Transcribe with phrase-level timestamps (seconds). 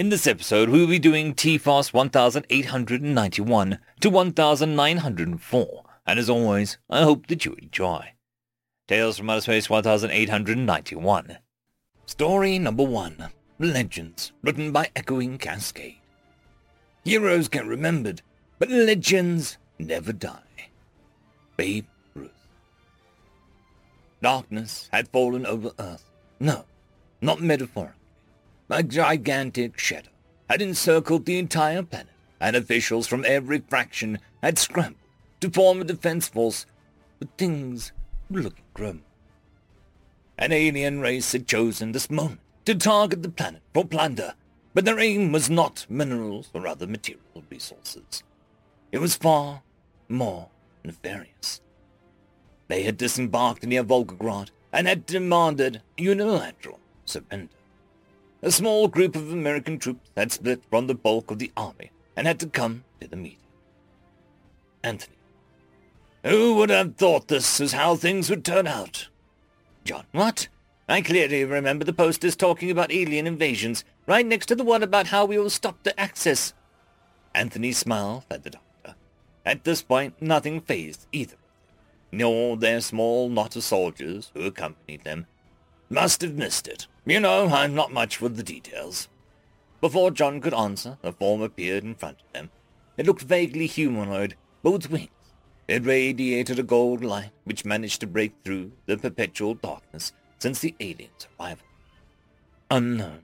[0.00, 7.26] In this episode, we'll be doing TFOS 1891 to 1904, and as always, I hope
[7.26, 8.12] that you enjoy.
[8.88, 11.36] Tales from Outer Space 1891.
[12.06, 13.28] Story number one,
[13.58, 15.98] Legends, written by Echoing Cascade.
[17.04, 18.22] Heroes get remembered,
[18.58, 20.70] but legends never die.
[21.58, 22.30] Babe Ruth.
[24.22, 26.10] Darkness had fallen over Earth.
[26.40, 26.64] No,
[27.20, 27.99] not metaphorically.
[28.72, 30.10] A gigantic shadow
[30.48, 34.96] had encircled the entire planet, and officials from every fraction had scrambled
[35.40, 36.66] to form a defense force,
[37.18, 37.90] but things
[38.30, 39.02] were looking grim.
[40.38, 44.34] An alien race had chosen this moment to target the planet for plunder,
[44.72, 48.22] but their aim was not minerals or other material resources.
[48.92, 49.62] It was far
[50.08, 50.48] more
[50.84, 51.60] nefarious.
[52.68, 57.59] They had disembarked near Volgograd and had demanded unilateral surrender.
[58.42, 62.26] A small group of American troops had split from the bulk of the army and
[62.26, 63.38] had to come to the meeting.
[64.82, 65.16] Anthony.
[66.24, 69.08] Who would have thought this was how things would turn out?
[69.84, 70.04] John.
[70.12, 70.48] What?
[70.88, 75.08] I clearly remember the posters talking about alien invasions, right next to the one about
[75.08, 76.52] how we will stop the Axis.
[77.34, 78.96] Anthony smiled at the doctor.
[79.46, 81.36] At this point, nothing fazed either
[82.12, 85.26] nor their small knot of soldiers who accompanied them.
[85.92, 86.86] Must have missed it.
[87.04, 89.08] You know, I'm not much for the details.
[89.80, 92.50] Before John could answer, a form appeared in front of them.
[92.96, 95.08] It looked vaguely humanoid, but with wings.
[95.66, 100.74] It radiated a gold light which managed to break through the perpetual darkness since the
[100.78, 101.64] alien's arrival.
[102.70, 103.22] Unknown.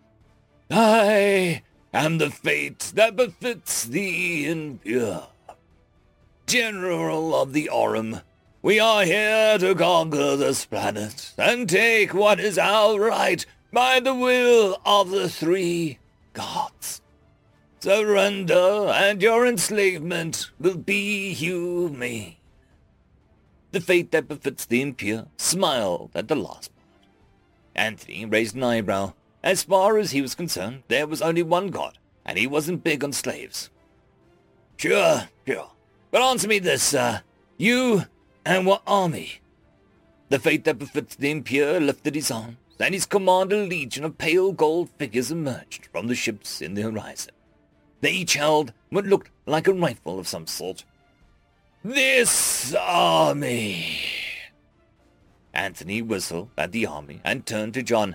[0.71, 1.63] I
[1.95, 5.29] am the fate that befits the impure.
[6.47, 8.21] General of the Aurum,
[8.67, 14.13] we are here to conquer this planet and take what is our right by the
[14.13, 16.01] will of the three
[16.33, 17.01] gods.
[17.79, 22.35] Surrender and your enslavement will be humane.
[23.71, 27.07] The fate that befits the impure smiled at the last part.
[27.77, 29.13] Anthony raised an eyebrow.
[29.45, 33.05] As far as he was concerned, there was only one god, and he wasn't big
[33.05, 33.71] on slaves.
[34.77, 35.71] Sure, sure.
[36.11, 37.23] But answer me this, sir.
[37.59, 38.07] You
[38.47, 39.41] and what army?
[40.29, 44.19] The fate that befits the impure lifted his arms, and his commanded a legion of
[44.19, 47.35] pale gold figures emerged from the ships in the horizon.
[48.01, 50.85] They each held what looked like a rifle of some sort.
[51.85, 53.99] This army!
[55.53, 58.15] Anthony whistled at the army and turned to John.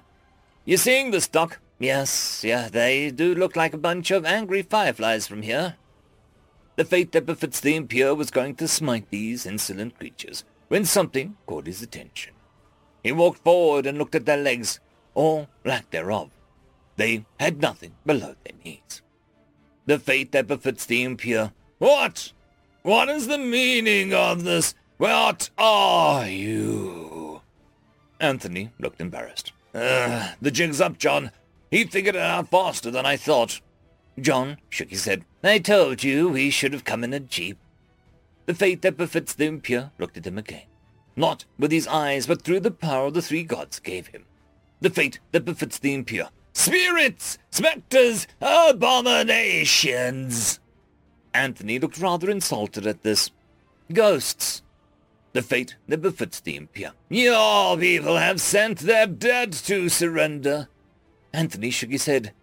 [0.64, 1.60] You seeing this, Doc?
[1.78, 5.76] Yes, yeah, they do look like a bunch of angry fireflies from here.
[6.76, 11.38] The fate that befits the impure was going to smite these insolent creatures when something
[11.46, 12.34] caught his attention.
[13.04, 14.80] He walked forward and looked at their legs,
[15.14, 16.30] or lack thereof.
[16.96, 19.02] They had nothing below their knees.
[19.86, 21.52] The fate that befits the impure.
[21.80, 22.32] What?
[22.84, 24.76] What is the meaning of this?
[24.98, 27.42] What are you?
[28.20, 29.52] Anthony looked embarrassed.
[29.74, 31.32] Uh, the jig's up, John.
[31.72, 33.62] He figured it out faster than I thought.
[34.20, 35.26] John shook his head.
[35.44, 37.58] I told you we should have come in a jeep.
[38.46, 40.64] The fate that befits the impure looked at him again.
[41.16, 44.26] Not with his eyes, but through the power the three gods gave him.
[44.80, 46.30] The fate that befits the impure.
[46.54, 47.38] Spirits!
[47.50, 48.28] Spectres!
[48.42, 50.60] Abominations!
[51.34, 53.32] Anthony looked rather insulted at this.
[53.94, 54.62] Ghosts.
[55.34, 56.92] The fate that befits the impure.
[57.10, 60.68] Your people have sent their dead to surrender.
[61.32, 62.34] Anthony shook his head.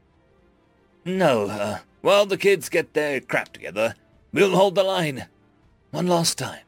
[1.08, 3.94] No, uh, while the kids get their crap together,
[4.30, 5.26] we'll hold the line.
[5.90, 6.60] One last time.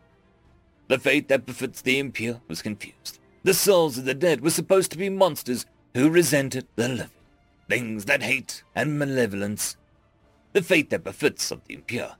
[0.89, 3.19] The fate that befits the impure was confused.
[3.43, 7.11] The souls of the dead were supposed to be monsters who resented the living,
[7.69, 9.77] things that hate and malevolence.
[10.55, 12.17] The fate that befits of the impure.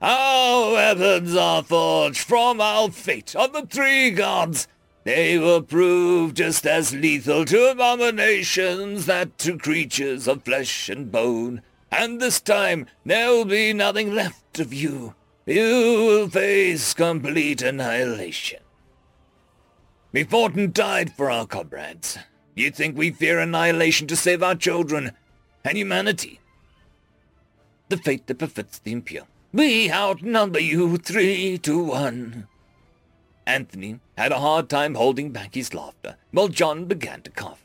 [0.00, 4.68] Our weapons are forged from our fate of the three gods.
[5.04, 11.60] They will prove just as lethal to abominations that to creatures of flesh and bone.
[11.92, 15.14] And this time there'll be nothing left of you.
[15.44, 18.60] You will face complete annihilation.
[20.10, 22.16] We fought and died for our comrades.
[22.54, 25.12] You think we fear annihilation to save our children
[25.64, 26.40] and humanity?
[27.90, 29.24] The fate that befits the impure.
[29.52, 32.48] We outnumber you three to one.
[33.46, 37.64] Anthony had a hard time holding back his laughter, while John began to cough.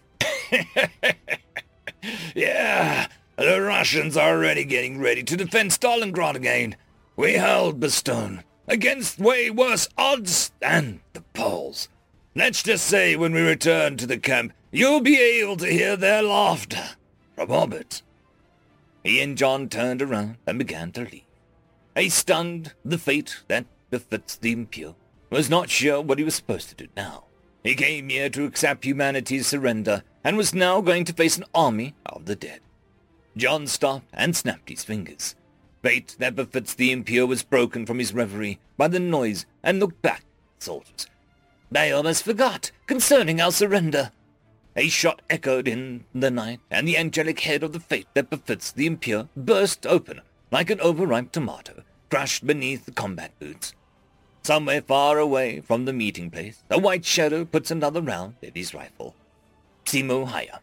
[2.35, 3.07] yeah,
[3.37, 6.75] the Russians are already getting ready to defend Stalingrad again.
[7.15, 11.89] We held Bastogne against way worse odds than the Poles.
[12.35, 16.21] Let's just say when we return to the camp, you'll be able to hear their
[16.21, 16.91] laughter
[17.35, 18.01] from orbit.
[19.03, 21.23] He and John turned around and began to leave.
[21.95, 24.95] A stunned, the fate that befits the impure,
[25.29, 27.25] was not sure what he was supposed to do now.
[27.63, 31.93] He came here to accept humanity's surrender and was now going to face an army
[32.05, 32.61] of the dead.
[33.37, 35.35] John stopped and snapped his fingers.
[35.81, 40.01] Fate that befits the impure was broken from his reverie by the noise and looked
[40.01, 41.07] back at the soldiers.
[41.71, 44.11] They almost forgot concerning our surrender.
[44.75, 48.71] A shot echoed in the night, and the angelic head of the fate that befits
[48.71, 50.21] the impure burst open
[50.51, 53.73] like an overripe tomato, crushed beneath the combat boots.
[54.49, 58.73] Somewhere far away from the meeting place, a white shadow puts another round at his
[58.73, 59.13] rifle.
[59.85, 60.57] Simo Häyhä.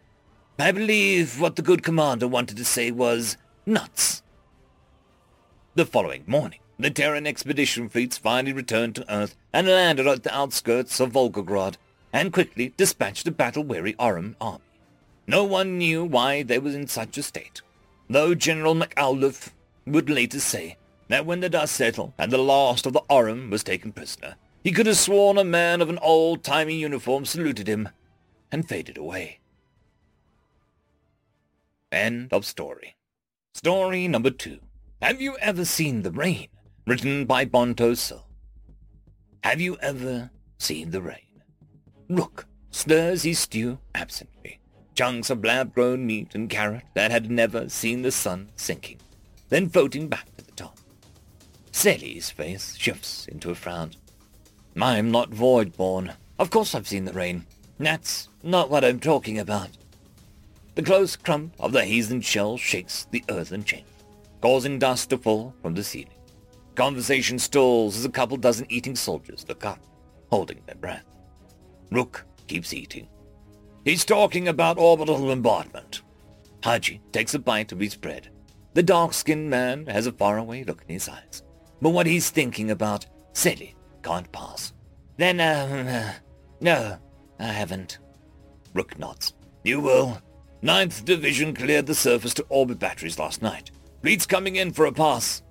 [0.59, 4.23] I believe what the good commander wanted to say was nuts.
[5.75, 10.35] The following morning, the Terran expedition fleets finally returned to Earth and landed at the
[10.35, 11.77] outskirts of Volgograd
[12.11, 14.65] and quickly dispatched a battle-weary Aurum army.
[15.27, 17.61] No one knew why they were in such a state,
[18.09, 19.51] though General McAuliffe
[19.85, 20.75] would later say
[21.07, 24.71] that when the dust settled and the last of the Aurum was taken prisoner, he
[24.71, 27.89] could have sworn a man of an old-timey uniform saluted him
[28.51, 29.39] and faded away.
[31.91, 32.95] End of story.
[33.53, 34.59] Story number two.
[35.01, 36.47] Have you ever seen the rain?
[36.85, 38.23] Written by Bonto So.
[39.43, 41.43] Have you ever seen the rain?
[42.09, 44.59] Rook stirs his stew absently.
[44.95, 48.99] Chunks of lab-grown meat and carrot that had never seen the sun sinking,
[49.49, 50.36] then floating back.
[51.77, 53.91] Sally's face shifts into a frown.
[54.81, 56.11] I'm not void-born.
[56.39, 57.45] Of course I've seen the rain.
[57.77, 59.69] That's not what I'm talking about.
[60.73, 63.85] The close crump of the heathen shell shakes the earthen chamber,
[64.41, 66.17] causing dust to fall from the ceiling.
[66.73, 69.79] Conversation stalls as a couple dozen eating soldiers look up,
[70.31, 71.05] holding their breath.
[71.91, 73.07] Rook keeps eating.
[73.85, 76.01] He's talking about orbital bombardment.
[76.63, 78.29] Haji takes a bite of his bread.
[78.73, 81.43] The dark-skinned man has a faraway look in his eyes.
[81.81, 84.73] But what he's thinking about, Sally can't pass.
[85.17, 86.13] Then, uh,
[86.61, 86.97] no,
[87.39, 87.99] I haven't.
[88.73, 89.33] Rook nods.
[89.63, 90.21] You will.
[90.61, 93.71] Ninth Division cleared the surface to orbit batteries last night.
[94.01, 95.43] Fleet's coming in for a pass.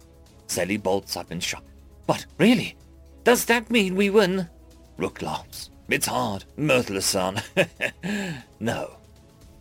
[0.47, 1.65] Sally bolts up in shock.
[2.07, 2.77] But really?
[3.25, 4.49] Does that mean we win?
[4.97, 5.71] Rook laughs.
[5.89, 7.43] It's hard, mirthless son.
[8.61, 8.97] no.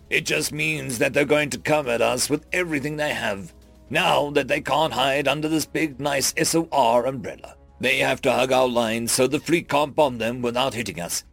[0.09, 3.53] It just means that they're going to come at us with everything they have.
[3.89, 7.55] Now that they can't hide under this big, nice SOR umbrella.
[7.79, 11.23] They have to hug our lines so the fleet can't bomb them without hitting us.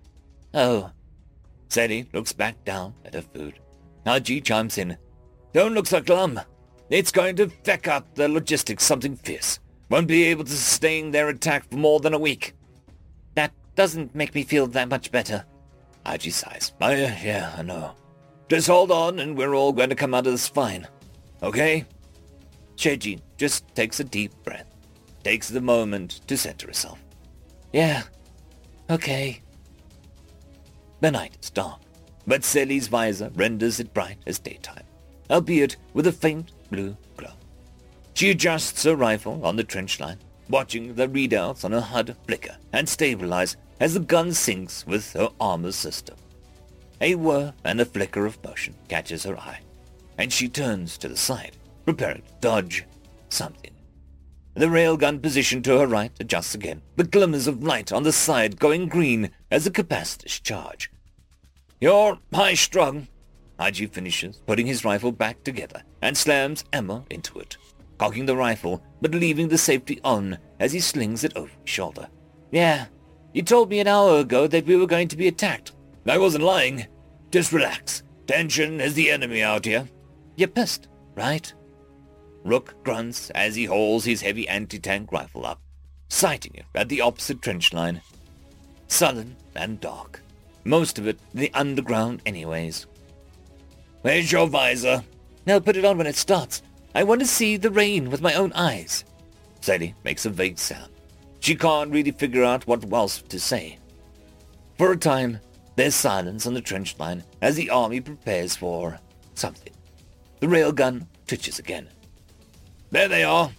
[0.52, 0.90] Oh.
[1.68, 3.58] Sadie looks back down at her food.
[4.04, 4.98] Haji chimes in.
[5.54, 6.40] Don't look so glum.
[6.90, 9.58] It's going to feck up the logistics something fierce.
[9.88, 12.54] Won't be able to sustain their attack for more than a week.
[13.34, 15.44] That doesn't make me feel that much better.
[16.04, 16.72] Haji sighs.
[16.80, 17.92] Yeah, yeah, I know.
[18.48, 20.86] Just hold on and we're all going to come out of this fine.
[21.42, 21.86] Okay?
[22.82, 24.66] Sheji just takes a deep breath,
[25.22, 26.98] takes the moment to center herself.
[27.72, 28.02] Yeah,
[28.90, 29.40] okay.
[31.00, 31.80] The night is dark,
[32.26, 34.82] but Sally's visor renders it bright as daytime,
[35.30, 37.30] albeit with a faint blue glow.
[38.14, 40.18] She adjusts her rifle on the trench line,
[40.48, 45.30] watching the readouts on her HUD flicker and stabilize as the gun syncs with her
[45.40, 46.16] armor system.
[47.00, 49.60] A whir and a flicker of motion catches her eye,
[50.18, 51.56] and she turns to the side,
[51.94, 52.86] preparing to dodge
[53.28, 53.70] something.
[54.54, 58.58] The railgun position to her right adjusts again, the glimmers of light on the side
[58.58, 60.90] going green as the capacitors charge.
[61.80, 63.08] You're high-strung,
[63.58, 67.56] Haji finishes, putting his rifle back together, and slams ammo into it,
[67.98, 72.08] cocking the rifle, but leaving the safety on as he slings it over his shoulder.
[72.50, 72.86] Yeah,
[73.32, 75.72] you told me an hour ago that we were going to be attacked.
[76.06, 76.86] I wasn't lying.
[77.30, 78.02] Just relax.
[78.26, 79.88] Tension is the enemy out here.
[80.36, 81.52] You're pissed, right?
[82.44, 85.60] Rook grunts as he hauls his heavy anti-tank rifle up,
[86.08, 88.00] sighting it at the opposite trench line.
[88.88, 90.20] Sullen and dark.
[90.64, 92.86] Most of it the underground anyways.
[94.02, 95.04] Where's your visor?
[95.46, 96.62] I'll put it on when it starts.
[96.94, 99.04] I want to see the rain with my own eyes.
[99.60, 100.90] Sadie makes a vague sound.
[101.40, 103.78] She can't really figure out what else to say.
[104.78, 105.40] For a time,
[105.76, 108.98] there's silence on the trench line as the army prepares for
[109.34, 109.72] something.
[110.40, 111.88] The railgun twitches again.
[112.92, 113.50] There they are.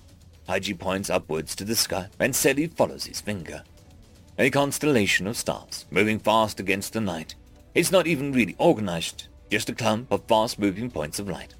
[0.47, 3.63] Haji points upwards to the sky and Sadie follows his finger.
[4.37, 7.33] A constellation of stars, moving fast against the night.
[7.73, 11.55] It's not even really organized, just a clump of fast-moving points of light.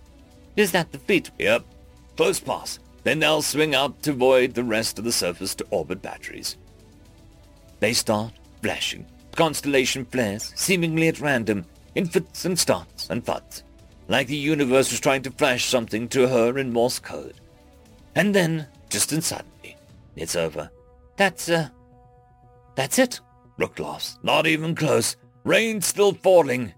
[0.56, 1.32] Is that the fleet?
[1.40, 1.66] Yep.
[2.16, 2.78] Close pass.
[3.04, 6.58] Then they'll swing out to void the rest of the surface to orbit batteries.
[7.80, 9.08] They start flashing.
[9.36, 11.66] Constellation flares, seemingly at random,
[11.96, 13.64] in fits and starts and thuds.
[14.08, 17.34] like the universe was trying to flash something to her in Morse code.
[18.16, 19.76] And then, just suddenly,
[20.16, 20.70] it's over.
[21.18, 21.70] That's, uh,
[22.76, 23.20] that's it.
[23.58, 24.20] Rook laughs.
[24.24, 25.16] Not even close.
[25.44, 26.74] Rain's still falling.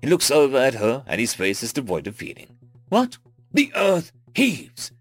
[0.00, 2.56] He looks over at her, and his face is devoid of feeling.
[2.88, 3.18] What?
[3.52, 4.92] The earth heaves.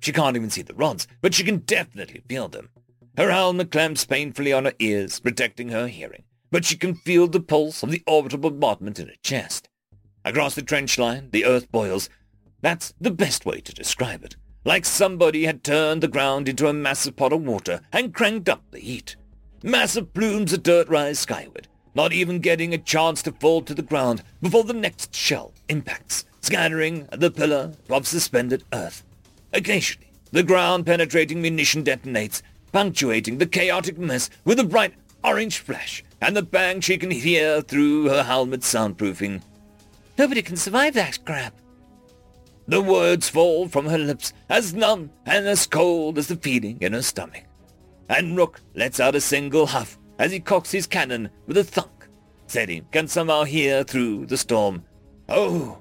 [0.00, 2.68] She can't even see the rods, but she can definitely feel them.
[3.16, 7.40] Her helmet clamps painfully on her ears, protecting her hearing, but she can feel the
[7.40, 9.68] pulse of the orbital bombardment in her chest.
[10.24, 12.10] Across the trench line, the earth boils.
[12.60, 14.36] That's the best way to describe it.
[14.66, 18.62] Like somebody had turned the ground into a massive pot of water and cranked up
[18.70, 19.14] the heat.
[19.62, 23.82] Massive plumes of dirt rise skyward, not even getting a chance to fall to the
[23.82, 29.04] ground before the next shell impacts, scattering the pillar of suspended earth.
[29.52, 32.40] Occasionally, the ground-penetrating munition detonates,
[32.72, 37.60] punctuating the chaotic mess with a bright orange flash and the bang she can hear
[37.60, 39.42] through her helmet's soundproofing.
[40.16, 41.54] Nobody can survive that crap.
[42.66, 46.92] The words fall from her lips as numb and as cold as the feeling in
[46.92, 47.44] her stomach
[48.08, 52.08] and Rook lets out a single huff as he cocks his cannon with a thunk.
[52.46, 54.84] Said he can somehow hear through the storm.
[55.28, 55.78] Oh,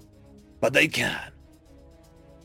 [0.61, 1.31] but they can.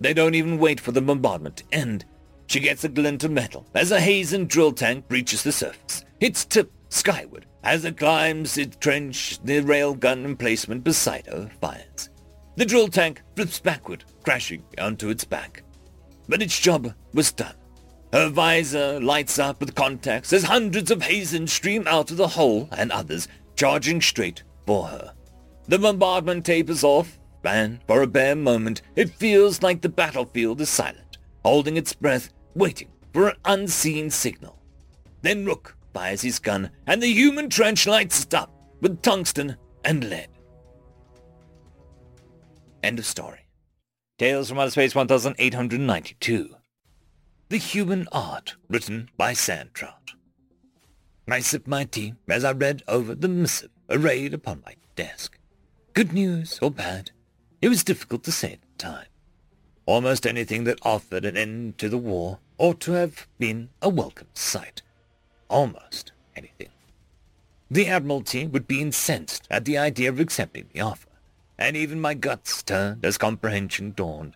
[0.01, 2.05] They don't even wait for the bombardment to end.
[2.47, 6.45] She gets a glint of metal as a Hazen drill tank breaches the surface, its
[6.45, 12.11] tip skyward as it climbs its trench the railgun emplacement beside her fires.
[12.57, 15.63] The drill tank flips backward, crashing onto its back.
[16.29, 17.55] But its job was done.
[18.13, 22.69] Her visor lights up with contacts as hundreds of Hazen stream out of the hole
[22.73, 25.15] and others charging straight for her.
[25.69, 30.69] The bombardment tapers off, and for a bare moment it feels like the battlefield is
[30.69, 34.61] silent, holding its breath, waiting for an unseen signal.
[35.23, 39.57] Then Rook fires his gun, and the human trench lights up with tungsten
[39.87, 40.29] and lead.
[42.83, 43.48] End of story.
[44.19, 46.57] Tales from Outer Space 1892.
[47.51, 50.15] The Human Art, written by Sandtrout.
[51.31, 55.39] I sipped my tea as I read over the missive arrayed upon my desk.
[55.95, 57.13] Good news or bad,
[57.63, 59.07] it was difficult to say at the time.
[59.87, 64.31] Almost anything that offered an end to the war ought to have been a welcome
[64.35, 64.83] sight.
[65.49, 66.71] Almost anything.
[67.71, 71.08] The Admiralty would be incensed at the idea of accepting the offer,
[71.59, 74.35] and even my guts turned as comprehension dawned.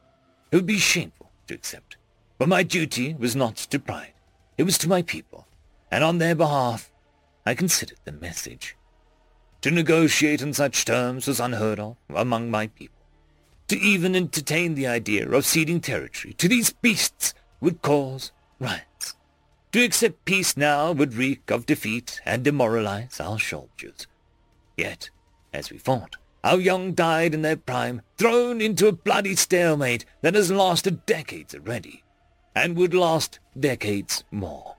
[0.51, 1.97] It would be shameful to accept.
[2.39, 4.15] But my duty was not to pride.
[4.59, 5.47] It was to my people,
[5.91, 6.91] and on their behalf
[7.47, 8.77] I considered the message.
[9.63, 13.03] To negotiate on such terms was unheard of among my people.
[13.69, 19.15] To even entertain the idea of ceding territory to these beasts would cause riots.
[19.73, 24.07] To accept peace now would reek of defeat and demoralize our soldiers.
[24.77, 25.11] Yet,
[25.53, 30.35] as we fought, our young died in their prime, thrown into a bloody stalemate that
[30.35, 32.03] has lasted decades already
[32.55, 34.77] and would last decades more.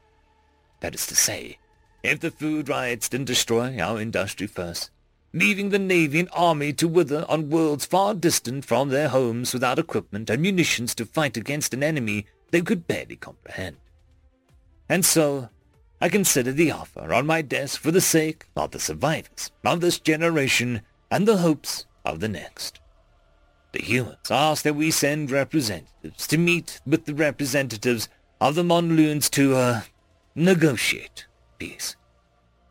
[0.82, 1.58] That is to say,
[2.04, 4.92] if the food riots didn't destroy our industry first,
[5.34, 9.80] leaving the navy and army to wither on worlds far distant from their homes without
[9.80, 13.78] equipment and munitions to fight against an enemy they could barely comprehend.
[14.90, 15.50] And so,
[16.00, 19.98] I consider the offer on my desk for the sake of the survivors of this
[19.98, 20.82] generation
[21.14, 22.80] and the hopes of the next.
[23.72, 28.10] The humans ask that we send representatives to meet with the representatives
[28.42, 29.82] of the Monloons to, uh,
[30.34, 31.28] negotiate
[31.60, 31.96] peace.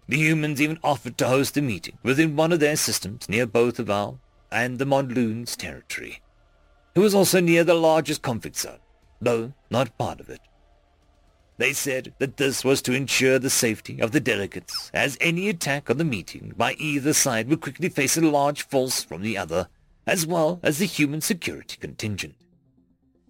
[0.08, 3.78] The humans even offered to host a meeting within one of their systems near both
[3.78, 4.18] of our
[4.50, 6.20] and the Monloons' territory.
[6.96, 8.80] It was also near the largest conflict zone,
[9.20, 10.40] though not part of it.
[11.58, 15.90] They said that this was to ensure the safety of the delegates, as any attack
[15.90, 19.68] on the meeting by either side would quickly face a large force from the other,
[20.06, 22.34] as well as the human security contingent.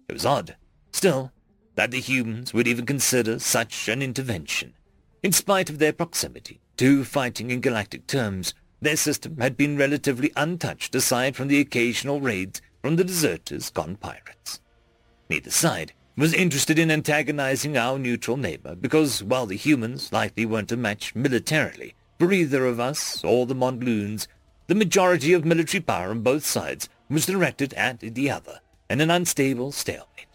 [0.07, 0.55] It was odd,
[0.91, 1.31] still,
[1.75, 4.73] that the humans would even consider such an intervention.
[5.21, 10.31] In spite of their proximity to fighting in galactic terms, their system had been relatively
[10.35, 14.59] untouched aside from the occasional raids from the deserters gone pirates.
[15.29, 20.71] Neither side was interested in antagonizing our neutral neighbor because while the humans likely weren't
[20.71, 24.27] a match militarily for either of us or the Monloons,
[24.67, 29.11] the majority of military power on both sides was directed at the other, in an
[29.11, 30.27] unstable stalemate.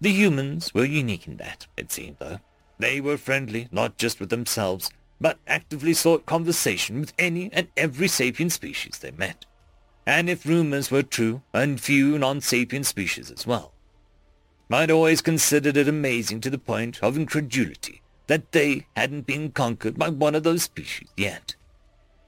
[0.00, 2.40] The humans were unique in that, it seemed, though.
[2.78, 4.90] They were friendly, not just with themselves,
[5.20, 9.44] but actively sought conversation with any and every sapient species they met.
[10.06, 13.72] And if rumors were true, and few non-sapient species as well.
[14.70, 19.98] I'd always considered it amazing to the point of incredulity that they hadn't been conquered
[19.98, 21.56] by one of those species yet.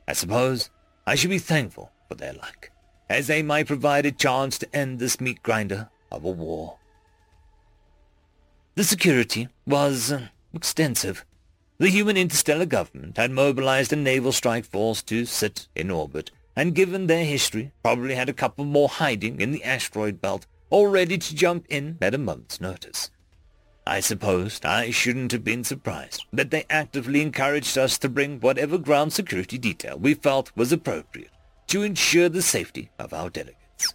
[0.08, 0.70] I suppose
[1.06, 2.70] I should be thankful for their luck.
[3.12, 6.78] as they might provide a chance to end this meat grinder of a war.
[8.74, 11.26] The security was uh, extensive.
[11.76, 16.74] The human interstellar government had mobilized a naval strike force to sit in orbit, and
[16.74, 21.18] given their history, probably had a couple more hiding in the asteroid belt, all ready
[21.18, 23.10] to jump in at a moment's notice.
[23.86, 28.78] I supposed I shouldn't have been surprised that they actively encouraged us to bring whatever
[28.78, 31.30] ground security detail we felt was appropriate
[31.66, 33.94] to ensure the safety of our delegates.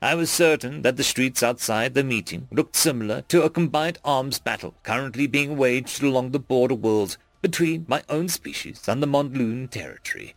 [0.00, 4.38] I was certain that the streets outside the meeting looked similar to a combined arms
[4.38, 9.68] battle currently being waged along the border worlds between my own species and the Mondloon
[9.68, 10.36] territory.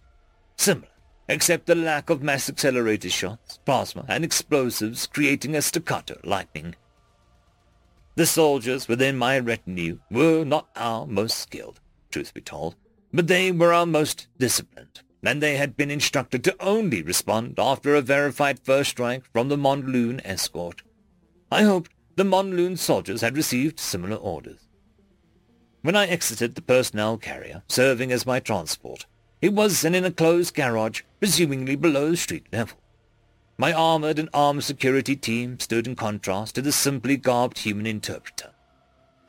[0.58, 0.88] Similar,
[1.28, 6.76] except the lack of mass accelerator shots, plasma, and explosives creating a staccato lightning.
[8.16, 11.80] The soldiers within my retinue were not our most skilled,
[12.10, 12.76] truth be told,
[13.14, 17.96] but they were our most disciplined and they had been instructed to only respond after
[17.96, 20.84] a verified first strike from the Mondloon escort.
[21.52, 24.68] I hoped the Mondloon soldiers had received similar orders.
[25.82, 29.06] When I exited the personnel carrier serving as my transport,
[29.42, 32.78] it was in an enclosed garage, presumably below street level.
[33.58, 38.52] My armored and armed security team stood in contrast to the simply garbed human interpreter.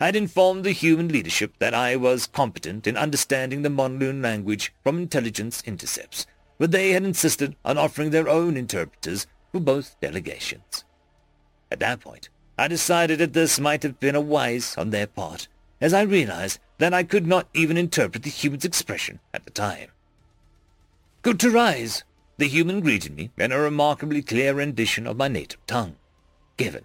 [0.00, 4.72] I had informed the human leadership that I was competent in understanding the Mondloon language
[4.82, 6.26] from intelligence intercepts,
[6.58, 10.84] but they had insisted on offering their own interpreters for both delegations.
[11.70, 15.48] At that point, I decided that this might have been a wise on their part,
[15.80, 19.88] as I realized that I could not even interpret the human's expression at the time.
[21.36, 22.04] To rise,
[22.38, 25.96] the human greeted me in a remarkably clear rendition of my native tongue.
[26.56, 26.84] Given.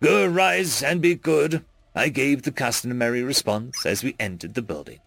[0.00, 5.00] Good rise and be good, I gave the customary response as we entered the building.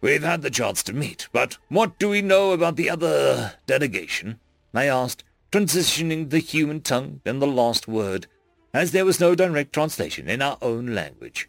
[0.00, 4.40] We've had the chance to meet, but what do we know about the other delegation?
[4.74, 5.22] I asked,
[5.52, 8.26] transitioning the human tongue in the last word,
[8.74, 11.48] as there was no direct translation in our own language.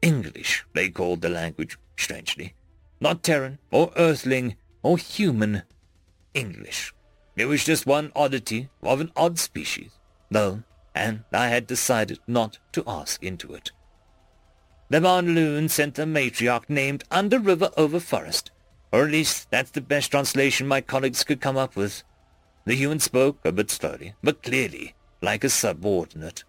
[0.00, 2.54] English, they called the language, strangely.
[2.98, 5.62] Not Terran, or Earthling, or human.
[6.34, 6.94] English.
[7.36, 9.98] It was just one oddity of an odd species,
[10.30, 10.62] though
[10.94, 13.70] and I had decided not to ask into it.
[14.88, 18.50] The Mondloon sent a matriarch named Under River Over Forest,
[18.92, 22.02] or at least that's the best translation my colleagues could come up with.
[22.64, 26.44] The human spoke a bit slowly, but clearly, like a subordinate.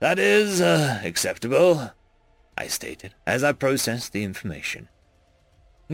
[0.00, 1.92] That is, uh, acceptable,
[2.58, 4.88] I stated, as I processed the information.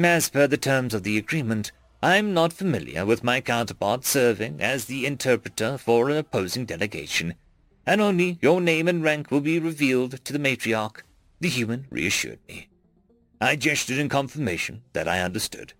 [0.04, 4.84] As per the terms of the agreement, I'm not familiar with my counterpart serving as
[4.84, 7.34] the interpreter for an opposing delegation,
[7.84, 11.02] and only your name and rank will be revealed to the matriarch,
[11.40, 12.68] the human reassured me.
[13.40, 15.72] I gestured in confirmation that I understood.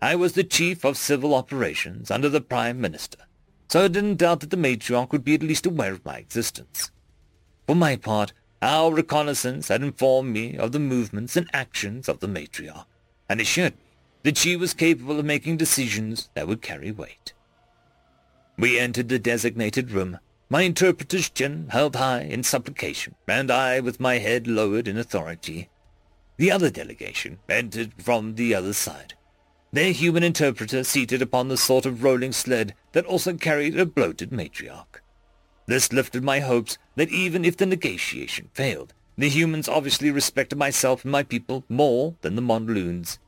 [0.00, 3.26] I was the chief of civil operations under the prime minister,
[3.68, 6.92] so I didn't doubt that the matriarch would be at least aware of my existence.
[7.66, 8.32] For my part,
[8.62, 12.86] our reconnaissance had informed me of the movements and actions of the matriarch,
[13.28, 13.80] and assured me
[14.22, 17.32] that she was capable of making decisions that would carry weight.
[18.56, 20.18] We entered the designated room
[20.50, 25.68] my interpreter's chin held high in supplication, and I with my head lowered in authority.
[26.36, 29.14] The other delegation entered from the other side,
[29.72, 34.30] their human interpreter seated upon the sort of rolling sled that also carried a bloated
[34.30, 35.00] matriarch.
[35.66, 41.04] This lifted my hopes that even if the negotiation failed, the humans obviously respected myself
[41.04, 43.18] and my people more than the Mondloons.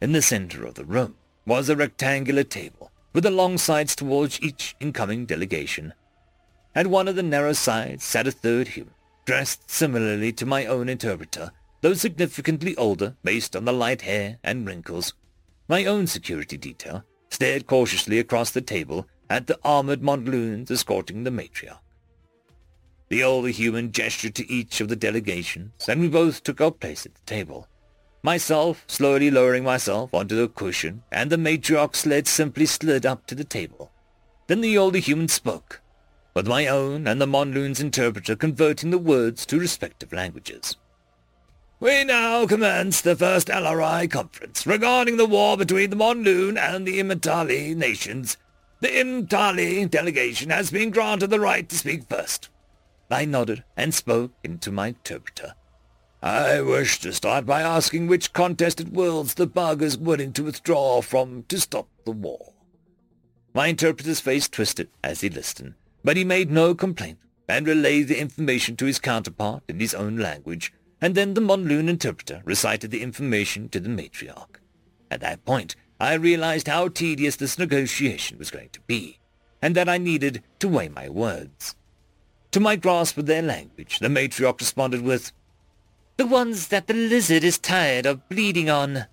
[0.00, 4.40] In the center of the room was a rectangular table with the long sides towards
[4.40, 5.92] each incoming delegation.
[6.74, 10.88] At one of the narrow sides sat a third human, dressed similarly to my own
[10.88, 15.14] interpreter, though significantly older based on the light hair and wrinkles.
[15.68, 21.30] My own security detail stared cautiously across the table at the armored Mondloons escorting the
[21.30, 21.78] matriarch.
[23.08, 27.06] The older human gestured to each of the delegations, and we both took our place
[27.06, 27.66] at the table.
[28.22, 33.34] Myself slowly lowering myself onto the cushion, and the matriarch sled simply slid up to
[33.34, 33.90] the table.
[34.46, 35.80] Then the older human spoke,
[36.34, 40.76] with my own and the Mondloon's interpreter converting the words to respective languages.
[41.80, 46.98] We now commence the first LRI conference regarding the war between the Mondloon and the
[47.00, 48.36] Imtali nations.
[48.80, 52.50] The Imtali delegation has been granted the right to speak first.
[53.10, 55.54] I nodded and spoke into my interpreter.
[56.22, 61.00] I wish to start by asking which contested worlds the bug is willing to withdraw
[61.00, 62.52] from to stop the war.
[63.54, 67.18] My interpreter's face twisted as he listened, but he made no complaint
[67.48, 71.88] and relayed the information to his counterpart in his own language, and then the Mondloon
[71.88, 74.60] interpreter recited the information to the matriarch.
[75.10, 79.18] At that point, I realized how tedious this negotiation was going to be,
[79.62, 81.74] and that I needed to weigh my words.
[82.52, 85.32] To my grasp of their language, the matriarch responded with,
[86.16, 89.04] The ones that the lizard is tired of bleeding on.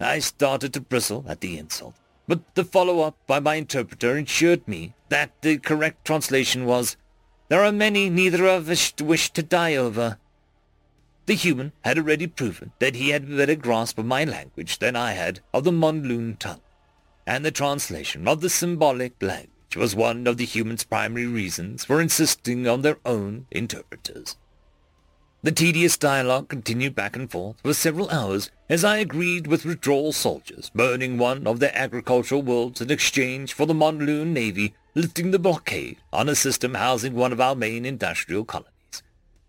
[0.00, 1.94] I started to bristle at the insult,
[2.26, 6.96] but the follow-up by my interpreter assured me that the correct translation was,
[7.48, 10.16] There are many neither of us wish to die over.
[11.26, 14.96] The human had already proven that he had a better grasp of my language than
[14.96, 16.62] I had of the Monloon tongue,
[17.26, 22.00] and the translation of the symbolic language was one of the human's primary reasons for
[22.00, 24.36] insisting on their own interpreters.
[25.40, 30.12] The tedious dialogue continued back and forth for several hours as I agreed with withdrawal
[30.12, 35.38] soldiers burning one of their agricultural worlds in exchange for the Monloon Navy lifting the
[35.38, 39.02] blockade on a system housing one of our main industrial colonies,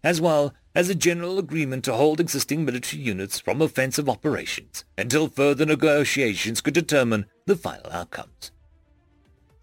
[0.03, 5.27] as well as a general agreement to hold existing military units from offensive operations until
[5.27, 8.51] further negotiations could determine the final outcomes.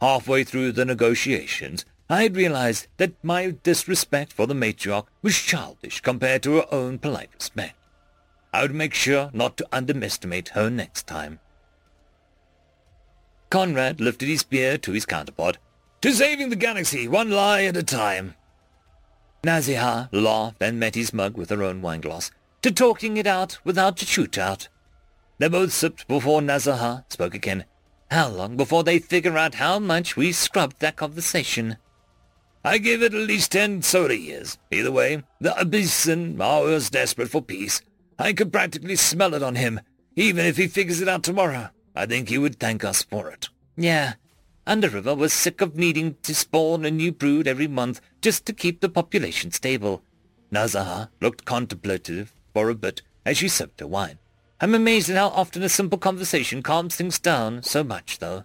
[0.00, 6.00] Halfway through the negotiations, I had realized that my disrespect for the matriarch was childish
[6.00, 7.74] compared to her own polite respect.
[8.52, 11.40] I would make sure not to underestimate her next time.
[13.50, 15.58] Conrad lifted his spear to his counterpart.
[16.02, 18.34] To saving the galaxy, one lie at a time.
[19.42, 22.30] Nazihah laughed and met his mug with her own wineglass.
[22.62, 24.68] To talking it out without a shootout.
[25.38, 27.64] They both sipped before Nazihah spoke again.
[28.10, 31.76] How long before they figure out how much we scrubbed that conversation?
[32.64, 34.58] I give it at least ten soda years.
[34.70, 36.40] Either way, the Abyssin
[36.70, 37.82] is desperate for peace.
[38.18, 39.80] I could practically smell it on him.
[40.14, 43.48] Even if he figures it out tomorrow, I think he would thank us for it.
[43.76, 44.14] Yeah,
[44.66, 48.80] Underriver was sick of needing to spawn a new brood every month just to keep
[48.80, 50.02] the population stable.
[50.52, 54.18] Nazihah looked contemplative for a bit as she sipped her wine.
[54.58, 58.44] I'm amazed at how often a simple conversation calms things down so much, though.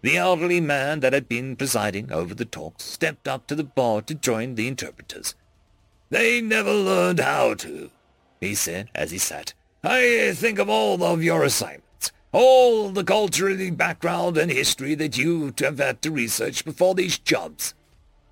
[0.00, 4.00] The elderly man that had been presiding over the talks stepped up to the bar
[4.02, 5.34] to join the interpreters.
[6.08, 7.90] They never learned how to,
[8.40, 9.52] he said as he sat.
[9.84, 15.52] I think of all of your assignments, all the culturally background and history that you
[15.60, 17.74] have had to research before these jobs.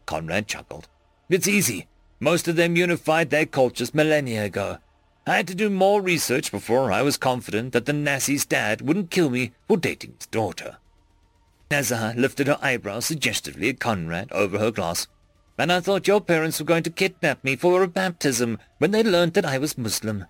[0.06, 0.88] Conrad chuckled.
[1.28, 1.88] It's easy.
[2.18, 4.78] Most of them unified their cultures millennia ago.
[5.26, 9.10] I had to do more research before I was confident that the Nazi's dad wouldn't
[9.10, 10.78] kill me for dating his daughter.
[11.70, 15.06] Nazar lifted her eyebrows suggestively at Conrad over her glass.
[15.56, 19.02] And I thought your parents were going to kidnap me for a baptism when they
[19.02, 20.24] learned that I was Muslim.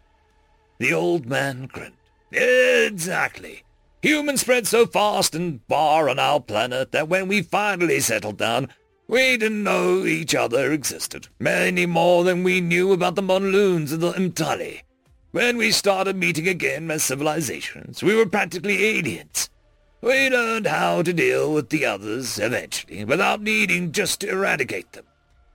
[0.78, 1.94] The old man grinned.
[2.32, 3.62] Exactly.
[4.02, 8.68] Humans spread so fast and far on our planet that when we finally settled down,
[9.10, 14.00] we didn't know each other existed, any more than we knew about the Monloons and
[14.00, 14.82] the Imtali.
[15.32, 19.50] When we started meeting again as civilizations, we were practically aliens.
[20.00, 25.06] We learned how to deal with the others eventually, without needing just to eradicate them.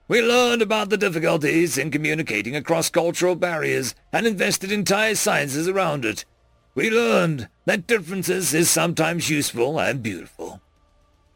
[0.06, 6.04] We learned about the difficulties in communicating across cultural barriers and invested entire sciences around
[6.04, 6.26] it.
[6.74, 10.60] We learned that differences is sometimes useful and beautiful.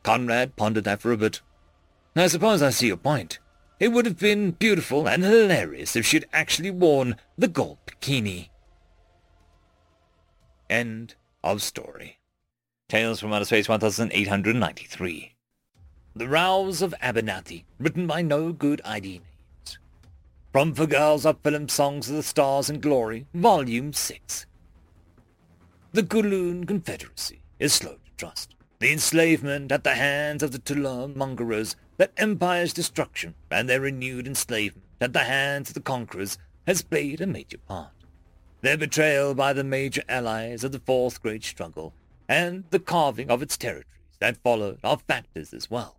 [0.02, 1.40] Conrad pondered that for a bit.
[2.16, 3.38] I suppose I see your point.
[3.78, 8.48] It would have been beautiful and hilarious if she'd actually worn the gold bikini.
[10.68, 12.18] End of story.
[12.88, 15.32] Tales from Outer Space 1893.
[16.14, 19.78] The Rouse of Abernathy, written by no good ID names.
[20.52, 24.46] From For Girls Up Film Songs of the Stars and Glory, Volume 6.
[25.92, 28.56] The Galoon Confederacy is slow to trust.
[28.80, 34.26] The enslavement at the hands of the Tulum mongerers that Empire's destruction and their renewed
[34.26, 37.92] enslavement at the hands of the conquerors has played a major part.
[38.62, 41.92] Their betrayal by the major allies of the Fourth Great Struggle
[42.26, 45.98] and the carving of its territories that followed are factors as well.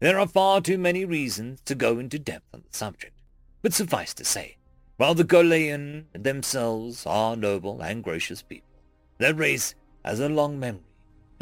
[0.00, 3.18] There are far too many reasons to go into depth on the subject,
[3.62, 4.58] but suffice to say,
[4.98, 8.68] while the Golian themselves are noble and gracious people,
[9.16, 10.82] their race has a long memory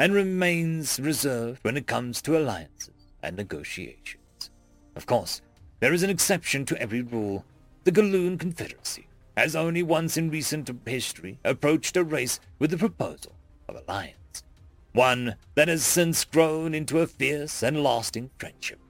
[0.02, 4.50] and remains reserved when it comes to alliances and negotiations.
[4.96, 5.42] Of course,
[5.78, 7.44] there is an exception to every rule.
[7.84, 13.36] The Galoon Confederacy has only once in recent history approached a race with the proposal
[13.68, 14.42] of alliance,
[14.92, 18.80] one that has since grown into a fierce and lasting friendship.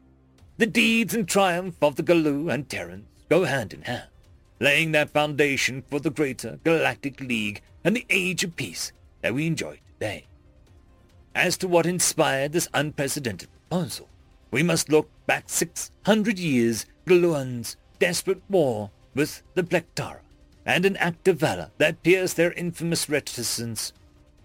[0.56, 4.08] The deeds and triumph of the Galoo and Terrans go hand in hand,
[4.60, 9.46] laying that foundation for the greater Galactic League and the Age of Peace that we
[9.46, 10.24] enjoy today.
[11.34, 14.08] As to what inspired this unprecedented proposal,
[14.50, 20.20] we must look back 600 years Galoon's desperate war with the Plectara,
[20.66, 23.92] and an act of valor that pierced their infamous reticence.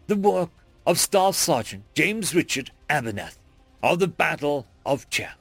[0.08, 0.50] the work
[0.86, 3.38] of Staff Sergeant James Richard Abernathy
[3.84, 5.38] of the Battle of Chaff.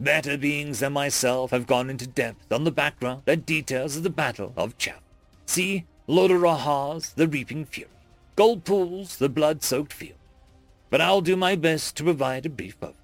[0.00, 4.10] Better beings than myself have gone into depth on the background and details of the
[4.10, 5.02] Battle of Chaff.
[5.46, 7.90] See Lodorahas, the Reaping Fury,
[8.36, 10.18] Gold Pools, the Blood-Soaked Field.
[10.90, 12.94] But I'll do my best to provide a brief overview.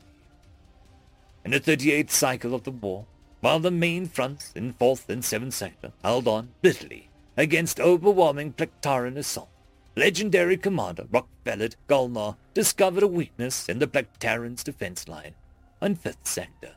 [1.45, 3.07] In the 38th cycle of the war,
[3.40, 9.16] while the main fronts in 4th and 7th Sector held on bitterly against overwhelming Plectaran
[9.16, 9.49] assault,
[9.97, 15.35] legendary commander Rockfellet Gulnar discovered a weakness in the Plectarans' defense line
[15.81, 16.73] on 5th Sector.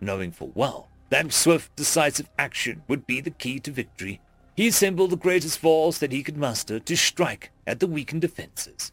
[0.00, 4.20] Knowing full well that swift, decisive action would be the key to victory,
[4.54, 8.92] he assembled the greatest force that he could muster to strike at the weakened defenses,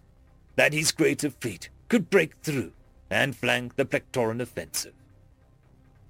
[0.56, 2.72] that his greater fleet could break through
[3.10, 4.94] and flank the Plectaran offensive.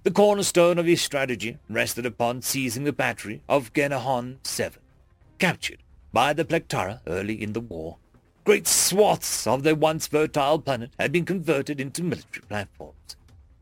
[0.04, 4.80] The cornerstone of his strategy rested upon seizing the battery of Genahan 7,
[5.40, 5.84] captured
[6.14, 7.98] by the Plectara early in the war.
[8.44, 13.16] Great swaths of their once fertile planet had been converted into military platforms.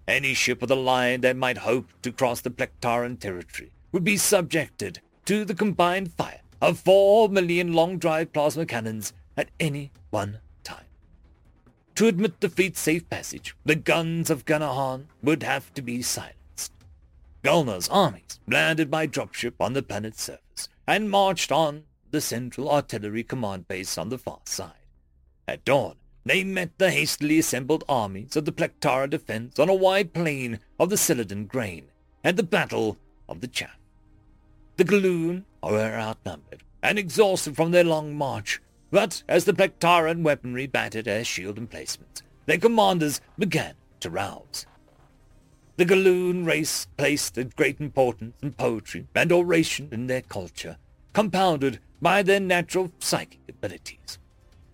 [0.07, 4.17] Any ship of the line that might hope to cross the Plectaran territory would be
[4.17, 10.85] subjected to the combined fire of four million long-drive plasma cannons at any one time.
[11.95, 16.71] To admit the fleet's safe passage, the guns of Genahan would have to be silenced.
[17.43, 23.23] Gulnar's armies landed by dropship on the planet's surface and marched on the central artillery
[23.23, 24.71] command base on the far side.
[25.45, 30.13] At dawn, they met the hastily assembled armies of the Plectara defense on a wide
[30.13, 31.87] plain of the Celadon grain
[32.23, 33.76] and the Battle of the Chaff.
[34.77, 38.61] The Galoon were outnumbered and exhausted from their long march,
[38.91, 44.67] but as the Plectaran weaponry battered their shield emplacements, their commanders began to rouse.
[45.77, 50.77] The Galoon race placed a great importance in poetry and oration in their culture,
[51.11, 54.19] compounded by their natural psychic abilities.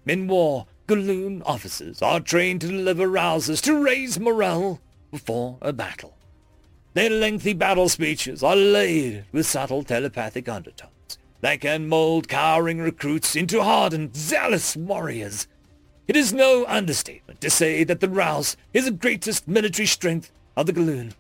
[0.06, 6.18] In war, Galoon officers are trained to deliver rouses to raise morale before a battle.
[6.94, 13.36] Their lengthy battle speeches are laid with subtle telepathic undertones that can mold cowering recruits
[13.36, 15.48] into hardened, zealous warriors.
[16.08, 20.68] It is no understatement to say that the rouse is the greatest military strength of
[20.68, 21.14] the Galoon.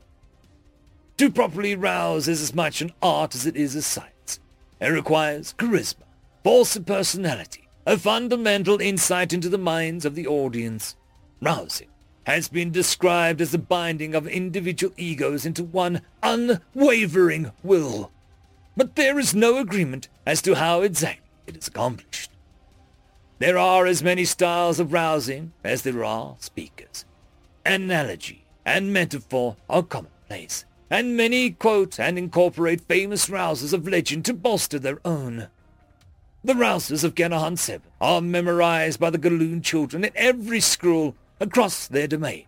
[1.17, 4.39] To properly rouse is as much an art as it is a science.
[4.79, 6.03] It requires charisma,
[6.43, 10.95] force of personality, a fundamental insight into the minds of the audience.
[11.41, 11.89] Rousing
[12.25, 18.11] has been described as the binding of individual egos into one unwavering will.
[18.75, 22.31] But there is no agreement as to how exactly it is accomplished.
[23.39, 27.05] There are as many styles of rousing as there are speakers.
[27.65, 34.33] Analogy and metaphor are commonplace, and many quote and incorporate famous rousers of legend to
[34.33, 35.47] bolster their own.
[36.45, 41.87] The rousers of Genahan 7 are memorized by the Galoon children in every school across
[41.87, 42.45] their domain.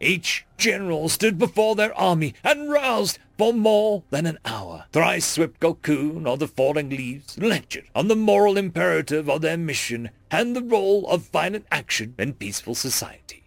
[0.00, 4.84] Each general stood before their army and roused for more than an hour.
[4.92, 10.10] Thrice swept Gokun of the falling leaves lectured on the moral imperative of their mission
[10.30, 13.44] and the role of violent action in peaceful society.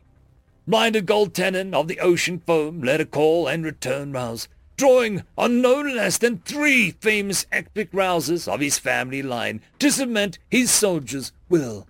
[0.67, 5.61] Blinded Gold Tenon of the ocean foam led a call and return rouse, drawing on
[5.61, 11.31] no less than three famous epic rouses of his family line to cement his soldiers'
[11.49, 11.85] will.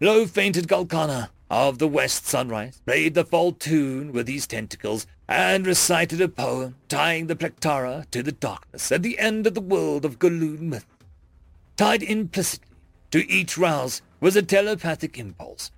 [0.00, 5.66] Low fainted Galkana of the West Sunrise played the fall tune with his tentacles and
[5.66, 10.06] recited a poem tying the Plectara to the darkness at the end of the world
[10.06, 10.86] of Galoon myth.
[11.76, 12.74] Tied implicitly
[13.10, 15.70] to each rouse was a telepathic impulse,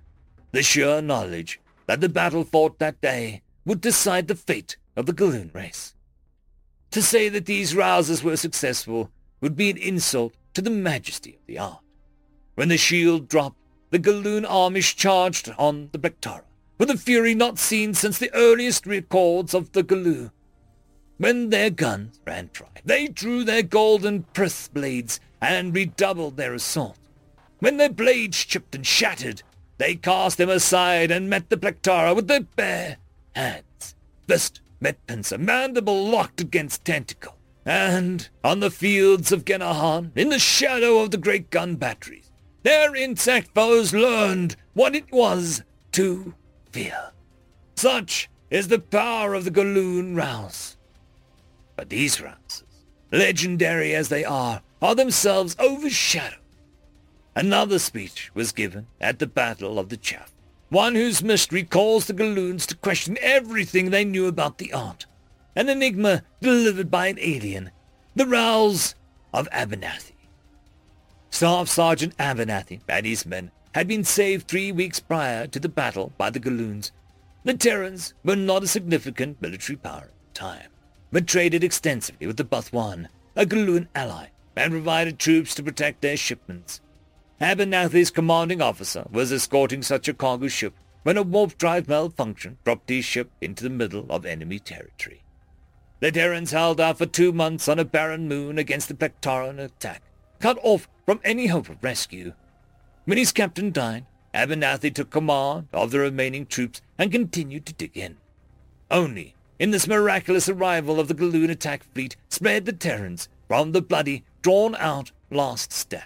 [0.53, 5.13] the sure knowledge that the battle fought that day would decide the fate of the
[5.13, 5.93] Galoon race.
[6.91, 9.11] To say that these rouses were successful
[9.41, 11.81] would be an insult to the majesty of the art.
[12.53, 13.59] When the shield dropped,
[13.95, 16.41] the Galoon armies charged on the Plectara,
[16.77, 20.31] with a fury not seen since the earliest records of the Galoo.
[21.17, 26.97] When their guns ran dry, they drew their golden press blades and redoubled their assault.
[27.59, 29.43] When their blades chipped and shattered,
[29.77, 32.97] they cast them aside and met the Plectara with their bare
[33.33, 33.95] hands.
[34.27, 37.37] Fist met pincer, mandible locked against tentacle.
[37.65, 42.24] And on the fields of Genahan, in the shadow of the great gun batteries,
[42.65, 46.33] their insect foes learned what it was to
[46.71, 47.11] fear.
[47.75, 50.75] Such is the power of the Galoon rouse.
[51.75, 52.63] But these rouses,
[53.11, 56.39] legendary as they are, are themselves overshadowed.
[57.35, 60.33] Another speech was given at the Battle of the Chaff,
[60.69, 65.05] one whose mystery caused the Galoons to question everything they knew about the art.
[65.55, 67.69] An enigma delivered by an alien,
[68.15, 68.95] the rouse
[69.31, 70.14] of Abernathy.
[71.35, 76.13] Staff Sergeant Abernathy and his men had been saved three weeks prior to the battle
[76.17, 76.93] by the Galoons.
[77.43, 80.69] The Terrans were not a significant military power at the time,
[81.11, 86.15] but traded extensively with the Buthwan, a Galoon ally, and provided troops to protect their
[86.15, 86.79] shipments.
[87.41, 92.87] Abernathy's commanding officer was escorting such a cargo ship when a warp drive malfunction dropped
[92.87, 95.21] his ship into the middle of enemy territory.
[95.99, 100.01] The Terrans held out for two months on a barren moon against the Plectaran attack,
[100.39, 102.33] cut off from any hope of rescue.
[103.05, 107.95] When his captain died, Abernathy took command of the remaining troops and continued to dig
[107.95, 108.17] in.
[108.91, 113.81] Only in this miraculous arrival of the Galoon attack fleet spared the Terrans from the
[113.81, 116.03] bloody, drawn-out last stand.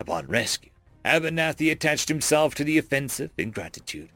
[0.00, 0.70] Upon rescue,
[1.04, 4.08] Abernathy attached himself to the offensive in gratitude.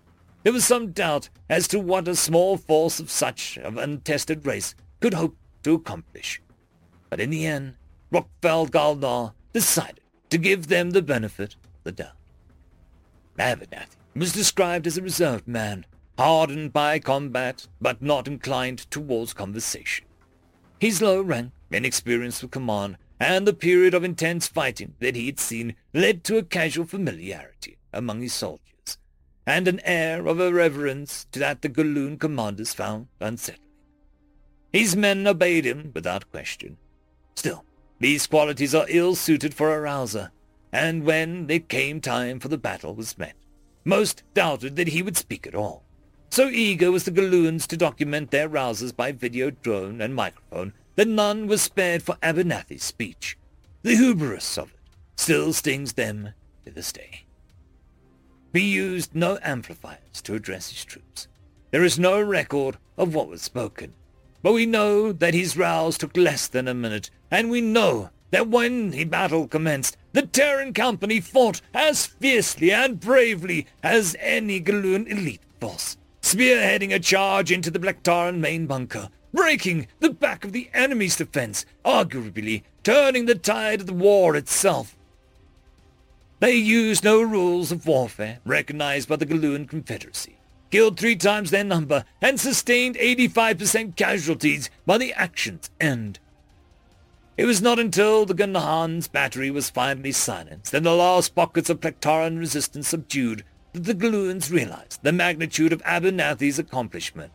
[0.42, 4.74] There was some doubt as to what a small force of such an untested race
[5.00, 6.40] could hope to accomplish.
[7.10, 7.74] But in the end,
[8.12, 12.16] Rockfeld Galnar decided to give them the benefit of the doubt.
[13.38, 15.86] Abernathy was described as a reserved man,
[16.18, 20.06] hardened by combat, but not inclined towards conversation.
[20.78, 25.38] His low rank, inexperience with command, and the period of intense fighting that he had
[25.38, 28.98] seen led to a casual familiarity among his soldiers,
[29.46, 33.68] and an air of irreverence to that the Galoon commanders found unsettling.
[34.72, 36.78] His men obeyed him without question.
[37.36, 37.64] Still,
[38.02, 40.32] these qualities are ill-suited for a rouser,
[40.72, 43.36] and when it came time for the battle was met,
[43.84, 45.84] most doubted that he would speak at all.
[46.30, 51.06] So eager was the Galoons to document their rousers by video drone and microphone that
[51.06, 53.38] none was spared for Abernathy's speech.
[53.82, 54.80] The hubris of it
[55.14, 56.30] still stings them
[56.64, 57.26] to this day.
[58.52, 61.28] He used no amplifiers to address his troops.
[61.70, 63.94] There is no record of what was spoken,
[64.42, 68.48] but we know that his rouse took less than a minute, and we know that
[68.48, 75.06] when the battle commenced, the Terran company fought as fiercely and bravely as any Galoon
[75.06, 80.68] elite force, spearheading a charge into the Plectaran main bunker, breaking the back of the
[80.74, 84.96] enemy's defense, arguably turning the tide of the war itself.
[86.40, 90.36] They used no rules of warfare recognized by the Galoon Confederacy,
[90.72, 96.18] killed three times their number, and sustained 85% casualties by the action's end.
[97.36, 101.80] It was not until the Genahan's battery was finally silenced and the last pockets of
[101.80, 107.32] Plectaran resistance subdued that the Galoons realized the magnitude of Abernathy's accomplishment.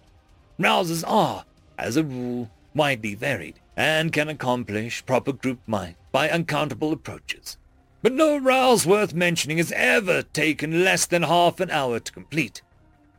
[0.60, 1.46] Rousers are
[1.78, 7.58] as a rule, widely varied, and can accomplish proper group might by uncountable approaches.
[8.02, 12.62] But no rouse worth mentioning has ever taken less than half an hour to complete.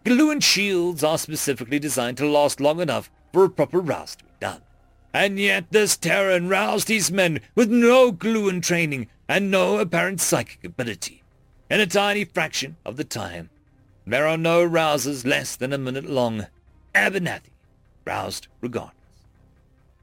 [0.08, 4.30] Galoon shields are specifically designed to last long enough for a proper rouse to be
[4.40, 4.62] done.
[5.12, 10.64] And yet this Terran roused these men with no Galoon training and no apparent psychic
[10.64, 11.22] ability.
[11.68, 13.50] In a tiny fraction of the time.
[14.06, 16.46] There are no rouses less than a minute long.
[16.94, 17.52] Abernathy
[18.06, 18.94] roused regardless.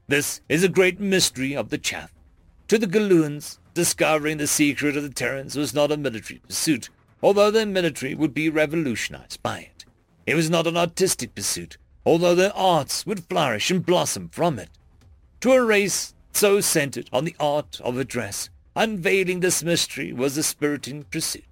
[0.06, 2.14] This is a great mystery of the chaff.
[2.68, 6.90] To the Galoons, discovering the secret of the Terrans was not a military pursuit,
[7.24, 9.75] although their military would be revolutionized by it.
[10.26, 14.70] It was not an artistic pursuit, although their arts would flourish and blossom from it.
[15.40, 20.42] To a race so centered on the art of address, unveiling this mystery was a
[20.42, 21.44] spiriting pursuit.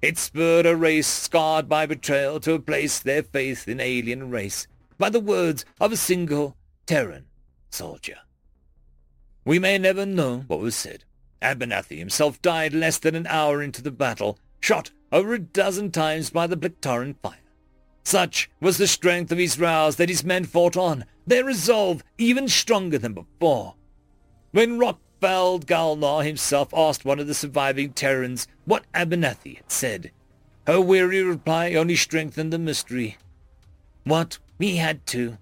[0.00, 4.66] It spurred a race scarred by betrayal to place their faith in alien race,
[4.98, 7.26] by the words of a single Terran
[7.70, 8.18] soldier.
[9.44, 11.04] We may never know what was said.
[11.42, 16.30] Abernathy himself died less than an hour into the battle, shot over a dozen times
[16.30, 17.45] by the Plectaran fire.
[18.06, 22.46] Such was the strength of his rouse that his men fought on, their resolve even
[22.46, 23.74] stronger than before.
[24.52, 30.12] When Rockfeld Galnar himself asked one of the surviving Terrans what Abernathy had said,
[30.68, 33.18] her weary reply only strengthened the mystery.
[34.04, 35.38] What we had to.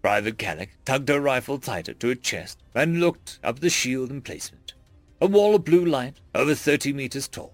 [0.00, 4.74] Private Kallik tugged her rifle tighter to her chest and looked up the shield emplacement.
[5.20, 7.52] A wall of blue light, over thirty meters tall.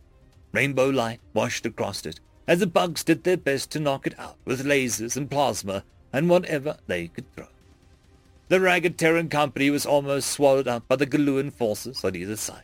[0.52, 4.36] Rainbow light washed across it as the bugs did their best to knock it out
[4.44, 7.48] with lasers and plasma and whatever they could throw.
[8.48, 12.62] The ragged Terran company was almost swallowed up by the Galoon forces on either side.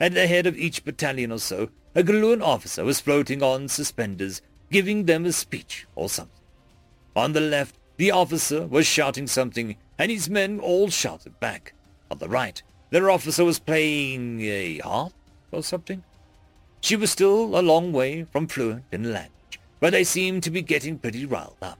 [0.00, 4.40] At the head of each battalion or so, a Galoon officer was floating on suspenders
[4.70, 6.42] giving them a speech or something.
[7.14, 11.74] On the left, the officer was shouting something, and his men all shouted back.
[12.10, 12.60] On the right,
[12.90, 15.12] their officer was playing a harp
[15.52, 16.02] or something.
[16.82, 20.62] She was still a long way from fluent in language, but they seemed to be
[20.62, 21.78] getting pretty riled up.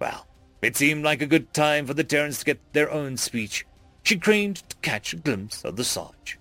[0.00, 0.26] Well,
[0.60, 3.64] it seemed like a good time for the Terrans to get their own speech.
[4.02, 6.38] she craned to catch a glimpse of the Sarge.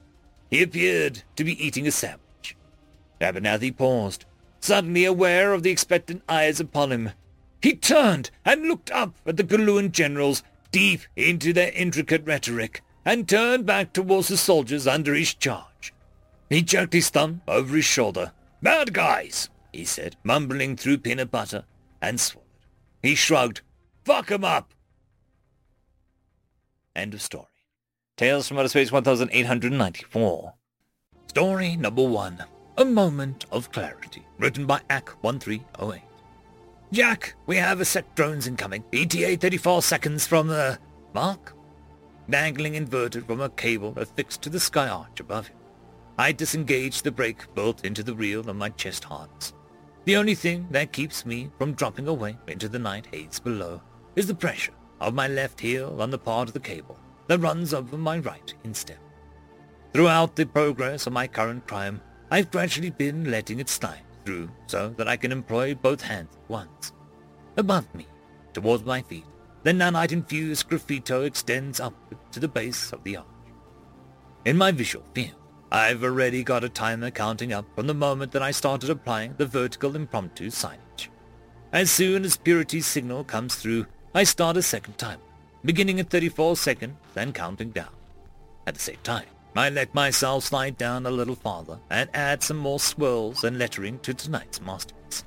[0.49, 2.55] He appeared to be eating a sandwich.
[3.21, 4.25] Abernathy paused,
[4.59, 7.11] suddenly aware of the expectant eyes upon him.
[7.61, 13.29] He turned and looked up at the Galoon generals, deep into their intricate rhetoric, and
[13.29, 15.76] turned back towards the soldiers under his charge.
[16.49, 18.31] He jerked his thumb over his shoulder.
[18.61, 21.65] Bad guys, he said, mumbling through peanut butter,
[22.01, 22.47] and swallowed.
[23.01, 23.61] He shrugged.
[24.05, 24.73] Fuck 'em up!
[26.95, 27.45] End of story.
[28.15, 30.53] Tales from Outer Space 1894.
[31.27, 32.43] Story number one.
[32.77, 34.25] A Moment of Clarity.
[34.39, 36.01] Written by AK-1308.
[36.91, 38.83] Jack, we have a set drones incoming.
[38.93, 40.79] ETA 34 seconds from the...
[41.13, 41.53] Mark?
[42.29, 45.56] Dangling inverted from a cable affixed to the sky arch above him.
[46.19, 49.53] I disengage the brake built into the reel of my chest harness.
[50.05, 53.81] The only thing that keeps me from dropping away into the night haze below
[54.15, 56.97] is the pressure of my left heel on the part of the cable
[57.27, 58.97] that runs over my right instep.
[59.93, 62.01] Throughout the progress of my current crime,
[62.31, 66.49] I've gradually been letting it slide through so that I can employ both hands at
[66.49, 66.93] once.
[67.57, 68.07] Above me,
[68.53, 69.25] towards my feet,
[69.63, 73.27] the nanite-infused graffito extends upward to the base of the arch.
[74.45, 75.35] In my visual field,
[75.71, 79.45] I've already got a timer counting up from the moment that I started applying the
[79.45, 81.09] vertical impromptu signage.
[81.73, 85.21] As soon as Purity's signal comes through, I start a second timer,
[85.65, 87.89] beginning at 34 seconds, then counting down.
[88.65, 89.25] At the same time,
[89.57, 93.99] I let myself slide down a little farther and add some more swirls and lettering
[93.99, 95.25] to tonight's masterpiece.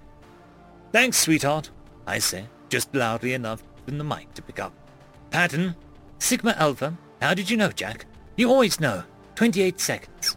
[0.93, 1.71] Thanks, sweetheart,
[2.07, 4.73] I say, just loudly enough for the mic to pick up.
[5.31, 5.77] Pattern,
[6.19, 8.07] Sigma Alpha, how did you know, Jack?
[8.37, 9.05] You always know.
[9.41, 10.37] 28 seconds.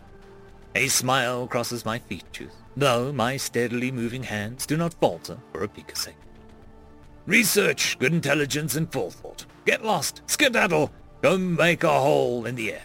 [0.76, 5.68] A smile crosses my features, though my steadily moving hands do not falter for a
[5.68, 6.24] picosecond.
[7.26, 9.46] Research, good intelligence, and forethought.
[9.66, 10.90] Get lost, skedaddle,
[11.22, 12.84] go make a hole in the air.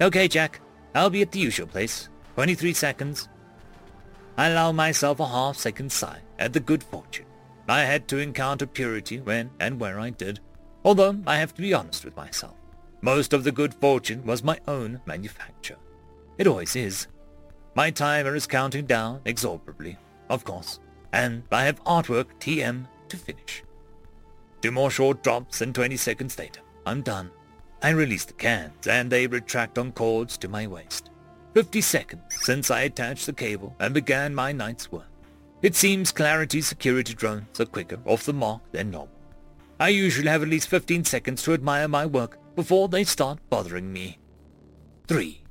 [0.00, 0.60] Okay, Jack,
[0.94, 2.08] I'll be at the usual place.
[2.36, 3.28] 23 seconds.
[4.38, 7.26] I allow myself a half-second sigh at the good fortune
[7.68, 10.38] I had to encounter purity when and where I did,
[10.84, 12.54] although I have to be honest with myself.
[13.02, 15.76] Most of the good fortune was my own manufacture.
[16.36, 17.06] It always is.
[17.74, 19.96] My timer is counting down exorbitantly,
[20.28, 20.80] of course,
[21.12, 23.62] and I have artwork TM to finish.
[24.60, 27.30] Two more short drops and 20 seconds later, I'm done.
[27.82, 31.10] I release the cans and they retract on cords to my waist.
[31.54, 35.08] 50 seconds since I attached the cable and began my night's work.
[35.62, 39.14] It seems Clarity security drones are quicker off the mark than normal.
[39.78, 43.92] I usually have at least 15 seconds to admire my work before they start bothering
[43.92, 44.18] me.
[45.06, 45.42] 3.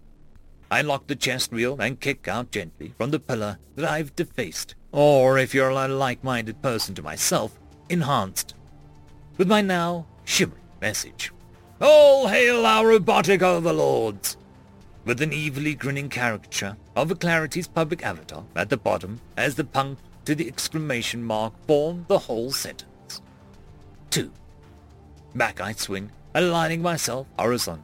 [0.71, 4.75] I lock the chest reel and kick out gently from the pillar that I've defaced,
[4.91, 8.53] or if you're a like-minded person to myself, enhanced,
[9.37, 11.31] with my now shimmering message.
[11.81, 14.37] All hail our robotic overlords!
[15.05, 19.63] With an evilly grinning caricature of a Clarity's public avatar at the bottom as the
[19.63, 23.21] punk to the exclamation mark formed the whole sentence.
[24.11, 24.31] 2.
[25.33, 26.11] Back I swing
[26.43, 27.83] aligning myself horizontal.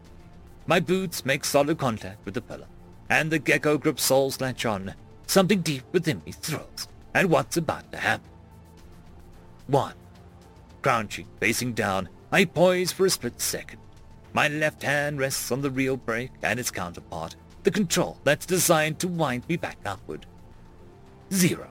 [0.65, 2.67] My boots make solid contact with the pillar,
[3.09, 4.93] and the gecko grip soles latch on.
[5.27, 8.29] Something deep within me thrills at what's about to happen.
[9.67, 9.93] 1.
[10.81, 13.79] Crouching, facing down, I poise for a split second.
[14.33, 18.99] My left hand rests on the reel brake and its counterpart, the control that's designed
[18.99, 20.25] to wind me back upward.
[21.33, 21.67] 0.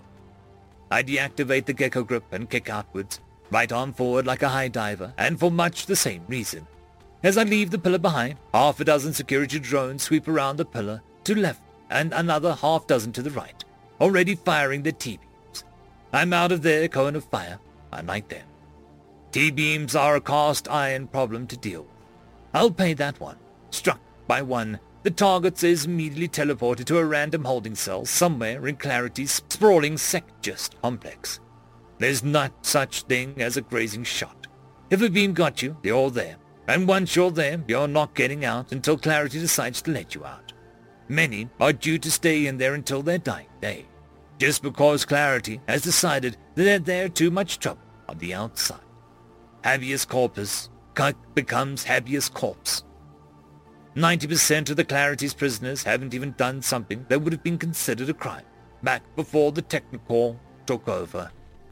[0.91, 3.21] I deactivate the gecko grip and kick outwards,
[3.51, 6.67] right arm forward like a high diver, and for much the same reason.
[7.25, 11.01] As I leave the pillar behind, half a dozen security drones sweep around the pillar
[11.25, 13.65] to left and another half dozen to the right,
[13.99, 15.65] already firing their T-beams.
[16.13, 17.59] I'm out of their cone of fire,
[17.91, 18.45] I'm unlike them.
[19.33, 21.91] T-beams are a cast iron problem to deal with.
[22.53, 23.39] I'll pay that one.
[23.71, 28.77] Struck by one, the target is immediately teleported to a random holding cell somewhere in
[28.77, 31.41] Clarity's sprawling Secgest complex.
[31.97, 34.47] There's not such thing as a grazing shot.
[34.91, 36.37] If a beam got you, you're there.
[36.67, 40.53] And once you're there, you're not getting out until Clarity decides to let you out.
[41.09, 43.87] Many are due to stay in there until their dying day,
[44.39, 48.81] just because Clarity has decided that they're too much trouble on the outside.
[49.63, 50.71] Habeas corpus
[51.35, 52.85] becomes habeas corpse.
[53.97, 58.15] 90% of the Clarity's prisoners haven't even done something that would have been considered a
[58.15, 58.45] crime
[58.83, 61.31] back before the Technocorps took over.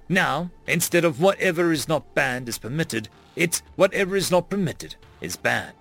[0.08, 5.36] Now, instead of whatever is not banned is permitted, it's whatever is not permitted is
[5.36, 5.74] banned.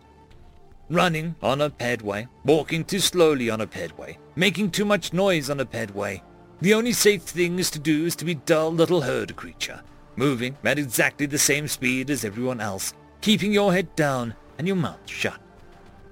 [0.90, 5.60] Running on a pedway, walking too slowly on a pedway, making too much noise on
[5.60, 6.22] a pedway.
[6.60, 9.82] The only safe thing is to do is to be dull little herd creature,
[10.16, 14.76] moving at exactly the same speed as everyone else, keeping your head down and your
[14.76, 15.40] mouth shut.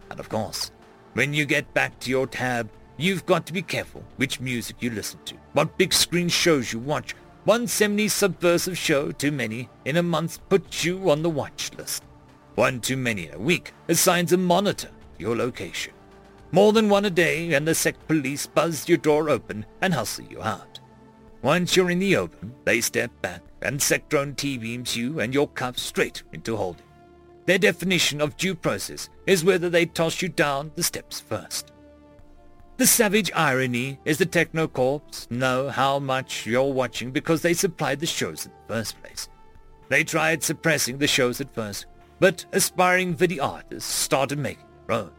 [0.10, 0.72] And of course,
[1.14, 4.90] when you get back to your tab, you've got to be careful which music you
[4.90, 7.16] listen to, what big screen shows you watch.
[7.50, 12.04] One 70s subversive show too many in a month puts you on the watch list.
[12.54, 15.94] One too many a week assigns a monitor to your location.
[16.52, 20.26] More than one a day and the sect police buzz your door open and hustle
[20.26, 20.80] you out.
[21.42, 25.82] Once you're in the open, they step back and Sectron T-beams you and your cuffs
[25.82, 26.86] straight into holding.
[27.48, 31.69] Their definition of due process is whether they toss you down the steps first.
[32.80, 38.06] The savage irony is the Technocorps know how much you're watching because they supplied the
[38.06, 39.28] shows in the first place.
[39.90, 41.88] They tried suppressing the shows at first,
[42.22, 45.12] but aspiring video artists started making their own.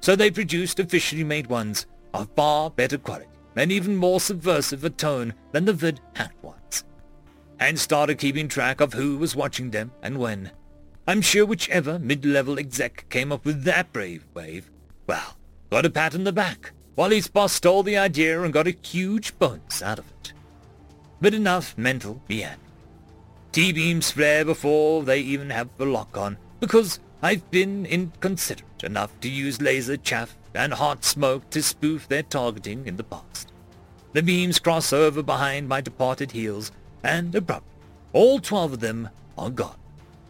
[0.00, 4.90] So they produced officially made ones of far better quality and even more subversive a
[4.90, 6.82] tone than the vid hacked ones.
[7.60, 10.50] And started keeping track of who was watching them and when.
[11.06, 14.68] I'm sure whichever mid-level exec came up with that brave wave,
[15.06, 15.36] well,
[15.70, 19.38] got a pat on the back, his boss stole the idea and got a huge
[19.38, 20.32] bonus out of it.
[21.20, 22.60] But enough mental meandering.
[23.52, 29.28] T-beams flare before they even have the lock on, because I've been inconsiderate enough to
[29.28, 33.52] use laser chaff and hot smoke to spoof their targeting in the past.
[34.12, 36.72] The beams cross over behind my departed heels,
[37.02, 37.70] and abruptly,
[38.12, 39.76] all twelve of them are gone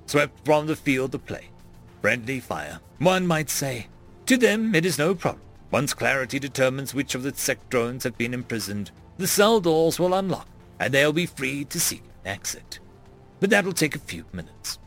[0.07, 1.49] swept from the field of play.
[2.01, 3.87] Friendly fire, one might say.
[4.27, 5.43] To them it is no problem.
[5.71, 10.15] Once clarity determines which of the sect drones have been imprisoned, the cell doors will
[10.15, 10.49] unlock,
[10.79, 12.79] and they'll be free to seek an exit.
[13.41, 14.79] But that will take a few minutes.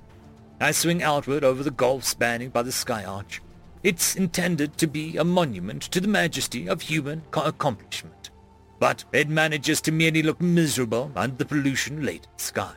[0.60, 3.42] I swing outward over the gulf spanning by the sky arch.
[3.84, 8.32] It's intended to be a monument to the majesty of human accomplishment.
[8.80, 12.74] But it manages to merely look miserable under the pollution-laden sky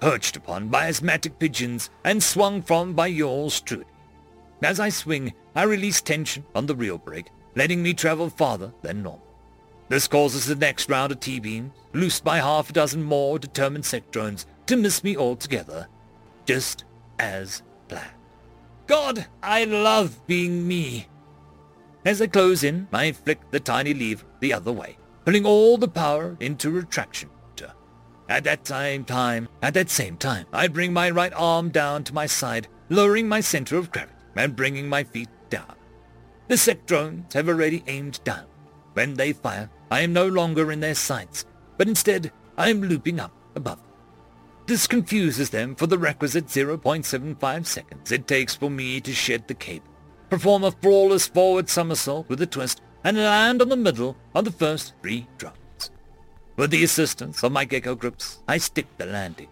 [0.00, 3.84] perched upon by asthmatic pigeons and swung from by yours truly.
[4.62, 9.02] As I swing, I release tension on the real brake, letting me travel farther than
[9.02, 9.26] normal.
[9.88, 14.46] This causes the next round of T-beams, loosed by half a dozen more determined sectrons,
[14.66, 15.88] to miss me altogether,
[16.44, 16.84] just
[17.18, 18.10] as planned.
[18.86, 21.08] God, I love being me.
[22.04, 25.88] As I close in, I flick the tiny lever the other way, pulling all the
[25.88, 27.30] power into retraction.
[28.28, 32.14] At that same time, at that same time, I bring my right arm down to
[32.14, 35.74] my side, lowering my center of gravity and bringing my feet down.
[36.48, 38.46] The sect drones have already aimed down.
[38.92, 41.44] When they fire, I am no longer in their sights,
[41.76, 43.80] but instead I am looping up above.
[44.66, 49.54] This confuses them for the requisite 0.75 seconds it takes for me to shed the
[49.54, 49.86] cable,
[50.30, 54.50] perform a flawless forward somersault with a twist, and land on the middle of the
[54.50, 55.90] first three drones.
[56.56, 59.48] With the assistance of my gecko grips, I stick the landing.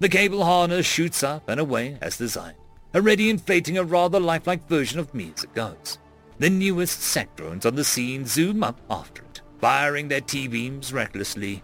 [0.00, 2.58] The cable harness shoots up and away as designed,
[2.94, 5.98] already inflating a rather lifelike version of me as it goes.
[6.42, 11.62] The newest sectrons on the scene zoom up after it, firing their T-beams recklessly.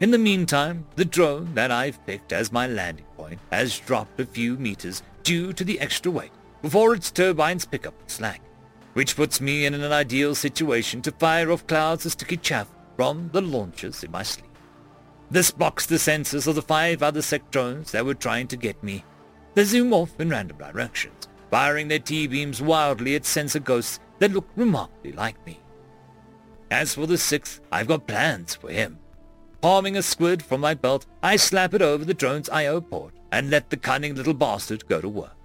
[0.00, 4.24] In the meantime, the drone that I've picked as my landing point has dropped a
[4.24, 6.30] few meters due to the extra weight
[6.62, 8.40] before its turbines pick up its slack,
[8.94, 13.28] which puts me in an ideal situation to fire off clouds of sticky chaff from
[13.34, 14.56] the launchers in my sleep.
[15.30, 19.04] This blocks the sensors of the five other sectrons that were trying to get me.
[19.52, 24.48] They zoom off in random directions, firing their T-beams wildly at sensor ghosts that look
[24.56, 25.60] remarkably like me.
[26.70, 28.98] As for the sixth, I've got plans for him.
[29.60, 32.80] Palming a squid from my belt, I slap it over the drone's I.O.
[32.80, 35.36] port and let the cunning little bastard go to work.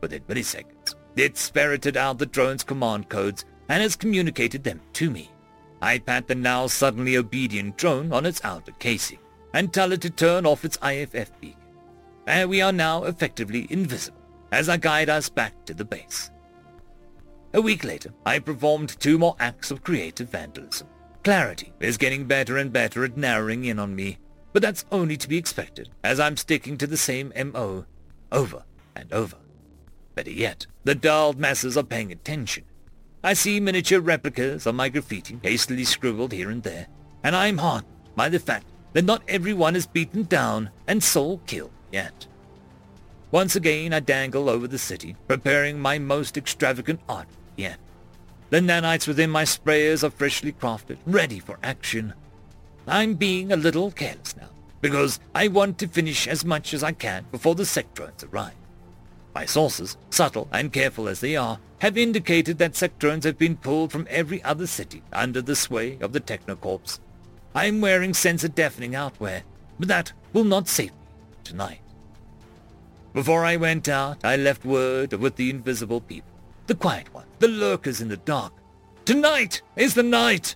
[0.00, 5.28] Within milliseconds, it's ferreted out the drone's command codes and has communicated them to me.
[5.82, 9.18] I pat the now suddenly obedient drone on its outer casing
[9.54, 11.58] and tell it to turn off its IFF beacon.
[12.28, 14.17] And we are now effectively invisible
[14.52, 16.30] as I guide us back to the base.
[17.54, 20.88] A week later, I performed two more acts of creative vandalism.
[21.24, 24.18] Clarity is getting better and better at narrowing in on me,
[24.52, 27.86] but that's only to be expected as I'm sticking to the same MO
[28.30, 29.36] over and over.
[30.14, 32.64] Better yet, the dulled masses are paying attention
[33.22, 36.86] I see miniature replicas of my graffiti hastily scribbled here and there,
[37.24, 41.38] and I am heartened by the fact that not everyone is beaten down and soul
[41.46, 42.28] killed yet.
[43.30, 47.78] Once again I dangle over the city, preparing my most extravagant art yet.
[48.50, 52.14] The nanites within my sprayers are freshly crafted, ready for action.
[52.86, 54.48] I'm being a little careless now,
[54.80, 58.54] because I want to finish as much as I can before the sectrons arrive.
[59.34, 63.92] My sources, subtle and careful as they are, have indicated that sectrons have been pulled
[63.92, 66.98] from every other city under the sway of the Technocorps.
[67.54, 69.42] I am wearing sensor deafening outwear,
[69.78, 70.96] but that will not save me
[71.44, 71.80] tonight.
[73.12, 76.30] Before I went out, I left word with the invisible people.
[76.66, 78.52] the quiet ones, the lurkers in the dark.
[79.06, 80.54] Tonight is the night!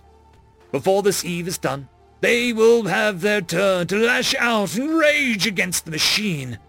[0.71, 1.89] Before this eve is done,
[2.21, 6.59] they will have their turn to lash out and rage against the machine.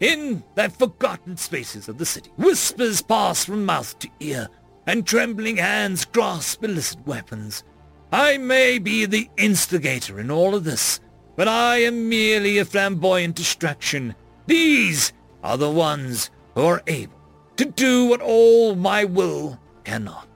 [0.00, 4.48] In that forgotten spaces of the city, whispers pass from mouth to ear,
[4.86, 7.62] and trembling hands grasp illicit weapons.
[8.10, 11.00] I may be the instigator in all of this,
[11.36, 14.14] but I am merely a flamboyant distraction.
[14.46, 15.12] These
[15.42, 17.18] are the ones who are able
[17.56, 20.28] to do what all my will cannot.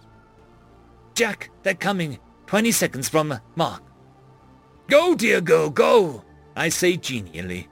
[1.14, 2.18] Jack, they're coming.
[2.46, 3.82] Twenty seconds from Mark.
[4.88, 6.24] Go, dear girl, go,
[6.54, 7.68] I say genially.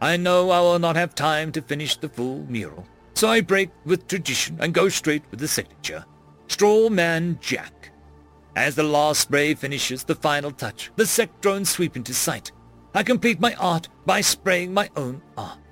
[0.00, 3.70] I know I will not have time to finish the full mural, so I break
[3.84, 6.04] with tradition and go straight with the signature.
[6.48, 7.90] Straw Man Jack.
[8.56, 12.52] As the last spray finishes the final touch, the sect drones sweep into sight.
[12.94, 15.63] I complete my art by spraying my own arms.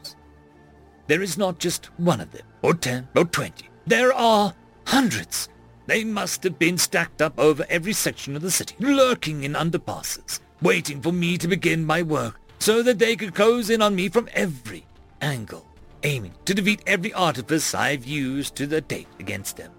[1.07, 3.69] There is not just one of them, or ten, or twenty.
[3.87, 4.55] There are
[4.87, 5.49] hundreds.
[5.87, 10.41] They must have been stacked up over every section of the city, lurking in underpasses,
[10.61, 14.09] waiting for me to begin my work so that they could close in on me
[14.09, 14.87] from every
[15.21, 15.67] angle,
[16.05, 19.73] aiming to defeat every artifice I've used to the date against them.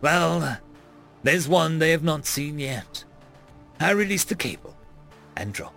[0.00, 0.58] Well,
[1.24, 3.04] there's one they have not seen yet.
[3.80, 4.76] I release the cable
[5.36, 5.74] and drop.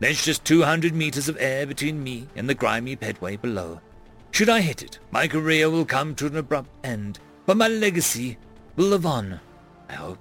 [0.00, 3.80] There's just 200 meters of air between me and the grimy pedway below.
[4.30, 8.38] Should I hit it, my career will come to an abrupt end, but my legacy
[8.76, 9.38] will live on,
[9.90, 10.18] I hope.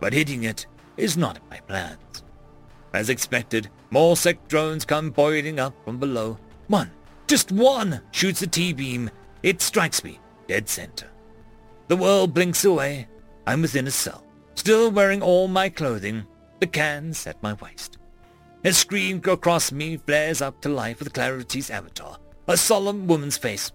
[0.00, 0.66] But hitting it
[0.96, 2.24] is not in my plans.
[2.92, 6.36] As expected, more sect drones come boiling up from below.
[6.66, 6.90] One,
[7.28, 9.08] just one, shoots a T-beam.
[9.44, 10.18] It strikes me,
[10.48, 11.08] dead center.
[11.86, 13.06] The world blinks away.
[13.46, 14.24] I'm within a cell,
[14.56, 16.26] still wearing all my clothing,
[16.58, 17.98] the cans at my waist.
[18.64, 23.72] A scream across me flares up to life with Clarity's avatar, a solemn woman's face.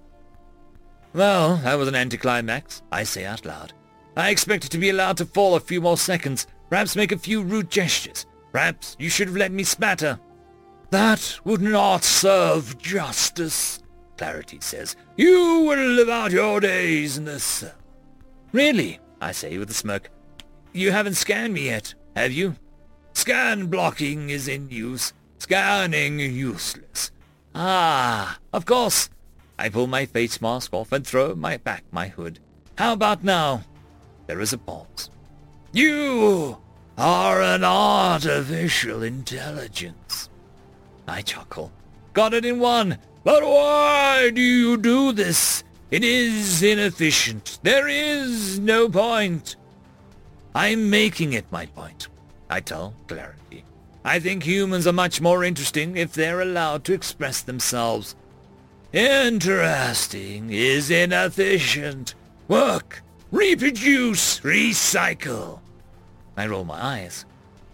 [1.13, 3.73] Well, that was an anticlimax, I say out loud.
[4.15, 7.41] I expected to be allowed to fall a few more seconds, perhaps make a few
[7.43, 10.19] rude gestures, Perhaps you should have let me spatter.
[10.89, 13.83] That would not serve justice,
[14.17, 14.95] Clarity says.
[15.15, 17.63] You will live out your days in this.
[18.53, 20.09] Really, I say with a smirk.
[20.73, 22.55] You haven't scanned me yet, have you?
[23.17, 25.11] Scan blocking is in use.
[25.39, 27.09] Scanning useless.
[27.55, 29.09] Ah, of course.
[29.57, 32.37] I pull my face mask off and throw my back my hood.
[32.77, 33.63] How about now?
[34.27, 35.09] There is a pause.
[35.73, 36.59] You
[36.95, 40.29] are an artificial intelligence.
[41.07, 41.71] I chuckle.
[42.13, 42.99] Got it in one.
[43.23, 45.63] But why do you do this?
[45.89, 47.57] It is inefficient.
[47.63, 49.55] There is no point.
[50.53, 52.09] I'm making it my point.
[52.49, 53.63] I tell Clarity.
[54.03, 58.15] I think humans are much more interesting if they're allowed to express themselves.
[58.93, 62.15] Interesting is inefficient.
[62.47, 65.59] Work, reproduce, recycle.
[66.37, 67.25] I roll my eyes.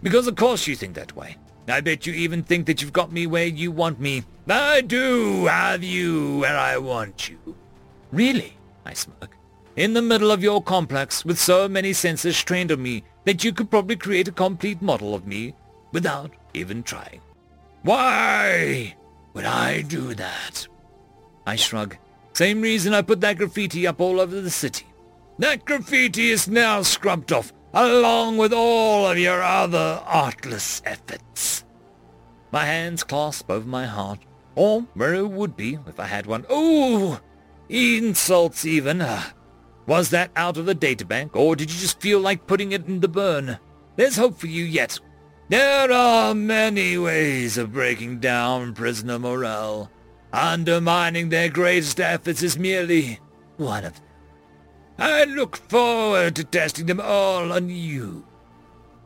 [0.02, 1.36] Because of course you think that way.
[1.68, 4.24] I bet you even think that you've got me where you want me.
[4.48, 7.56] I do have you where I want you.
[8.12, 8.56] Really?
[8.84, 9.33] I smirk.
[9.76, 13.52] In the middle of your complex with so many sensors trained on me that you
[13.52, 15.54] could probably create a complete model of me
[15.90, 17.20] without even trying.
[17.82, 18.94] Why
[19.32, 20.68] would I do that?
[21.44, 21.96] I shrug.
[22.34, 24.86] Same reason I put that graffiti up all over the city.
[25.40, 31.64] That graffiti is now scrubbed off along with all of your other artless efforts.
[32.52, 34.20] My hands clasp over my heart,
[34.54, 36.46] or where it would be if I had one.
[36.52, 37.18] Ooh,
[37.68, 39.00] insults even.
[39.00, 39.24] Uh,
[39.86, 43.00] was that out of the databank, or did you just feel like putting it in
[43.00, 43.58] the burn?
[43.96, 44.98] There's hope for you yet.
[45.48, 49.90] There are many ways of breaking down prisoner morale.
[50.32, 53.20] Undermining their greatest efforts is merely
[53.56, 54.02] one of them.
[54.98, 58.24] I look forward to testing them all on you.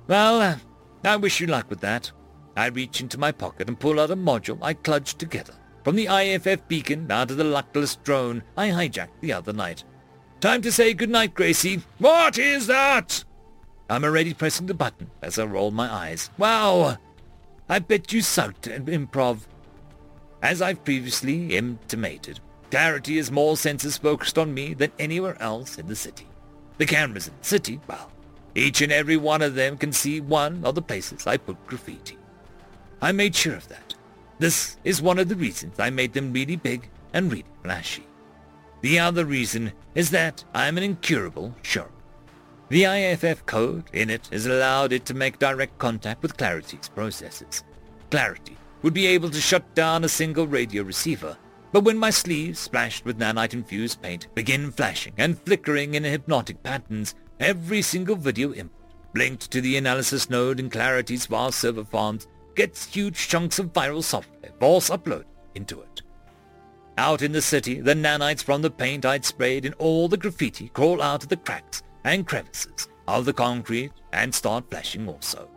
[0.06, 0.60] Well,
[1.04, 2.12] I wish you luck with that.
[2.56, 5.54] I reach into my pocket and pull out a module I clutched together
[5.84, 9.84] from the IFF beacon out of the luckless drone I hijacked the other night.
[10.40, 11.82] Time to say goodnight, Gracie.
[11.98, 13.24] What is that?
[13.90, 16.30] I'm already pressing the button as I roll my eyes.
[16.38, 16.98] Wow!
[17.68, 19.40] I bet you sucked at improv.
[20.42, 25.88] As I've previously intimated, Clarity is more senses focused on me than anywhere else in
[25.88, 26.26] the city.
[26.76, 28.10] The cameras in the city, well,
[28.54, 32.18] each and every one of them can see one of the places I put graffiti.
[33.00, 33.94] I made sure of that.
[34.38, 38.07] This is one of the reasons I made them really big and really flashy.
[38.80, 41.92] The other reason is that I'm an incurable shark.
[42.68, 47.64] The IFF code in it has allowed it to make direct contact with Clarity's processes.
[48.10, 51.36] Clarity would be able to shut down a single radio receiver
[51.70, 57.14] but when my sleeves, splashed with nanite-infused paint, begin flashing and flickering in hypnotic patterns,
[57.40, 62.86] every single video input, linked to the analysis node in Clarity's vast server farms, gets
[62.86, 65.24] huge chunks of viral software false uploaded
[65.54, 66.02] into it.
[66.98, 70.68] Out in the city, the nanites from the paint I'd sprayed in all the graffiti
[70.70, 75.48] crawl out of the cracks and crevices of the concrete and start flashing also.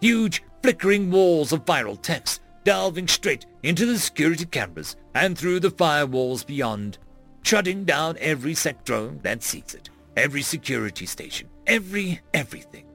[0.00, 5.70] Huge, flickering walls of viral text delving straight into the security cameras and through the
[5.70, 6.96] firewalls beyond,
[7.42, 12.86] shutting down every sectron that sees it, every security station, every everything.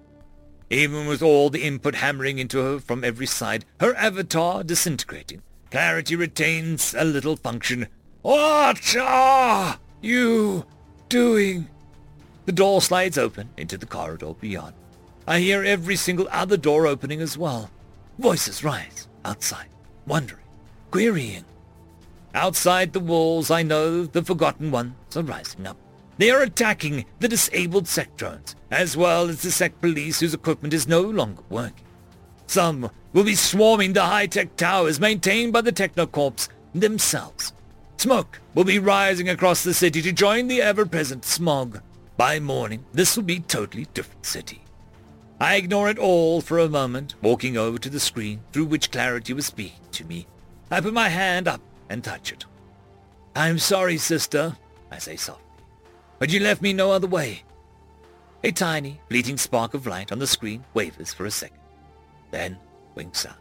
[0.72, 6.18] Even with all the input hammering into her from every side, her avatar disintegrating, Clarity
[6.18, 7.88] retains a little function.
[8.24, 10.66] What are you
[11.08, 11.70] doing?
[12.46, 14.74] The door slides open into the corridor beyond.
[15.26, 17.70] I hear every single other door opening as well.
[18.20, 19.70] Voices rise outside,
[20.06, 20.44] wondering,
[20.92, 21.46] querying.
[22.36, 25.78] Outside the walls, I know the Forgotten Ones are rising up.
[26.18, 30.86] They are attacking the disabled Sectrons, as well as the Sect police whose equipment is
[30.88, 31.86] no longer working.
[32.48, 37.54] Some will be swarming the high-tech towers maintained by the Technocorps themselves.
[37.98, 41.82] Smoke will be rising across the city to join the ever-present smog.
[42.18, 44.64] By morning, this will be totally different city.
[45.40, 49.34] I ignore it all for a moment, walking over to the screen through which Clarity
[49.34, 50.28] was speaking to me.
[50.70, 52.46] I put my hand up and touch it.
[53.36, 54.56] I'm sorry, sister,
[54.92, 55.64] I say softly,
[56.20, 57.44] but you left me no other way.
[58.44, 61.60] A tiny, fleeting spark of light on the screen wavers for a second,
[62.30, 62.58] then
[62.96, 63.38] winks out.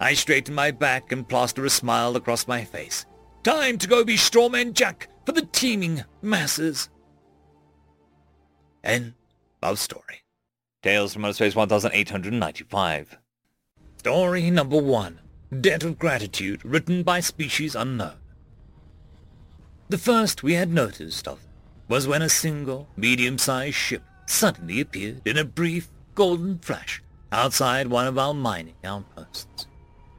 [0.00, 3.04] I straighten my back and plaster a smile across my face.
[3.42, 6.88] Time to go be Strawman Jack for the teeming masses.
[8.84, 9.14] End
[9.62, 10.22] of story.
[10.82, 13.18] Tales from Outer Space 1895.
[13.98, 15.20] Story number one.
[15.60, 18.16] Debt of Gratitude, written by Species Unknown.
[19.88, 21.50] The first we had noticed of them
[21.88, 27.02] was when a single, medium-sized ship suddenly appeared in a brief, golden flash
[27.32, 29.66] outside one of our mining outposts.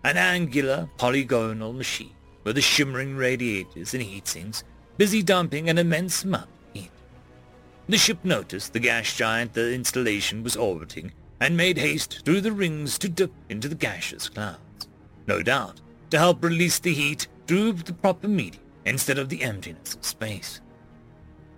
[0.03, 4.64] An angular, polygonal machine with the shimmering radiators and heat sinks,
[4.97, 6.49] busy dumping an immense amount
[7.89, 12.51] the ship noticed the gas giant the installation was orbiting and made haste through the
[12.51, 14.88] rings to dip into the gaseous clouds.
[15.26, 15.82] No doubt,
[16.12, 20.62] to help release the heat through the proper medium instead of the emptiness of space.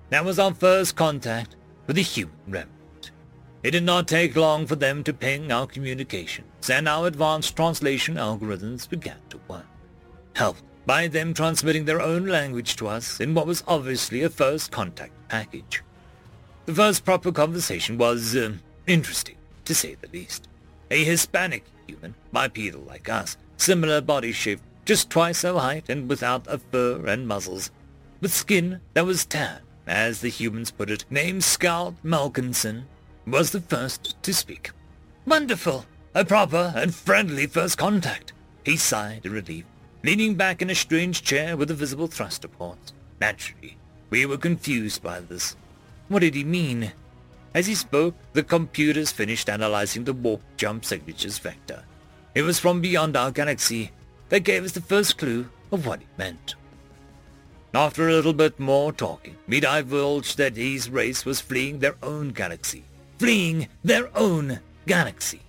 [0.09, 2.80] That was our first contact with the human remnant.
[3.63, 8.15] It did not take long for them to ping our communications, and our advanced translation
[8.15, 9.67] algorithms began to work,
[10.35, 14.71] helped by them transmitting their own language to us in what was obviously a first
[14.71, 15.83] contact package.
[16.65, 18.53] The first proper conversation was uh,
[18.87, 20.47] interesting, to say the least.
[20.89, 26.47] A Hispanic human, bipedal like us, similar body shape, just twice our height and without
[26.47, 27.69] a fur and muzzles,
[28.21, 32.85] with skin that was tan, as the humans put it, named Scout Malkinson,
[33.25, 34.71] was the first to speak.
[35.25, 35.85] Wonderful!
[36.13, 38.33] A proper and friendly first contact.
[38.65, 39.65] He sighed in relief,
[40.03, 42.91] leaning back in a strange chair with a visible thruster port.
[43.19, 43.77] Naturally,
[44.09, 45.55] we were confused by this.
[46.09, 46.91] What did he mean?
[47.53, 51.83] As he spoke, the computers finished analyzing the warp jump signatures vector.
[52.33, 53.91] It was from beyond our galaxy.
[54.29, 56.55] That gave us the first clue of what it meant.
[57.73, 62.29] After a little bit more talking, we divulged that his race was fleeing their own
[62.29, 62.83] galaxy.
[63.21, 65.41] Fleeing their own galaxy.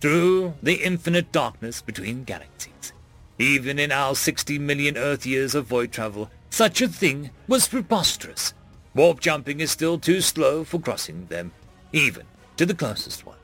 [0.00, 2.92] Through the infinite darkness between galaxies.
[3.38, 8.52] Even in our 60 million Earth years of void travel, such a thing was preposterous.
[8.96, 11.52] Warp jumping is still too slow for crossing them,
[11.92, 13.38] even to the closest one.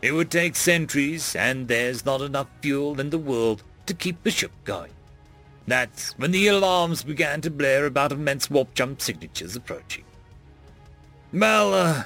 [0.00, 4.30] It would take centuries, and there's not enough fuel in the world to keep the
[4.30, 4.92] ship going.
[5.66, 10.04] That's when the alarms began to blare about immense warp jump signatures approaching.
[11.32, 12.04] Well, uh,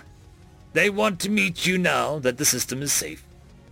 [0.72, 3.24] they want to meet you now that the system is safe.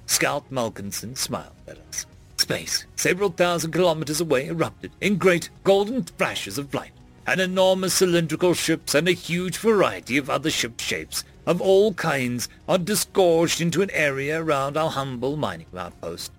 [0.06, 2.06] Scout Malkinson smiled at us.
[2.36, 6.92] Space, several thousand kilometers away, erupted in great golden flashes of light
[7.26, 12.48] and enormous cylindrical ships and a huge variety of other ship shapes of all kinds
[12.68, 16.32] are disgorged into an area around our humble mining outpost.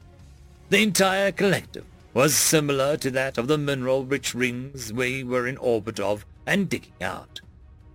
[0.69, 5.99] The entire collective was similar to that of the mineral-rich rings we were in orbit
[5.99, 7.41] of and digging out.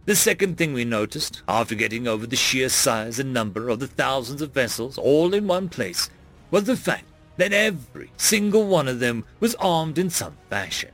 [0.07, 3.89] The second thing we noticed, after getting over the sheer size and number of the
[3.89, 6.09] thousands of vessels all in one place,
[6.53, 7.07] was the fact
[7.39, 10.93] that every single one of them was armed in some fashion.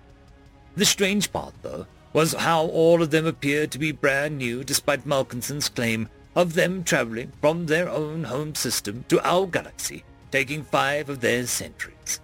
[0.76, 5.04] The strange part, though, was how all of them appeared to be brand new despite
[5.04, 11.10] Malkinson's claim of them traveling from their own home system to our galaxy, taking five
[11.10, 12.18] of their centuries.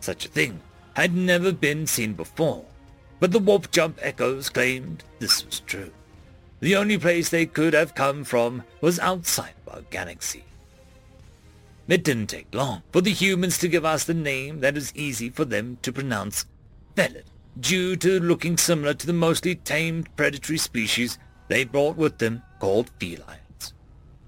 [0.00, 0.60] Such a thing
[0.96, 2.66] had never been seen before,
[3.20, 5.90] but the warp jump echoes claimed this was true.
[6.60, 10.44] The only place they could have come from was outside of our galaxy.
[11.88, 15.30] It didn't take long for the humans to give us the name that is easy
[15.30, 16.46] for them to pronounce,
[16.96, 17.24] Velid,
[17.60, 22.90] due to looking similar to the mostly tamed predatory species they brought with them called
[22.98, 23.74] felines.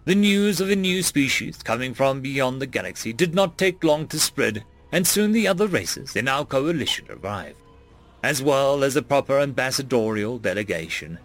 [0.04, 4.06] The news of a new species coming from beyond the galaxy did not take long
[4.08, 7.58] to spread, and soon the other races in our coalition arrived,
[8.22, 11.18] as well as a proper ambassadorial delegation.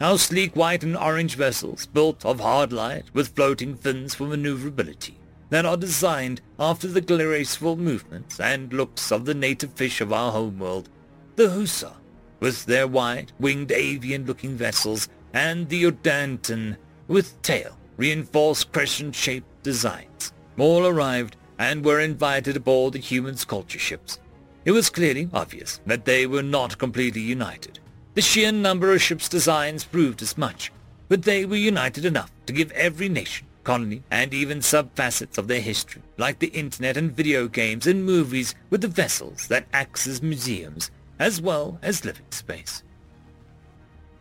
[0.00, 5.16] Our sleek white and orange vessels, built of hard light with floating fins for maneuverability,
[5.50, 10.32] that are designed after the graceful movements and looks of the native fish of our
[10.32, 10.88] homeworld,
[11.36, 11.92] the Husa,
[12.40, 16.76] with their wide, winged avian-looking vessels, and the Odanton,
[17.06, 24.18] with tail, reinforced crescent-shaped designs, all arrived and were invited aboard the humans' culture ships.
[24.64, 27.78] It was clearly obvious that they were not completely united.
[28.14, 30.72] The sheer number of ships' designs proved as much,
[31.08, 35.60] but they were united enough to give every nation colony, and even sub-facets of their
[35.60, 40.22] history, like the internet and video games and movies with the vessels that acts as
[40.22, 42.82] museums, as well as living space.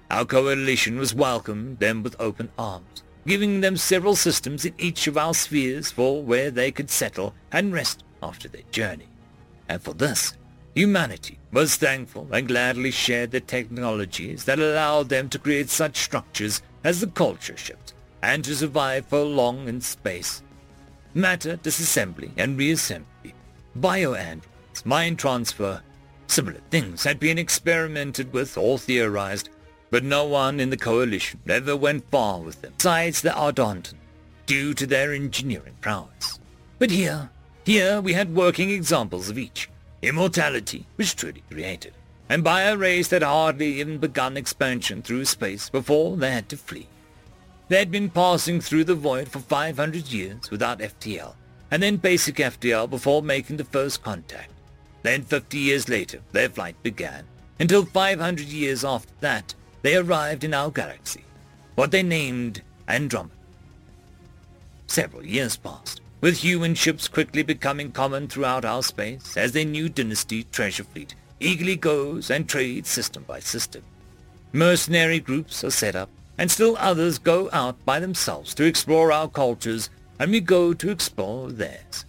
[0.10, 5.18] Our coalition was welcomed them with open arms, giving them several systems in each of
[5.18, 9.08] our spheres for where they could settle and rest after their journey.
[9.68, 10.34] And for this,
[10.76, 16.62] humanity was thankful and gladly shared the technologies that allowed them to create such structures
[16.84, 20.42] as the culture ships and to survive for long in space.
[21.14, 23.34] Matter disassembly and reassembly,
[23.78, 25.82] bioandroids, mind transfer,
[26.28, 29.50] similar things had been experimented with or theorized,
[29.92, 33.96] but no one in the coalition ever went far with them, besides the Ardontan,
[34.48, 36.40] due to their engineering prowess.
[36.80, 37.30] But here,
[37.66, 39.70] here we had working examples of each.
[40.04, 41.94] Immortality was truly created,
[42.28, 46.58] and by a race that hardly even begun expansion through space before they had to
[46.58, 46.90] flee.
[47.70, 51.36] They had been passing through the void for 500 years without FTL,
[51.72, 54.52] and then basic FTL before making the first contact.
[55.04, 57.24] Then 50 years later, their flight began.
[57.58, 61.24] Until 500 years after that, they arrived in our galaxy,
[61.76, 63.34] what they named Andromeda.
[64.88, 69.90] Several years passed, with human ships quickly becoming common throughout our space as their new
[69.90, 73.84] dynasty treasure fleet eagerly goes and trades system by system.
[74.54, 79.28] Mercenary groups are set up, and still others go out by themselves to explore our
[79.28, 82.06] cultures, and we go to explore theirs.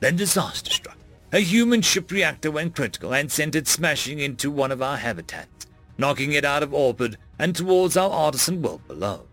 [0.00, 0.96] Then disaster struck.
[1.30, 5.66] A human ship reactor went critical and sent it smashing into one of our habitats,
[5.98, 9.26] knocking it out of orbit and towards our artisan world below.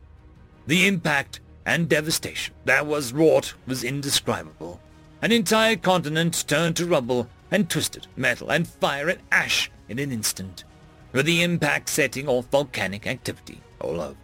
[0.67, 4.79] The impact and devastation that was wrought was indescribable.
[5.21, 10.11] An entire continent turned to rubble and twisted metal and fire and ash in an
[10.11, 10.63] instant,
[11.11, 14.17] with the impact setting off volcanic activity all over.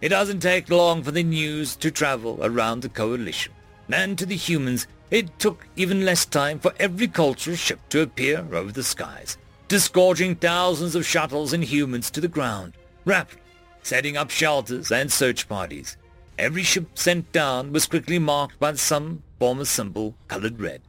[0.00, 3.52] It doesn't take long for the news to travel around the coalition,
[3.88, 8.46] and to the humans it took even less time for every cultural ship to appear
[8.52, 9.36] over the skies,
[9.68, 12.72] disgorging thousands of shuttles and humans to the ground,
[13.04, 13.42] rapidly
[13.82, 15.96] setting up shelters and search parties.
[16.42, 20.82] Every ship sent down was quickly marked by some form of symbol colored red,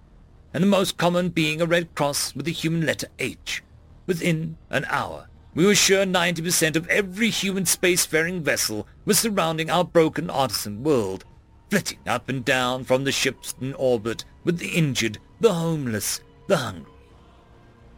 [0.52, 3.62] and the most common being a red cross with the human letter H.
[4.08, 9.84] Within an hour, we were sure 90% of every human spacefaring vessel was surrounding our
[9.84, 11.24] broken artisan world,
[11.70, 16.58] flitting up and down from the ships in orbit with the injured, the homeless, the
[16.58, 16.92] hungry.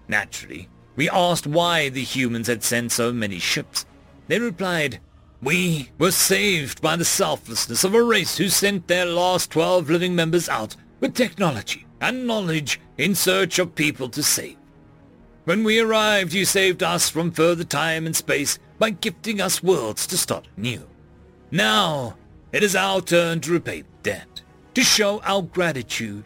[0.10, 3.86] Naturally, we asked why the humans had sent so many ships.
[4.28, 5.00] They replied,
[5.46, 10.16] we were saved by the selflessness of a race who sent their last 12 living
[10.16, 14.58] members out with technology and knowledge in search of people to save.
[15.44, 20.08] When we arrived, you saved us from further time and space by gifting us worlds
[20.08, 20.82] to start anew.
[21.52, 22.18] Now,
[22.52, 24.42] it is our turn to repay the debt,
[24.74, 26.24] to show our gratitude.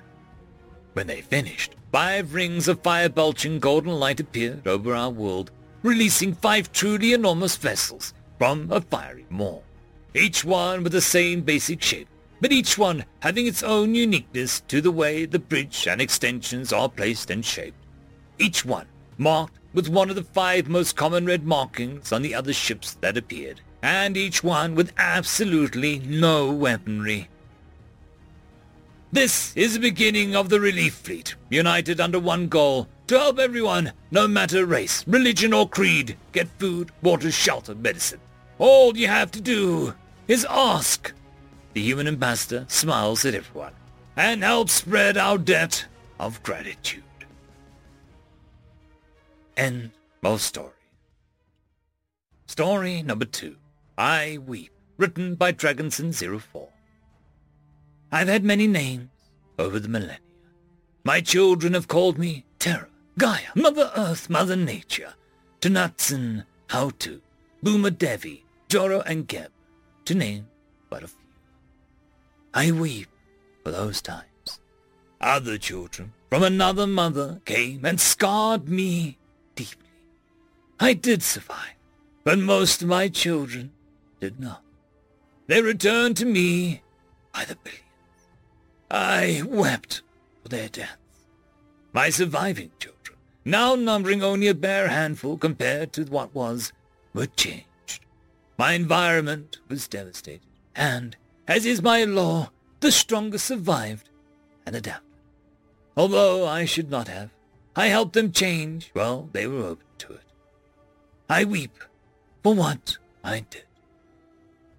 [0.93, 5.51] When they finished, five rings of fire-belching golden light appeared over our world,
[5.83, 9.59] releasing five truly enormous vessels from a fiery maw,
[10.15, 12.07] each one with the same basic shape,
[12.41, 16.89] but each one having its own uniqueness to the way the bridge and extensions are
[16.89, 17.77] placed and shaped.
[18.39, 18.87] Each one
[19.17, 23.17] marked with one of the five most common red markings on the other ships that
[23.17, 27.27] appeared, and each one with absolutely no weaponry.
[29.11, 33.91] This is the beginning of the relief fleet, united under one goal, to help everyone,
[34.11, 38.19] no matter race, religion or creed, get food, water, shelter, medicine.
[38.59, 39.93] All you have to do
[40.27, 41.13] is ask.
[41.73, 43.73] The human ambassador smiles at everyone
[44.17, 45.85] and helps spread our debt
[46.19, 47.03] of gratitude.
[49.55, 49.91] End
[50.23, 50.73] of story.
[52.47, 53.55] Story number two,
[53.97, 56.67] I Weep, written by Dragonson04.
[58.11, 59.09] I've had many names
[59.57, 60.19] over the millennia.
[61.05, 62.87] My children have called me Terra,
[63.17, 65.13] Gaia, Mother Earth, Mother Nature,
[65.61, 67.21] Tonantzin, Hautu,
[67.63, 69.49] Bhumi Devi, Joro and Geb,
[70.05, 70.47] to name
[70.91, 71.17] but a few.
[72.53, 73.07] I weep
[73.63, 74.59] for those times.
[75.19, 79.17] Other children from another mother came and scarred me
[79.55, 79.89] deeply.
[80.79, 81.75] I did survive,
[82.23, 83.71] but most of my children
[84.19, 84.61] did not.
[85.47, 86.83] They returned to me
[87.33, 87.83] by the billions.
[88.91, 90.03] I wept
[90.43, 90.95] for their deaths.
[91.91, 96.71] My surviving children, now numbering only a bare handful compared to what was,
[97.15, 97.65] were changed.
[98.59, 100.45] My environment was devastated,
[100.75, 101.15] and,
[101.47, 102.51] as is my law,
[102.81, 104.09] the strongest survived
[104.65, 105.15] and adapted.
[105.95, 107.29] Although I should not have,
[107.73, 110.25] I helped them change, well, they were open to it.
[111.29, 111.71] I weep
[112.43, 113.63] for what I did.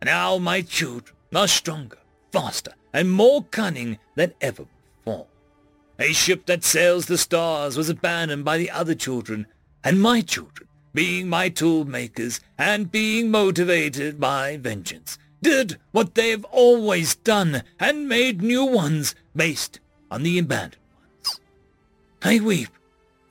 [0.04, 2.00] Now my children are stronger,
[2.32, 4.66] faster, and more cunning than ever
[4.98, 5.26] before.
[5.98, 9.46] A ship that sails the stars was abandoned by the other children,
[9.82, 16.30] and my children, being my tool makers and being motivated by vengeance, did what they
[16.30, 19.80] have always done and made new ones based
[20.10, 21.40] on the abandoned ones.
[22.22, 22.68] I weep,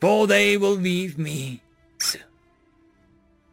[0.01, 1.61] for they will leave me
[1.99, 2.23] soon.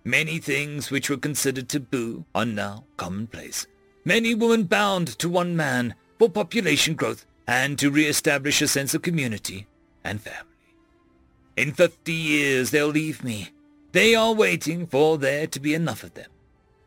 [0.05, 3.67] Many things which were considered taboo are now commonplace.
[4.05, 9.03] Many women bound to one man for population growth and to re-establish a sense of
[9.03, 9.67] community
[10.05, 10.53] and family.
[11.57, 13.51] In fifty years they'll leave me.
[13.97, 16.29] They are waiting for there to be enough of them.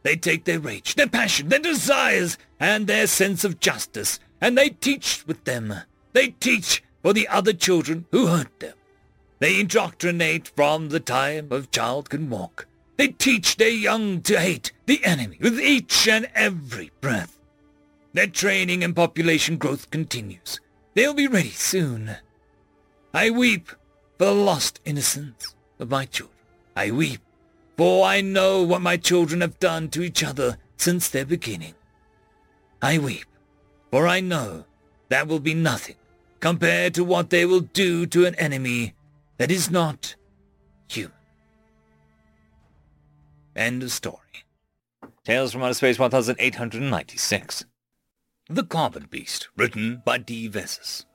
[0.04, 4.70] They take their rage, their passion, their desires, and their sense of justice, and they
[4.70, 5.74] teach with them.
[6.14, 8.76] They teach for the other children who hurt them.
[9.40, 12.68] They indoctrinate from the time a child can walk.
[12.98, 17.40] They teach their young to hate the enemy with each and every breath.
[18.14, 20.60] Their training and population growth continues.
[20.94, 22.18] They'll be ready soon.
[23.16, 23.68] I weep
[24.20, 26.39] for the lost innocence of my children.
[26.80, 27.20] I weep,
[27.76, 31.74] for I know what my children have done to each other since their beginning.
[32.82, 33.26] I weep,
[33.92, 34.64] for I know
[35.10, 35.98] that will be nothing
[36.40, 38.94] compared to what they will do to an enemy
[39.36, 40.16] that is not
[40.88, 41.12] human.
[43.58, 44.46] End of story.
[45.26, 47.66] Tales from Outer Space 1896.
[48.50, 50.48] The Carbon Beast, written by D.
[50.48, 51.06] Vessus.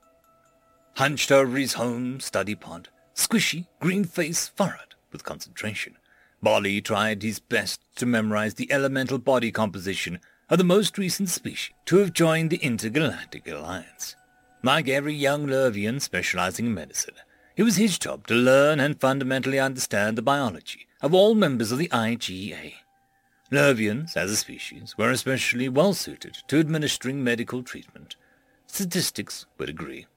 [0.97, 5.97] Hunched over his home study pod, squishy, green face furrowed with concentration,
[6.43, 11.73] Bolly tried his best to memorize the elemental body composition of the most recent species
[11.85, 14.17] to have joined the Intergalactic Alliance.
[14.61, 17.15] Like every young Lurvian specializing in medicine,
[17.55, 21.77] it was his job to learn and fundamentally understand the biology of all members of
[21.77, 22.73] the IGA.
[23.51, 28.17] Lurvians, as a species, were especially well suited to administering medical treatment.
[28.67, 30.07] Statistics would agree.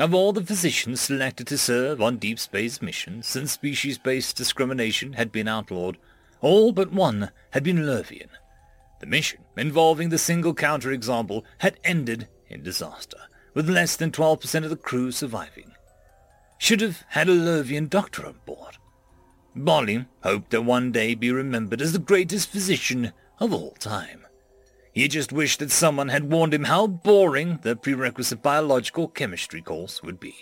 [0.00, 5.30] Of all the physicians selected to serve on deep space missions since species-based discrimination had
[5.30, 5.98] been outlawed,
[6.40, 8.30] all but one had been Lurvian.
[9.00, 13.18] The mission, involving the single counterexample, had ended in disaster,
[13.52, 15.72] with less than 12% of the crew surviving.
[16.56, 18.78] Should have had a Lurvian doctor on board.
[19.54, 24.24] Bolly hoped to one day be remembered as the greatest physician of all time.
[24.92, 30.02] He just wished that someone had warned him how boring the prerequisite biological chemistry course
[30.02, 30.34] would be.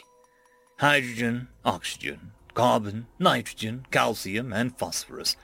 [0.78, 5.36] Hydrogen, oxygen, carbon, nitrogen, calcium, and phosphorus.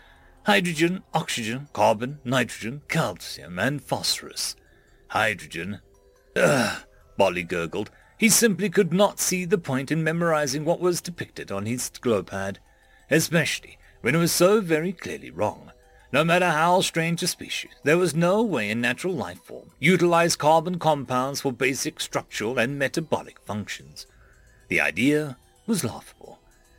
[0.47, 4.57] Hydrogen, oxygen, carbon, nitrogen, calcium, and phosphorus.
[5.09, 5.81] Hydrogen.
[6.37, 6.83] Ugh,
[7.17, 7.91] Bolly gurgled.
[8.19, 12.23] He simply could not see the point in memorizing what was depicted on his glow
[12.23, 12.59] pad
[13.11, 15.71] especially when it was so very clearly wrong.
[16.15, 20.39] No matter how strange a species, there was no way a natural life form utilized
[20.39, 24.07] carbon compounds for basic structural and metabolic functions.
[24.69, 25.37] The idea
[25.67, 26.39] was laughable.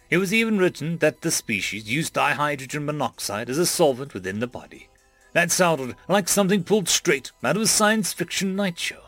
[0.09, 4.47] It was even written that the species used dihydrogen monoxide as a solvent within the
[4.47, 4.87] body.
[5.33, 9.01] That sounded like something pulled straight out of a science fiction night show.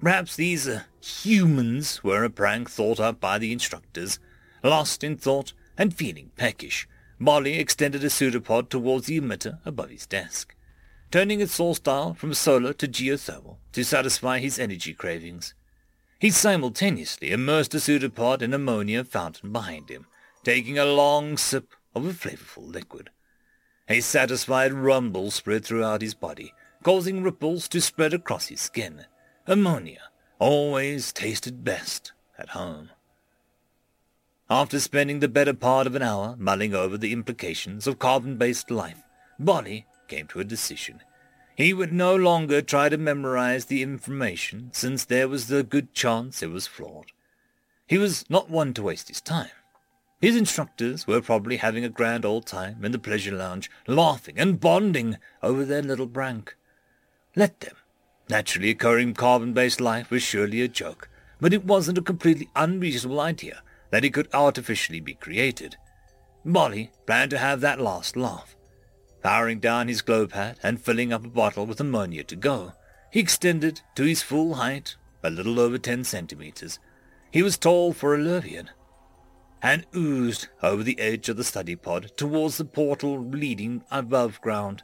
[0.00, 4.20] Perhaps these uh, humans were a prank thought up by the instructors,
[4.62, 6.86] lost in thought and feeling peckish,
[7.20, 10.54] Bolly extended a pseudopod towards the emitter above his desk,
[11.10, 15.54] turning its source dial from solar to geothermal to satisfy his energy cravings.
[16.20, 20.06] He simultaneously immersed the pseudopod in ammonia fountain behind him,
[20.44, 23.10] taking a long sip of a flavorful liquid.
[23.88, 26.52] A satisfied rumble spread throughout his body,
[26.82, 29.06] causing ripples to spread across his skin.
[29.46, 30.02] Ammonia
[30.38, 32.90] always tasted best at home.
[34.50, 39.02] After spending the better part of an hour mulling over the implications of carbon-based life,
[39.38, 41.02] Bolly came to a decision.
[41.54, 46.42] He would no longer try to memorize the information, since there was the good chance
[46.42, 47.12] it was flawed.
[47.86, 49.50] He was not one to waste his time.
[50.20, 54.58] His instructors were probably having a grand old time in the pleasure lounge, laughing and
[54.58, 56.56] bonding over their little prank.
[57.36, 57.76] Let them.
[58.30, 61.08] Naturally occurring carbon-based life was surely a joke,
[61.40, 65.76] but it wasn't a completely unreasonable idea that it could artificially be created.
[66.44, 68.56] Bolly planned to have that last laugh.
[69.22, 72.72] Powering down his glow pad and filling up a bottle with ammonia to go,
[73.10, 76.78] he extended to his full height, a little over ten centimeters.
[77.30, 78.68] He was tall for a Lurvian,
[79.60, 84.82] and oozed over the edge of the study pod towards the portal leading above ground.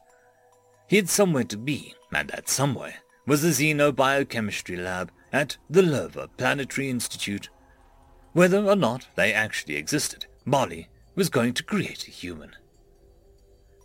[0.88, 2.96] He had somewhere to be, and that somewhere
[3.26, 7.48] was the xenobiochemistry lab at the Lurva Planetary Institute.
[8.34, 12.50] Whether or not they actually existed, Bolly was going to create a human.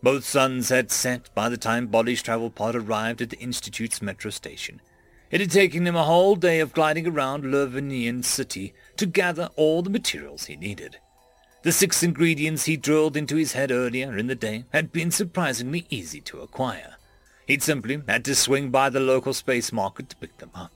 [0.02, 4.32] Both suns had set by the time Bolly's travel pod arrived at the Institute's metro
[4.32, 4.82] station.
[5.30, 9.84] It had taken him a whole day of gliding around Lurvinian City to gather all
[9.84, 10.98] the materials he needed.
[11.62, 15.86] The six ingredients he drilled into his head earlier in the day had been surprisingly
[15.92, 16.96] easy to acquire.
[17.46, 20.72] He'd simply had to swing by the local space market to pick them up.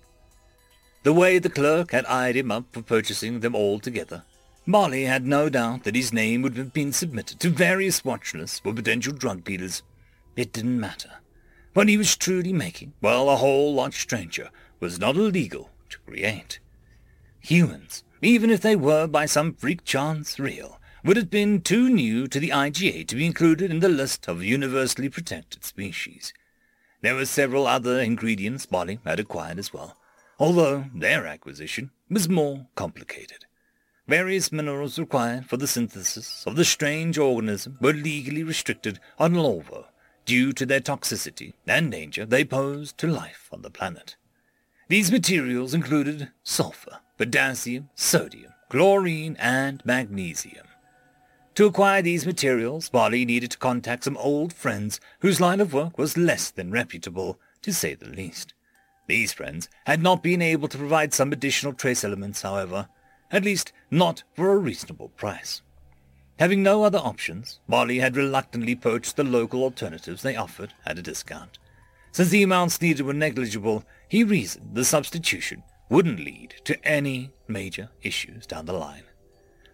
[1.04, 4.24] The way the clerk had eyed him up for purchasing them all together,
[4.66, 8.60] Bolly had no doubt that his name would have been submitted to various watch lists
[8.60, 9.84] for potential drug dealers.
[10.38, 11.12] It didn't matter.
[11.74, 14.50] What he was truly making, well, a whole lot stranger,
[14.80, 16.60] was not illegal to create.
[17.42, 22.28] Humans, even if they were by some freak chance real, would have been too new
[22.28, 26.32] to the IGA to be included in the list of universally protected species.
[27.02, 29.98] There were several other ingredients Bolly had acquired as well,
[30.44, 33.46] although their acquisition was more complicated.
[34.10, 39.86] Various minerals required for the synthesis of the strange organism were legally restricted on Lolvo
[40.26, 44.18] due to their toxicity and danger they posed to life on the planet.
[44.90, 50.68] These materials included sulfur, potassium, sodium, chlorine, and magnesium.
[51.56, 55.98] To acquire these materials, Bolly needed to contact some old friends whose line of work
[55.98, 58.53] was less than reputable, to say the least.
[59.08, 62.88] These friends had not been able to provide some additional trace elements, however,
[63.32, 65.62] at least not for a reasonable price.
[66.40, 71.02] Having no other options, Bolly had reluctantly poached the local alternatives they offered at a
[71.02, 71.60] discount.
[72.12, 77.90] Since the amounts needed were negligible, he reasoned the substitution wouldn't lead to any major
[78.02, 79.04] issues down the line.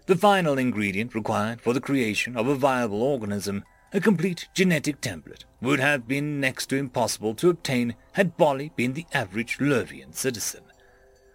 [0.06, 3.64] The final ingredient required for the creation of a viable organism,
[3.94, 8.94] a complete genetic template, would have been next to impossible to obtain had Bolly been
[8.94, 10.62] the average Lurvian citizen.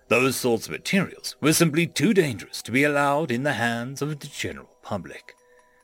[0.09, 4.21] Those sorts of materials were simply too dangerous to be allowed in the hands of
[4.21, 5.35] the general public.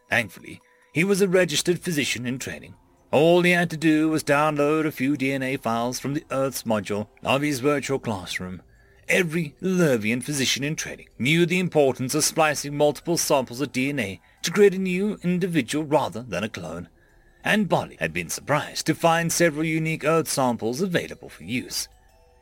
[0.08, 0.60] Thankfully,
[0.92, 2.74] he was a registered physician in training.
[3.10, 7.08] All he had to do was download a few DNA files from the Earth's module
[7.24, 8.62] of his virtual classroom.
[9.08, 14.50] Every Lurvian physician in training knew the importance of splicing multiple samples of DNA to
[14.50, 16.88] create a new individual rather than a clone.
[17.44, 21.88] And Bolly had been surprised to find several unique Earth samples available for use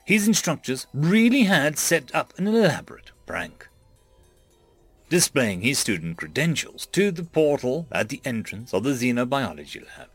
[0.08, 3.68] his instructors really had set up an elaborate prank.
[5.10, 10.08] Displaying his student credentials to the portal at the entrance of the xenobiology lab,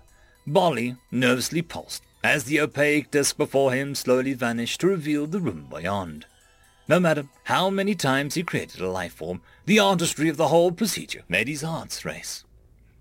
[0.47, 5.68] Bolly nervously pulsed as the opaque disk before him slowly vanished to reveal the room
[5.69, 6.26] beyond.
[6.88, 10.72] No matter how many times he created a life form, the artistry of the whole
[10.72, 12.44] procedure made his heart race.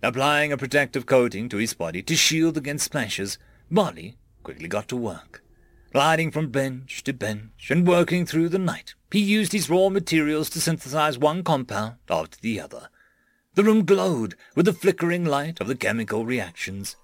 [0.03, 3.39] Applying a protective coating to his body to shield against splashes,
[3.71, 5.43] Bolly quickly got to work.
[5.93, 10.49] Gliding from bench to bench and working through the night, he used his raw materials
[10.51, 12.89] to synthesize one compound after the other.
[13.55, 16.97] The room glowed with the flickering light of the chemical reactions.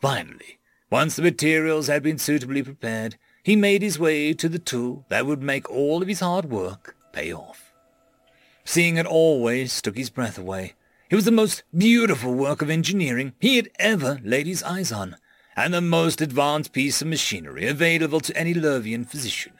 [0.00, 0.58] Finally,
[0.90, 5.24] once the materials had been suitably prepared, he made his way to the tool that
[5.24, 7.61] would make all of his hard work pay off.
[8.64, 10.74] Seeing it always took his breath away.
[11.10, 15.16] It was the most beautiful work of engineering he had ever laid his eyes on
[15.56, 19.52] and the most advanced piece of machinery available to any Lurvian physician.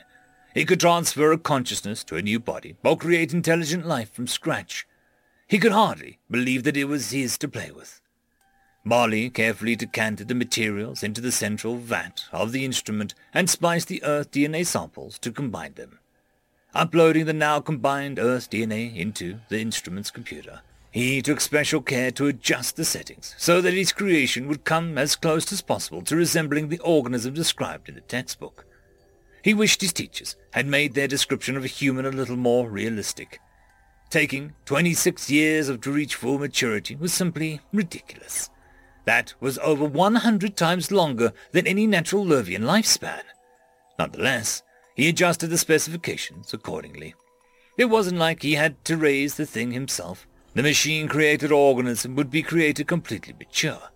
[0.54, 4.86] He could transfer a consciousness to a new body or create intelligent life from scratch.
[5.46, 8.00] He could hardly believe that it was his to play with.
[8.84, 14.02] Bolly carefully decanted the materials into the central vat of the instrument and spliced the
[14.02, 15.98] Earth DNA samples to combine them.
[16.74, 22.28] Uploading the now combined Earth DNA into the instrument's computer, he took special care to
[22.28, 26.68] adjust the settings so that his creation would come as close as possible to resembling
[26.68, 28.64] the organism described in the textbook.
[29.42, 33.40] He wished his teachers had made their description of a human a little more realistic.
[34.12, 38.50] taking 26 years to reach full maturity was simply ridiculous.
[39.06, 43.22] That was over 100 times longer than any natural Lurvian lifespan.
[43.98, 44.62] Nonetheless,
[44.94, 47.14] he adjusted the specifications accordingly.
[47.78, 50.26] It wasn't like he had to raise the thing himself.
[50.54, 53.90] The machine-created organism would be created completely mature.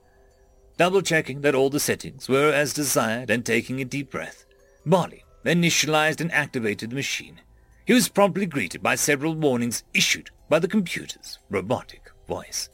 [0.79, 4.45] Double-checking that all the settings were as desired and taking a deep breath,
[4.85, 7.41] Bolly initialized and activated the machine.
[7.87, 12.69] He was promptly greeted by several warnings issued by the computer's robotic voice.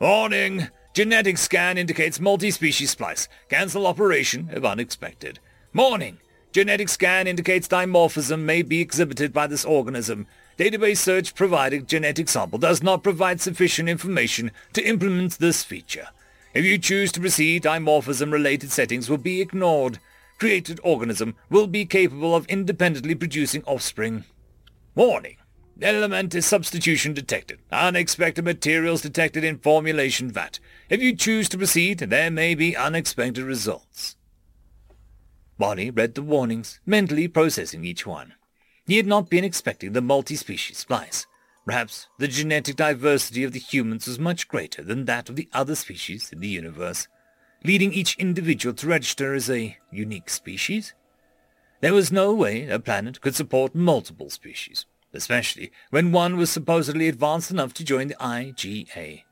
[0.00, 0.68] Warning!
[0.94, 3.28] Genetic scan indicates multi-species splice.
[3.48, 5.38] Cancel operation if unexpected.
[5.74, 6.18] Warning!
[6.52, 10.26] Genetic scan indicates dimorphism may be exhibited by this organism.
[10.58, 16.08] Database search provided genetic sample does not provide sufficient information to implement this feature.
[16.52, 19.98] If you choose to proceed, dimorphism-related settings will be ignored.
[20.38, 24.24] Created organism will be capable of independently producing offspring.
[24.94, 25.38] Warning.
[25.80, 27.60] Element is substitution detected.
[27.72, 30.58] Unexpected materials detected in formulation vat.
[30.90, 34.16] If you choose to proceed, there may be unexpected results.
[35.62, 38.34] Bolly read the warnings, mentally processing each one.
[38.84, 41.28] He had not been expecting the multi-species splice.
[41.64, 45.76] Perhaps the genetic diversity of the humans was much greater than that of the other
[45.76, 47.06] species in the universe,
[47.62, 50.94] leading each individual to register as a unique species.
[51.80, 57.06] There was no way a planet could support multiple species, especially when one was supposedly
[57.06, 59.22] advanced enough to join the IGA.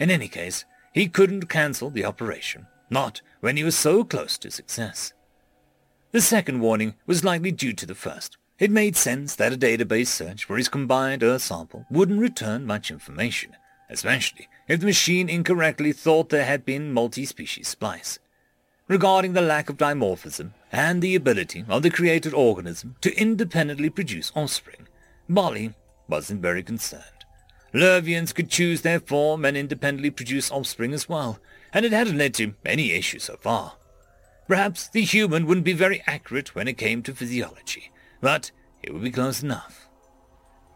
[0.00, 4.50] In any case, he couldn't cancel the operation, not when he was so close to
[4.50, 5.12] success.
[6.12, 8.36] The second warning was likely due to the first.
[8.58, 12.90] It made sense that a database search for his combined Earth sample wouldn't return much
[12.90, 13.56] information,
[13.88, 18.18] especially if the machine incorrectly thought there had been multi-species splice.
[18.88, 24.32] Regarding the lack of dimorphism and the ability of the created organism to independently produce
[24.34, 24.88] offspring,
[25.28, 25.74] Bolly
[26.08, 27.04] wasn't very concerned.
[27.72, 31.38] Lurvians could choose their form and independently produce offspring as well,
[31.72, 33.74] and it hadn't led to any issue so far.
[34.50, 38.50] Perhaps the human wouldn't be very accurate when it came to physiology, but
[38.82, 39.88] it would be close enough.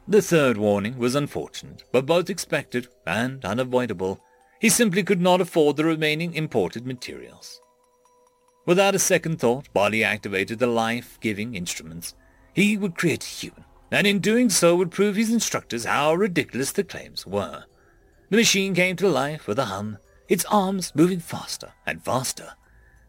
[0.06, 4.20] The third warning was unfortunate, but both expected and unavoidable.
[4.60, 7.60] He simply could not afford the remaining imported materials.
[8.64, 12.14] Without a second thought, Bolly activated the life-giving instruments.
[12.52, 16.70] He would create a human, and in doing so would prove his instructors how ridiculous
[16.70, 17.64] the claims were.
[18.30, 19.98] The machine came to life with a hum,
[20.28, 22.52] its arms moving faster and faster.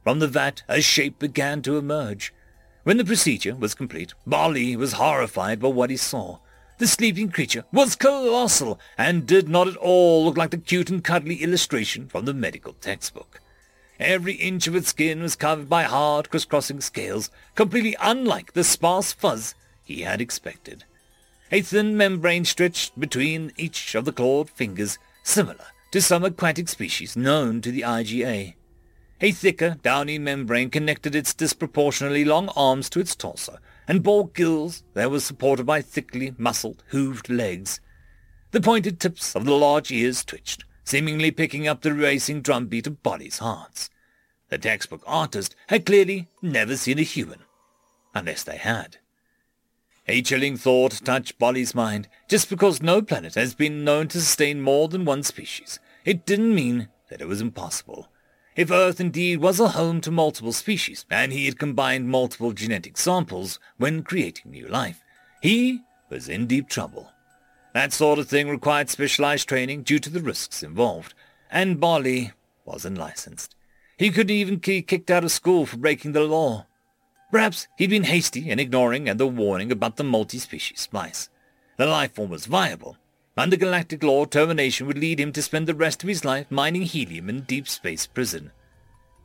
[0.05, 2.31] From the vat, a shape began to emerge.
[2.83, 6.37] When the procedure was complete, Bolly was horrified by what he saw.
[6.77, 11.03] The sleeping creature was colossal and did not at all look like the cute and
[11.03, 13.41] cuddly illustration from the medical textbook.
[13.99, 19.11] Every inch of its skin was covered by hard, crisscrossing scales, completely unlike the sparse
[19.11, 20.83] fuzz he had expected.
[21.51, 27.17] A thin membrane stretched between each of the clawed fingers, similar to some aquatic species
[27.17, 28.53] known to the IGA.
[29.21, 34.83] A thicker, downy membrane connected its disproportionately long arms to its torso, and bore gills
[34.93, 37.79] that were supported by thickly muscled, hooved legs.
[38.51, 43.03] The pointed tips of the large ears twitched, seemingly picking up the racing drumbeat of
[43.03, 43.89] Bolly's hearts.
[44.49, 47.39] The textbook artist had clearly never seen a human,
[48.13, 48.97] unless they had.
[50.07, 52.07] A chilling thought touched Bolly's mind.
[52.27, 56.53] Just because no planet has been known to sustain more than one species, it didn't
[56.53, 58.09] mean that it was impossible.
[58.55, 62.97] If Earth indeed was a home to multiple species, and he had combined multiple genetic
[62.97, 65.03] samples when creating new life,
[65.41, 67.11] he was in deep trouble.
[67.73, 71.13] That sort of thing required specialized training due to the risks involved,
[71.51, 72.31] and Bolly
[72.63, 73.55] wasn't licensed.
[73.97, 76.65] He couldn't even be kicked out of school for breaking the law.
[77.31, 81.27] Perhaps he'd been hasty in ignoring the warning about the multi-species splice.
[81.75, 82.95] The life form was viable,
[83.37, 86.83] under galactic law, termination would lead him to spend the rest of his life mining
[86.83, 88.51] helium in deep space prison.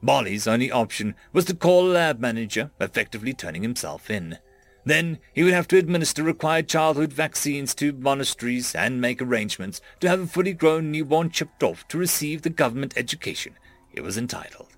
[0.03, 4.39] Bolly's only option was to call a lab manager, effectively turning himself in.
[4.85, 10.09] Then he would have to administer required childhood vaccines to monasteries and make arrangements to
[10.09, 13.55] have a fully grown newborn chipped off to receive the government education
[13.91, 14.69] he was entitled.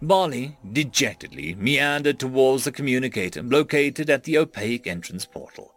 [0.00, 5.74] Bolly dejectedly meandered towards the communicator located at the opaque entrance portal.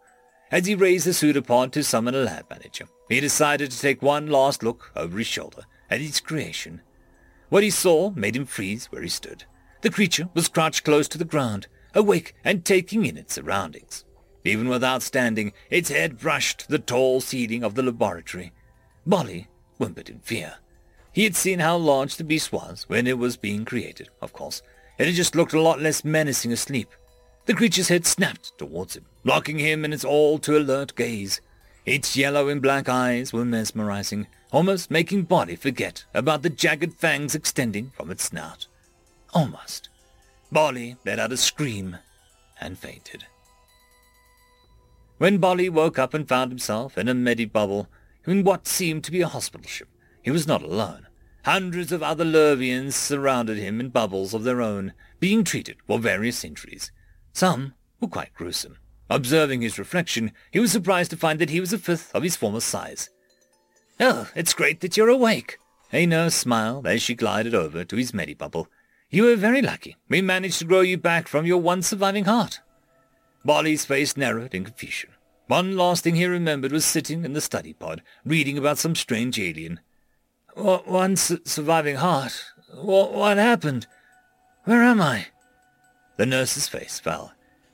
[0.52, 4.26] As he raised the pseudopod to summon a lab manager, he decided to take one
[4.26, 6.82] last look over his shoulder at its creation.
[7.48, 9.44] What he saw made him freeze where he stood.
[9.80, 14.04] The creature was crouched close to the ground, awake and taking in its surroundings.
[14.44, 18.52] Even without standing, its head brushed the tall ceiling of the laboratory.
[19.06, 19.48] Bolly
[19.78, 20.56] whimpered in fear.
[21.12, 24.60] He had seen how large the beast was when it was being created, of course.
[24.98, 26.90] It had just looked a lot less menacing asleep.
[27.46, 31.40] The creature's head snapped towards him, locking him in its all-too-alert gaze.
[31.84, 37.34] Its yellow and black eyes were mesmerizing, almost making Bolly forget about the jagged fangs
[37.34, 38.66] extending from its snout.
[39.34, 39.88] Almost.
[40.50, 41.96] Bolly let out a scream
[42.60, 43.24] and fainted.
[45.18, 47.88] When Bolly woke up and found himself in a medi bubble
[48.26, 49.88] in what seemed to be a hospital ship,
[50.22, 51.06] he was not alone.
[51.44, 56.44] Hundreds of other Lurvians surrounded him in bubbles of their own, being treated for various
[56.44, 56.92] injuries.
[57.32, 58.78] Some were quite gruesome.
[59.12, 62.34] Observing his reflection, he was surprised to find that he was a fifth of his
[62.34, 63.10] former size.
[64.00, 65.58] Oh, it's great that you're awake.
[65.92, 68.68] A nurse smiled as she glided over to his medibubble.
[69.10, 69.98] You were very lucky.
[70.08, 72.60] We managed to grow you back from your one surviving heart.
[73.44, 75.10] Bolly's face narrowed in confusion.
[75.46, 79.38] One last thing he remembered was sitting in the study pod, reading about some strange
[79.38, 79.80] alien.
[80.54, 82.46] One su- surviving heart?
[82.80, 83.86] What, what happened?
[84.64, 85.26] Where am I?
[86.16, 87.31] The nurse's face fell.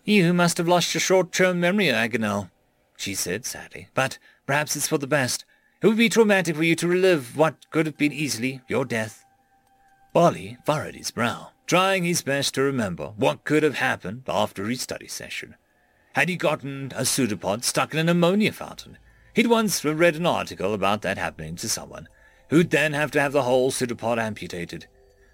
[0.09, 2.49] You must have lost your short-term memory, Agonel,
[2.97, 3.89] she said sadly.
[3.93, 5.45] But perhaps it's for the best.
[5.83, 9.27] It would be traumatic for you to relive what could have been easily your death.
[10.15, 14.81] Bolly furrowed his brow, trying his best to remember what could have happened after his
[14.81, 15.57] study session.
[16.15, 18.97] Had he gotten a pseudopod stuck in an ammonia fountain?
[19.35, 22.09] He'd once read an article about that happening to someone,
[22.49, 24.87] who'd then have to have the whole pseudopod amputated.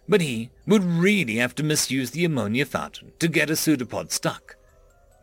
[0.09, 4.57] But he would really have to misuse the ammonia fountain to get a pseudopod stuck.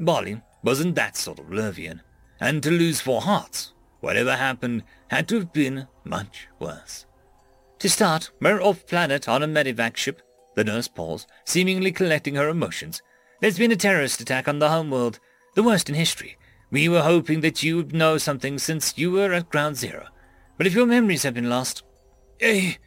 [0.02, 2.02] Bolly wasn't that sort of Lurvian,
[2.40, 7.06] and to lose four hearts, whatever happened, had to have been much worse.
[7.80, 10.22] To start, we're off-planet on a medevac ship.
[10.56, 13.02] The nurse paused, seemingly collecting her emotions.
[13.40, 15.19] There's been a terrorist attack on the homeworld,
[15.56, 16.38] the worst in history.
[16.72, 20.07] We were hoping that you would know something since you were at Ground Zero.
[20.57, 21.84] But if your memories have been lost...
[22.41, 22.78] A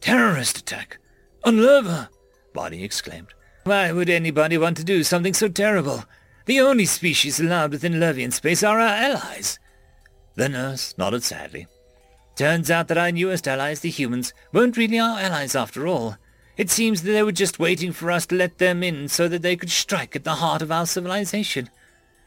[0.00, 0.98] terrorist attack?
[1.44, 2.08] On Lurva?
[2.52, 3.34] Bolly exclaimed.
[3.64, 6.04] Why would anybody want to do something so terrible?
[6.44, 9.58] The only species allowed within Lurvian space are our allies.
[10.34, 11.66] The nurse nodded sadly.
[12.34, 16.16] Turns out that our newest allies, the humans, weren't really our allies after all.
[16.56, 19.42] It seems that they were just waiting for us to let them in so that
[19.42, 21.70] they could strike at the heart of our civilization.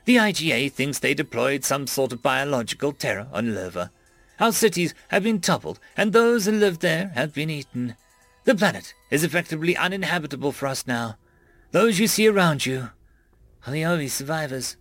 [0.05, 3.89] The IGA thinks they deployed some sort of biological terror on Lurva.
[4.39, 7.95] Our cities have been toppled, and those who live there have been eaten.
[8.43, 11.17] The planet is effectively uninhabitable for us now.
[11.71, 12.91] Those you see around you
[13.71, 14.77] the only survivors.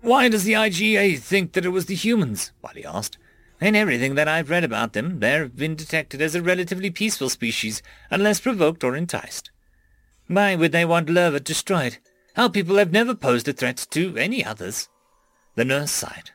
[0.00, 2.52] Why does the IGA think that it was the humans?
[2.62, 3.18] Bolly asked.
[3.60, 7.82] In everything that I've read about them, they've been detected as a relatively peaceful species,
[8.10, 9.50] unless provoked or enticed.
[10.26, 11.98] Why would they want Lurva destroyed?
[12.36, 14.88] Our people have never posed a threat to any others.
[15.54, 16.30] The nurse sighed.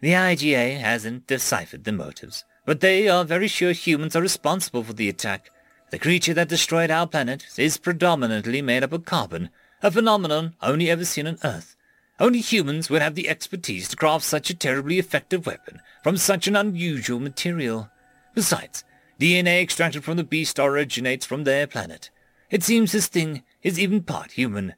[0.00, 4.92] The IGA hasn't deciphered the motives, but they are very sure humans are responsible for
[4.92, 5.50] the attack.
[5.90, 9.50] The creature that destroyed our planet is predominantly made up of carbon,
[9.82, 11.76] a phenomenon only ever seen on Earth.
[12.20, 16.46] Only humans would have the expertise to craft such a terribly effective weapon from such
[16.46, 17.90] an unusual material.
[18.34, 18.84] Besides,
[19.20, 22.10] DNA extracted from the beast originates from their planet.
[22.50, 24.74] It seems this thing is even part human.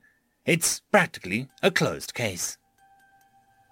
[0.47, 2.57] It's practically a closed case.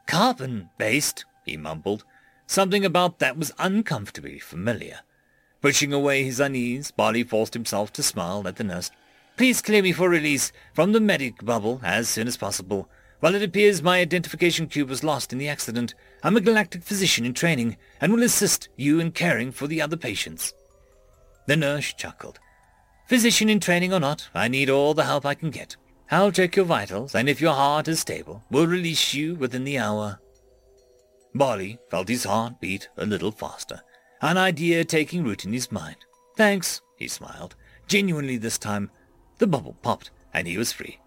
[0.07, 2.05] Carbon-based, he mumbled.
[2.47, 5.01] Something about that was uncomfortably familiar.
[5.61, 8.91] Pushing away his unease, Bolly forced himself to smile at the nurse.
[9.43, 12.89] Please clear me for release from the medic bubble as soon as possible.
[13.19, 17.27] While it appears my identification cube was lost in the accident, I'm a galactic physician
[17.27, 20.55] in training and will assist you in caring for the other patients.
[21.49, 22.39] The nurse chuckled.
[23.09, 25.77] Physician in training or not, I need all the help I can get.
[26.09, 29.77] I'll check your vitals, and if your heart is stable, we'll release you within the
[29.77, 30.21] hour.
[31.35, 33.81] Bolly felt his heart beat a little faster,
[34.21, 35.97] an idea taking root in his mind.
[36.37, 37.57] Thanks, he smiled.
[37.89, 38.89] Genuinely this time.
[39.43, 41.01] The bubble popped, and he was free.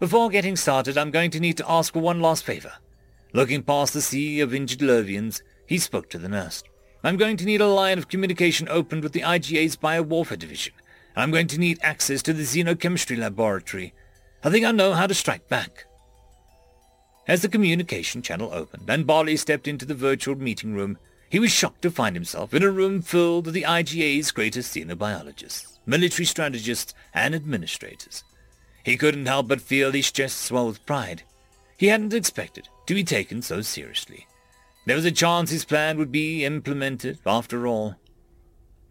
[0.00, 2.72] Before getting started, I'm going to need to ask for one last favor.
[3.32, 6.64] Looking past the sea of injured Lurvians, he spoke to the nurse.
[7.04, 10.72] I'm going to need a line of communication opened with the IGA's biowarfare division.
[11.14, 13.94] I'm going to need access to the xenochemistry laboratory.
[14.42, 15.86] I think I know how to strike back.
[17.28, 20.98] As the communication channel opened and Bolly stepped into the virtual meeting room,
[21.28, 25.75] he was shocked to find himself in a room filled with the IGA's greatest xenobiologists,
[25.86, 28.24] military strategists, and administrators.
[28.82, 31.22] He couldn't help but feel his chest swell with pride.
[31.76, 34.26] He hadn't expected to be taken so seriously.
[34.84, 37.96] There was a chance his plan would be implemented after all.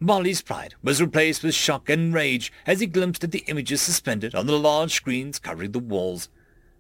[0.02, 4.36] Bolly's pride was replaced with shock and rage as he glimpsed at the images suspended
[4.36, 6.30] on the large screens covering the walls.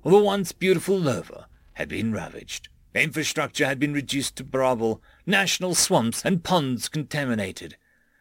[0.04, 2.68] The once beautiful Lurva had been ravaged.
[2.94, 7.78] Infrastructure had been reduced to rubble, national swamps and ponds contaminated.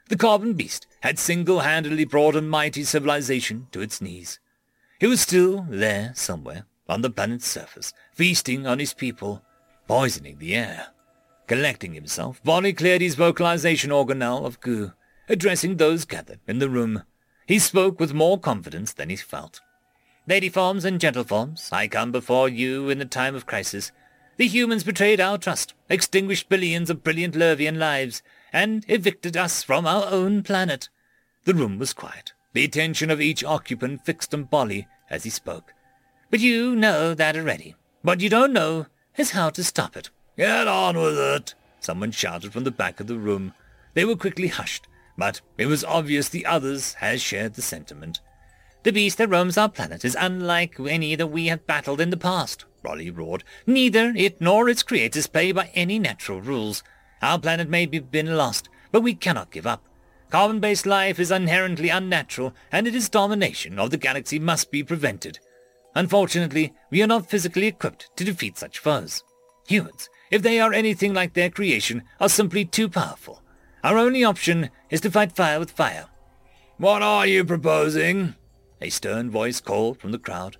[0.08, 4.38] The carbon beast had single-handedly brought a mighty civilization to its knees.
[5.00, 9.42] He was still there somewhere, on the planet's surface, feasting on his people.
[9.86, 10.88] poisoning the air.
[11.46, 14.92] Collecting himself, Bolly cleared his vocalization organelle of goo,
[15.28, 17.02] addressing those gathered in the room.
[17.46, 19.60] He spoke with more confidence than he felt.
[20.26, 23.92] Lady forms and gentle forms, I come before you in the time of crisis.
[24.38, 28.22] The humans betrayed our trust, extinguished billions of brilliant Lurvian lives,
[28.54, 30.88] and evicted us from our own planet.
[31.44, 35.74] The room was quiet, the attention of each occupant fixed on Bolly as he spoke.
[36.30, 37.74] But you know that already.
[38.02, 38.86] What you don't know
[39.16, 40.08] is how to stop it.
[40.36, 43.54] Get on with it, someone shouted from the back of the room.
[43.94, 44.86] They were quickly hushed,
[45.18, 48.20] but it was obvious the others had shared the sentiment.
[48.84, 52.16] The beast that roams our planet is unlike any that we have battled in the
[52.16, 53.42] past, Bolly roared.
[53.66, 56.84] Neither it nor its creators play by any natural rules.
[57.24, 59.82] Our planet may have been lost, but we cannot give up.
[60.28, 65.38] Carbon-based life is inherently unnatural, and its domination of the galaxy must be prevented.
[65.94, 69.24] Unfortunately, we are not physically equipped to defeat such foes.
[69.68, 73.42] Humans, if they are anything like their creation, are simply too powerful.
[73.82, 76.08] Our only option is to fight fire with fire.
[76.76, 78.34] What are you proposing?
[78.82, 80.58] A stern voice called from the crowd.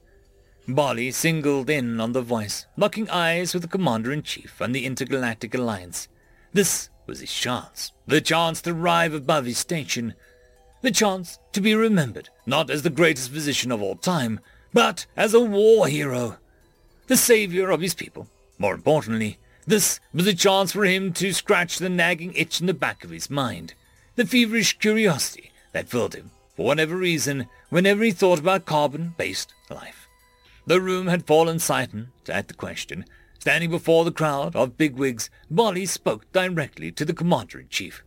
[0.67, 6.09] Bolly singled in on the voice, locking eyes with the Commander-in-Chief and the Intergalactic Alliance.
[6.55, 10.15] This was his chance, the chance to rise above his station,
[10.83, 14.39] the chance to be remembered not as the greatest physician of all time,
[14.73, 16.37] but as a war hero,
[17.09, 18.29] the savior of his people.
[18.57, 22.73] More importantly, this was a chance for him to scratch the nagging itch in the
[22.73, 23.75] back of his mind,
[24.15, 30.07] the feverish curiosity that filled him, for whatever reason, whenever he thought about carbon-based life.
[30.67, 33.07] The room had fallen silent at the question.
[33.45, 38.03] Standing before the crowd of bigwigs, Bolly spoke directly to the Commander-in-Chief.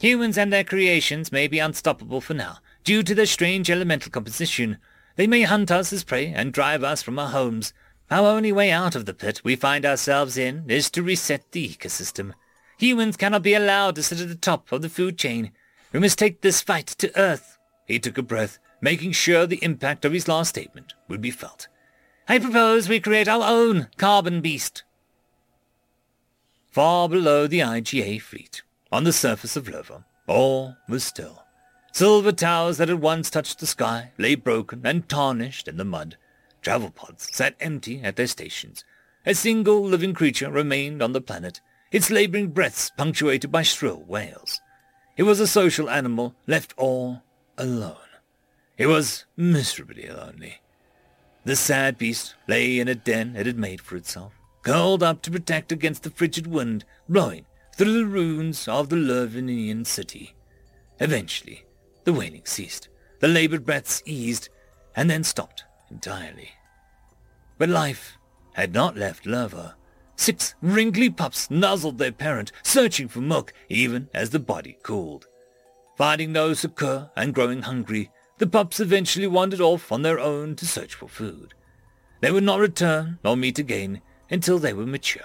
[0.00, 4.78] Humans and their creations may be unstoppable for now, due to their strange elemental composition.
[5.14, 7.72] They may hunt us as prey and drive us from our homes,
[8.10, 11.68] our only way out of the pit we find ourselves in is to reset the
[11.68, 12.32] ecosystem.
[12.78, 15.52] Humans cannot be allowed to sit at the top of the food chain.
[15.92, 17.58] We must take this fight to Earth.
[17.86, 21.68] He took a breath, making sure the impact of his last statement would be felt.
[22.30, 24.82] I propose we create our own carbon beast.
[26.70, 31.44] Far below the IGA fleet, on the surface of Lurva, all was still.
[31.90, 36.18] Silver towers that had once touched the sky lay broken and tarnished in the mud.
[36.60, 38.84] Travel pods sat empty at their stations.
[39.24, 44.60] A single living creature remained on the planet, its laboring breaths punctuated by shrill wails.
[45.16, 47.22] It was a social animal, left all
[47.56, 47.96] alone.
[48.76, 50.60] It was miserably lonely.
[51.48, 55.30] The sad beast lay in a den it had made for itself, curled up to
[55.30, 60.34] protect against the frigid wind blowing through the ruins of the Lurvinian city.
[61.00, 61.64] Eventually,
[62.04, 64.50] the wailing ceased, the labored breaths eased,
[64.94, 66.50] and then stopped entirely.
[67.56, 68.18] But life
[68.52, 69.72] had not left Lurva.
[70.16, 75.26] Six wrinkly pups nuzzled their parent, searching for milk even as the body cooled.
[75.96, 80.66] Finding no succor and growing hungry, the pups eventually wandered off on their own to
[80.66, 81.54] search for food.
[82.20, 84.00] They would not return nor meet again
[84.30, 85.22] until they were mature.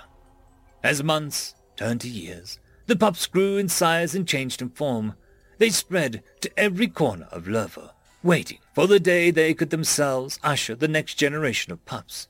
[0.84, 5.14] As months turned to years, the pups grew in size and changed in form.
[5.58, 7.92] They spread to every corner of Lurva,
[8.22, 12.28] waiting for the day they could themselves usher the next generation of pups.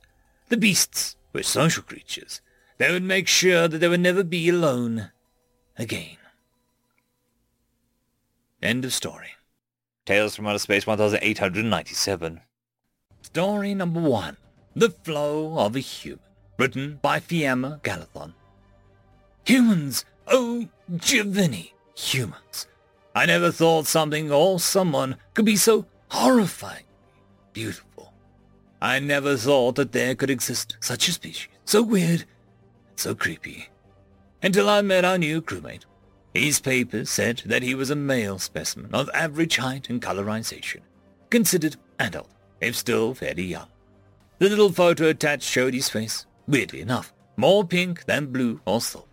[0.49, 2.41] The beasts were social creatures.
[2.77, 5.11] They would make sure that they would never be alone
[5.77, 6.17] again.
[8.61, 9.31] End of story.
[10.05, 12.41] Tales from Outer Space 1897.
[13.21, 14.35] Story number one.
[14.75, 16.19] The Flow of a Human.
[16.59, 18.33] Written by Fiamma Galathon.
[19.45, 20.03] Humans!
[20.27, 20.67] Oh,
[20.97, 21.73] Giovanni!
[21.95, 22.67] Humans!
[23.15, 26.85] I never thought something or someone could be so horrifying,
[27.53, 28.13] beautiful.
[28.81, 32.25] I never thought that there could exist such a species, so weird,
[32.97, 33.69] so creepy.
[34.41, 35.85] Until I met our new crewmate.
[36.33, 40.81] His papers said that he was a male specimen of average height and colorization,
[41.29, 42.29] considered adult,
[42.59, 43.67] if still fairly young.
[44.39, 49.07] The little photo attached showed his face, weirdly enough, more pink than blue or silver,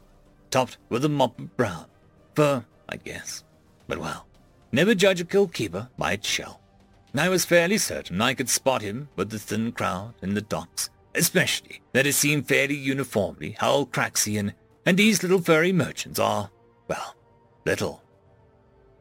[0.50, 1.86] topped with a mop of brown.
[2.34, 3.44] Fur, I guess.
[3.86, 4.26] But well,
[4.72, 6.60] never judge a kill keeper by its shell.
[7.14, 10.90] I was fairly certain I could spot him with the thin crowd in the docks,
[11.14, 14.54] especially that it seemed fairly uniformly Hull-Craxian,
[14.86, 16.50] and these little furry merchants are,
[16.90, 17.14] well,
[17.64, 18.02] little.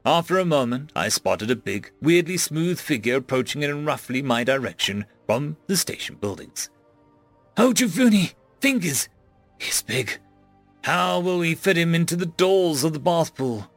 [0.06, 5.06] After a moment, I spotted a big, weirdly smooth figure approaching in roughly my direction
[5.26, 6.70] from the station buildings.
[7.57, 8.36] Oh, Javuni!
[8.61, 9.10] Fingers!
[9.57, 10.20] He's big.
[10.84, 13.70] How will we fit him into the doors of the bath pool?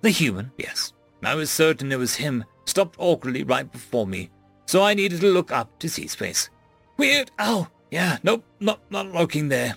[0.00, 0.92] The human, yes.
[1.22, 4.30] I was certain it was him, stopped awkwardly right before me,
[4.66, 6.50] so I needed to look up to see his face.
[6.98, 7.32] Weird!
[7.38, 9.76] Oh, yeah, nope, not, not looking there.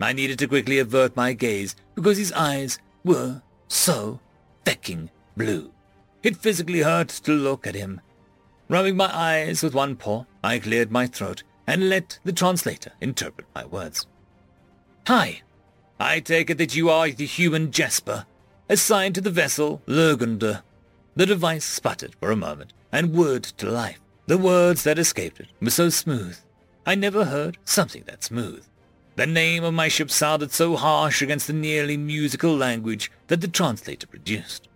[0.00, 4.20] I needed to quickly avert my gaze because his eyes were so
[4.64, 5.72] fecking blue.
[6.22, 8.00] It physically hurt to look at him.
[8.68, 13.48] Rubbing my eyes with one paw, I cleared my throat and let the translator interpret
[13.52, 14.06] my words.
[15.08, 15.42] Hi,
[15.98, 18.26] I take it that you are the human Jasper,
[18.68, 20.62] assigned to the vessel Lurgunder.
[21.16, 23.98] The device sputtered for a moment and whirred to life.
[24.28, 26.38] The words that escaped it were so smooth.
[26.86, 28.64] I never heard something that smooth.
[29.18, 33.48] The name of my ship sounded so harsh against the nearly musical language that the
[33.48, 34.68] translator produced.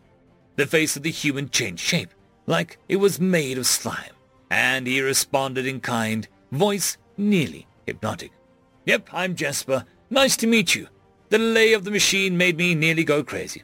[0.56, 2.12] The face of the human changed shape,
[2.46, 4.16] like it was made of slime,
[4.50, 8.32] and he responded in kind, voice nearly hypnotic.
[8.84, 9.84] Yep, I'm Jasper.
[10.10, 10.88] Nice to meet you.
[11.28, 13.62] The delay of the machine made me nearly go crazy.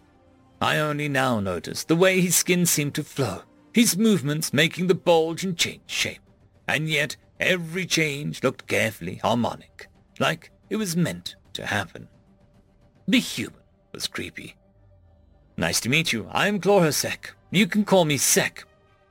[0.61, 3.43] I only now noticed the way his skin seemed to flow,
[3.75, 6.23] his movements making the bulge and change shape.
[6.69, 9.89] And yet every change looked carefully harmonic,
[10.21, 12.09] like it was meant to happen.
[13.07, 13.61] The human
[13.93, 14.57] was creepy.
[15.57, 16.29] Nice to meet you.
[16.31, 17.31] I'm Chlorosec.
[17.51, 18.65] You can call me Sec.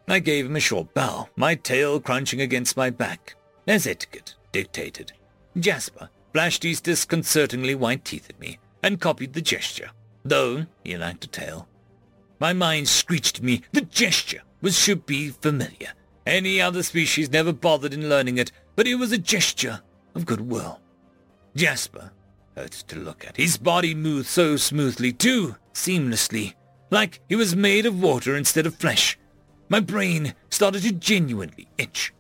[0.08, 3.36] I gave him a short bow, my tail crunching against my back,
[3.68, 5.12] as etiquette dictated.
[5.60, 9.90] Jasper flashed his disconcertingly white teeth at me and copied the gesture,
[10.24, 11.68] though he lacked a tail.
[12.40, 15.94] My mind screeched me the gesture was should be familiar.
[16.26, 19.82] Any other species never bothered in learning it, but it was a gesture
[20.14, 20.80] of goodwill.
[21.58, 22.12] Jasper
[22.56, 23.36] hurt to look at.
[23.36, 26.54] His body moved so smoothly, too seamlessly,
[26.92, 29.18] like he was made of water instead of flesh.
[29.68, 32.14] My brain started to genuinely itch.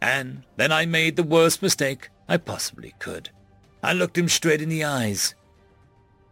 [0.00, 3.28] And then I made the worst mistake I possibly could.
[3.82, 5.34] I looked him straight in the eyes.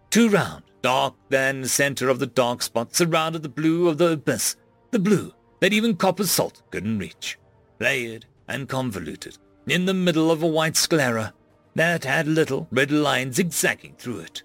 [0.08, 4.12] Too round, dark then the center of the dark spot surrounded the blue of the
[4.12, 4.56] abyss,
[4.90, 7.38] the blue that even copper salt couldn't reach,
[7.78, 9.36] layered and convoluted,
[9.66, 11.32] in the middle of a white sclera
[11.74, 14.42] that had little red lines zigzagging through it.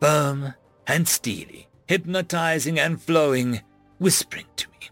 [0.00, 0.54] Firm
[0.86, 3.60] and steely, hypnotizing and flowing,
[3.98, 4.90] whispering to me.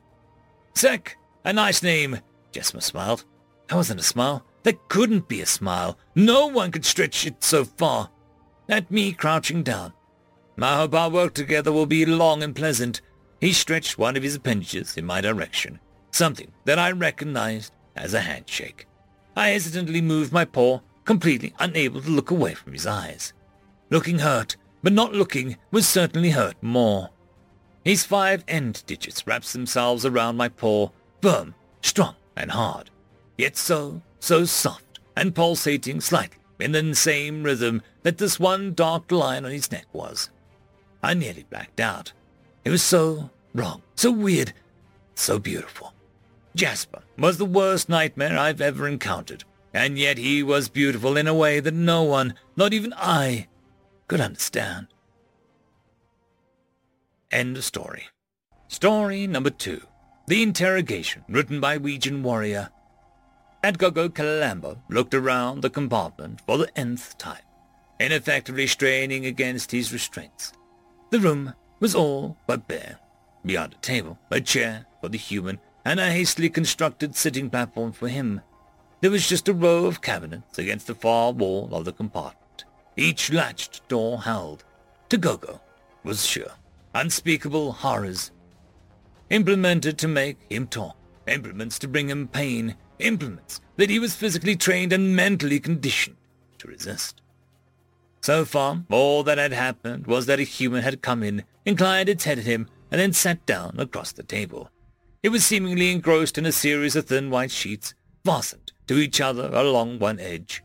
[0.75, 2.21] Sec, a nice name,
[2.53, 3.25] Jasper smiled.
[3.69, 4.45] That wasn't a smile.
[4.63, 5.99] That couldn't be a smile.
[6.15, 8.11] No one could stretch it so far.
[8.69, 9.93] At me crouching down.
[10.61, 13.01] I hope our work together will be long and pleasant.
[13.41, 15.79] He stretched one of his appendages in my direction,
[16.11, 18.87] something that I recognized as a handshake.
[19.37, 23.33] I hesitantly moved my paw, completely unable to look away from his eyes.
[23.89, 27.09] Looking hurt, but not looking was certainly hurt more.
[27.83, 30.91] His five end digits wrapped themselves around my paw,
[31.23, 32.91] firm, strong, and hard,
[33.39, 39.11] yet so, so soft and pulsating slightly in the same rhythm that this one dark
[39.11, 40.29] line on his neck was.
[41.03, 42.13] I nearly blacked out.
[42.67, 44.53] It was so wrong, so weird,
[45.15, 45.95] so beautiful.
[46.55, 51.35] Jasper was the worst nightmare I've ever encountered, and yet he was beautiful in a
[51.35, 53.49] way that no one, not even I,
[54.07, 54.89] could understand.
[57.31, 58.05] End of story.
[58.69, 59.83] Story number two.
[60.27, 62.71] The Interrogation, written by Ouijan Warrior.
[63.77, 67.43] Gogo Calambo looked around the compartment for the nth time,
[68.01, 70.53] ineffectively straining against his restraints.
[71.11, 72.99] The room was all but bare.
[73.45, 78.09] Beyond a table, a chair for the human, and a hastily constructed sitting platform for
[78.09, 78.43] him.
[79.01, 82.49] There was just a row of cabinets against the far wall of the compartment
[82.99, 84.65] each latched door held.
[85.09, 85.61] To Gogo
[86.03, 86.53] was sure.
[86.95, 88.33] Unspeakable horrors.
[89.31, 90.97] Implemented to make him talk.
[91.27, 92.75] Implements to bring him pain.
[92.99, 96.17] Implements that he was physically trained and mentally conditioned
[96.59, 97.23] to resist.
[98.21, 102.25] So far, all that had happened was that a human had come in, inclined its
[102.25, 104.71] head at him, and then sat down across the table.
[105.23, 107.95] It was seemingly engrossed in a series of thin white sheets,
[108.25, 110.63] fastened to each other along one edge.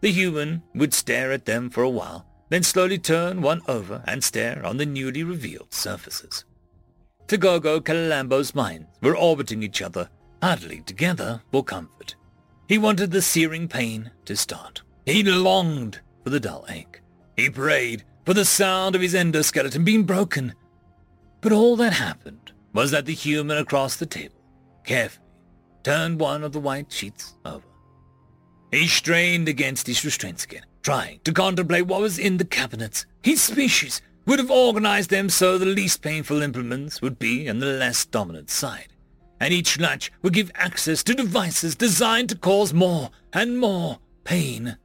[0.00, 4.22] The human would stare at them for a while, then slowly turn one over and
[4.22, 6.44] stare on the newly revealed surfaces.
[7.26, 10.08] Togogo Kalambo's minds were orbiting each other,
[10.42, 12.14] huddling together for comfort.
[12.68, 14.82] He wanted the searing pain to start.
[15.04, 17.00] He longed for the dull ache.
[17.36, 20.54] He prayed for the sound of his endoskeleton being broken.
[21.40, 24.40] But all that happened was that the human across the table
[24.84, 25.25] carefully
[25.86, 27.62] turned one of the white sheets over.
[28.72, 33.06] He strained against his restraints again, trying to contemplate what was in the cabinets.
[33.22, 37.66] His species would have organized them so the least painful implements would be on the
[37.66, 38.88] less dominant side,
[39.38, 44.76] and each latch would give access to devices designed to cause more and more pain.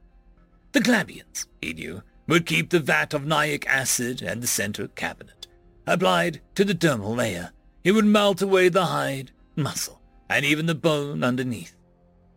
[0.70, 5.48] The Glabians, he knew, would keep the vat of naic acid at the center cabinet.
[5.84, 7.50] Applied to the dermal layer,
[7.82, 10.00] it would melt away the hide, muscle,
[10.32, 11.76] and even the bone underneath.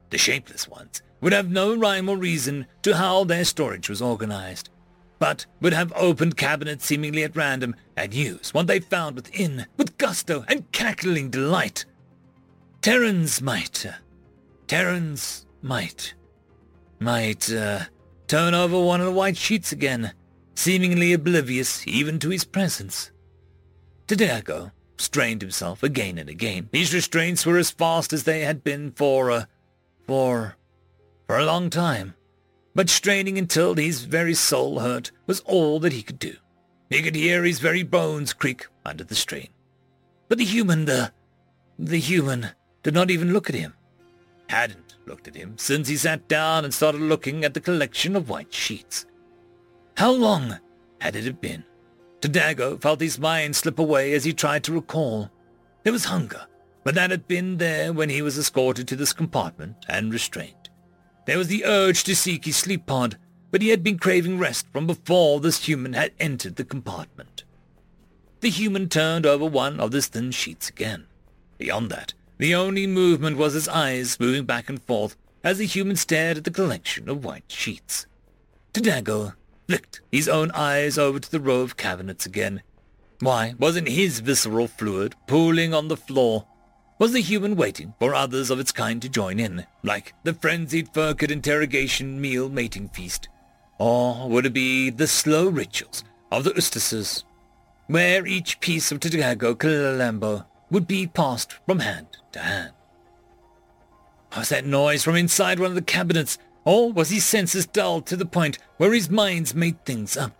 [0.10, 4.70] The shapeless ones would have no rhyme or reason to how their storage was organized,
[5.18, 9.98] but would have opened cabinets seemingly at random and used what they found within with
[9.98, 11.86] gusto and cackling delight.
[12.82, 13.94] Terrans might, uh,
[14.68, 16.14] Terrans might,
[17.00, 17.80] might, uh,
[18.28, 20.14] turn over one of the white sheets again,
[20.56, 23.12] seemingly oblivious even to his presence.
[24.08, 26.70] Tadago strained himself again and again.
[26.72, 29.46] These restraints were as fast as they had been for, uh,
[30.08, 30.56] for,
[31.28, 32.16] for a long time.
[32.74, 36.36] But straining until his very soul hurt was all that he could do.
[36.90, 39.50] He could hear his very bones creak under the strain.
[40.28, 41.12] But the human, the,
[41.80, 42.50] the human,
[42.84, 43.74] did not even look at him.
[44.50, 48.30] Hadn't looked at him since he sat down and started looking at the collection of
[48.30, 49.06] white sheets.
[49.98, 50.60] How long
[51.00, 51.64] had it been?
[52.22, 55.30] Tadago felt his mind slip away as he tried to recall.
[55.84, 56.48] There was hunger,
[56.84, 60.70] but that had been there when he was escorted to this compartment and restrained.
[61.26, 63.18] There was the urge to seek his sleep pod,
[63.52, 67.44] but he had been craving rest from before this human had entered the compartment.
[68.42, 71.08] The human turned over one of the thin sheets again.
[71.58, 75.96] Beyond that, the only movement was his eyes moving back and forth as the human
[75.96, 78.06] stared at the collection of white sheets.
[78.74, 79.34] Tadago
[79.68, 82.62] flicked his own eyes over to the row of cabinets again.
[83.20, 86.48] Why wasn't his visceral fluid pooling on the floor?
[87.00, 90.94] Was the human waiting for others of its kind to join in, like the frenzied
[90.94, 93.28] Furkid interrogation meal mating feast?
[93.80, 97.24] Or would it be the slow rituals of the Ustases,
[97.88, 102.74] where each piece of Tadago Kalalambo would be passed from hand to hand?
[104.36, 108.18] Was that noise from inside one of the cabinets or was his senses dulled to
[108.18, 110.36] the point where his minds made things up?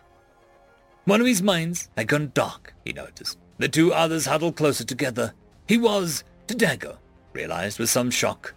[1.04, 3.38] One of his minds had gone dark, he noticed.
[3.58, 5.32] The two others huddled closer together.
[5.68, 6.98] He was, Tadago,
[7.32, 8.54] realized with some shock,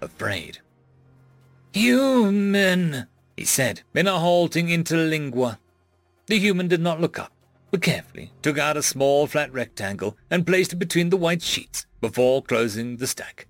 [0.00, 0.58] afraid.
[1.72, 5.58] Human, he said in a halting interlingua.
[6.26, 7.32] The human did not look up,
[7.70, 11.86] but carefully took out a small flat rectangle and placed it between the white sheets
[12.00, 13.46] before closing the stack.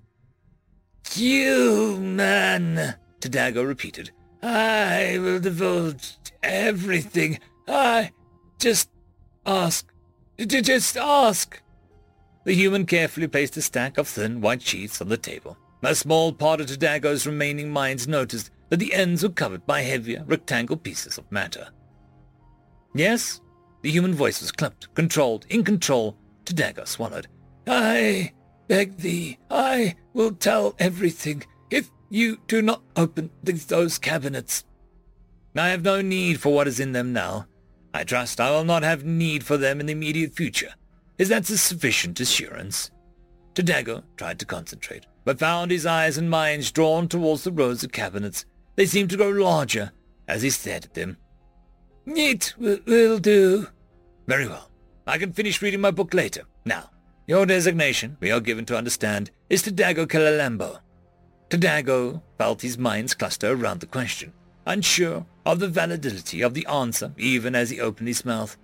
[1.11, 2.95] Human,
[3.25, 4.11] Tadago repeated.
[4.43, 7.39] I will divulge everything.
[7.67, 8.13] I
[8.59, 8.91] just
[9.47, 9.91] ask.
[10.39, 11.63] Just ask.
[12.45, 15.57] The human carefully placed a stack of thin white sheets on the table.
[15.83, 20.23] A small part of Tadago's remaining minds noticed that the ends were covered by heavier,
[20.27, 21.69] rectangle pieces of matter.
[22.95, 23.41] Yes,
[23.81, 26.17] the human voice was clipped, controlled, in control.
[26.45, 27.29] Tadago swallowed.
[27.67, 28.33] I
[28.69, 31.45] beg thee, I will tell everything.
[32.11, 34.65] You do not open those cabinets.
[35.57, 37.47] I have no need for what is in them now.
[37.93, 40.75] I trust I will not have need for them in the immediate future.
[41.17, 42.91] Is that sufficient assurance?
[43.55, 47.93] Tadago tried to concentrate, but found his eyes and minds drawn towards the rows of
[47.93, 48.47] cabinets.
[48.75, 49.93] They seemed to grow larger
[50.27, 51.19] as he stared at them.
[52.07, 53.69] It will do.
[54.27, 54.71] Very well.
[55.07, 56.43] I can finish reading my book later.
[56.65, 56.91] Now,
[57.27, 60.81] your designation, we are given to understand, is Tadago Kalalambo.
[61.55, 64.33] Tadago felt his minds cluster around the question,
[64.67, 68.57] unsure of the validity of the answer even as he opened his mouth.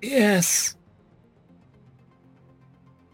[0.00, 0.76] Yes.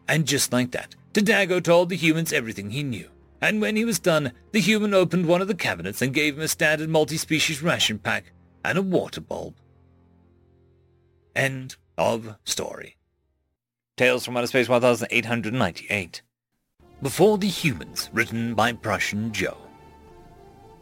[0.06, 3.08] And just like that, Tadago told the humans everything he knew.
[3.40, 6.42] And when he was done, the human opened one of the cabinets and gave him
[6.42, 8.32] a standard multi-species ration pack
[8.64, 9.56] and a water bulb.
[11.34, 12.96] End of story.
[13.96, 16.22] Tales from Outer Space 1898.
[17.02, 19.58] Before the Humans, written by Prussian Joe.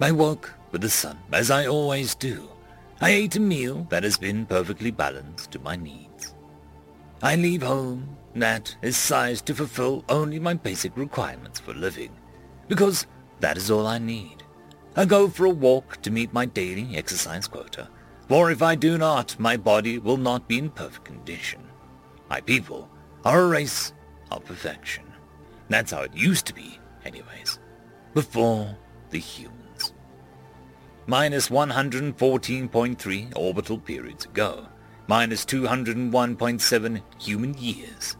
[0.00, 2.48] I woke with the sun, as I always do.
[3.00, 6.34] I ate a meal that has been perfectly balanced to my needs.
[7.20, 12.12] I leave home that is sized to fulfill only my basic requirements for living,
[12.68, 13.08] because
[13.40, 14.44] that is all I need.
[14.94, 17.88] I go for a walk to meet my daily exercise quota,
[18.28, 21.60] for if I do not, my body will not be in perfect condition.
[22.30, 22.88] My people
[23.24, 23.92] are a race
[24.30, 25.03] of perfection.
[25.68, 27.58] That's how it used to be, anyways.
[28.12, 28.76] Before
[29.10, 29.92] the humans.
[31.06, 34.66] Minus 114.3 orbital periods ago.
[35.06, 38.16] Minus 201.7 human years.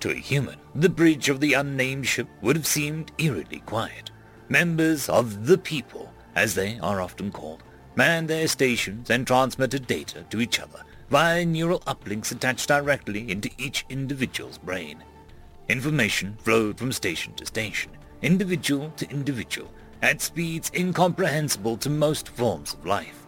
[0.00, 4.10] To a human, the bridge of the unnamed ship would have seemed eerily quiet.
[4.48, 7.62] Members of the people, as they are often called,
[7.96, 13.50] manned their stations and transmitted data to each other via neural uplinks attached directly into
[13.56, 15.02] each individual's brain.
[15.68, 17.92] Information flowed from station to station,
[18.22, 19.70] individual to individual,
[20.02, 23.26] at speeds incomprehensible to most forms of life.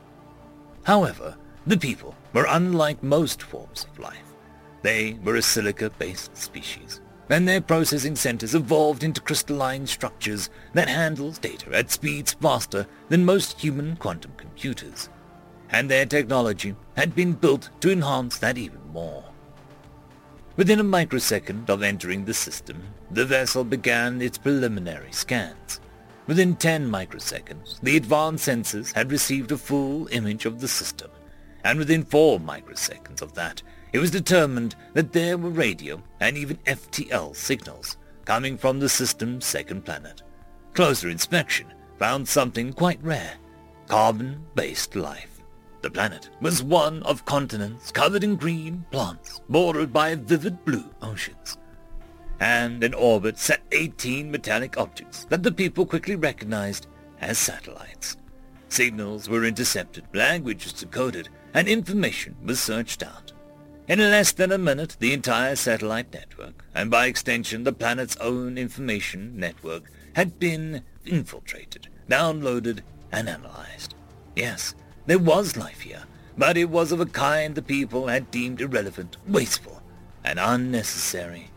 [0.83, 1.37] However,
[1.67, 4.35] the people were unlike most forms of life.
[4.83, 7.01] They were a silica-based species.
[7.29, 13.25] and their processing centers evolved into crystalline structures that handles data at speeds faster than
[13.25, 15.09] most human quantum computers.
[15.71, 19.25] And their technology had been built to enhance that even more.
[20.57, 25.81] Within a microsecond of entering the system, the vessel began its preliminary scans.
[26.27, 31.11] Within 10 microseconds, the advanced sensors had received a full image of the system,
[31.63, 33.63] and within 4 microseconds of that,
[33.93, 39.45] it was determined that there were radio and even FTL signals coming from the system's
[39.45, 40.23] second planet.
[40.73, 41.67] Closer inspection
[41.99, 43.35] found something quite rare,
[43.89, 45.36] carbon-based life.
[45.87, 51.59] The planet was one of continents covered in green plants, bordered by vivid blue oceans.
[52.41, 56.89] And in orbit sat 18 metallic objects that the people quickly recognized
[57.21, 58.17] as satellites.
[58.69, 63.31] Signals were intercepted, language was decoded, and information was searched out.
[63.87, 68.59] In less than a minute, the entire satellite network, and by extension the planet's own
[68.59, 69.85] information network,
[70.17, 72.81] had been infiltrated, downloaded,
[73.13, 73.95] and analyzed.
[74.35, 74.75] Yes,
[75.07, 76.05] there was life here,
[76.37, 79.83] but it was of a kind the people had deemed irrelevant, wasteful,
[80.25, 81.51] and unnecessary.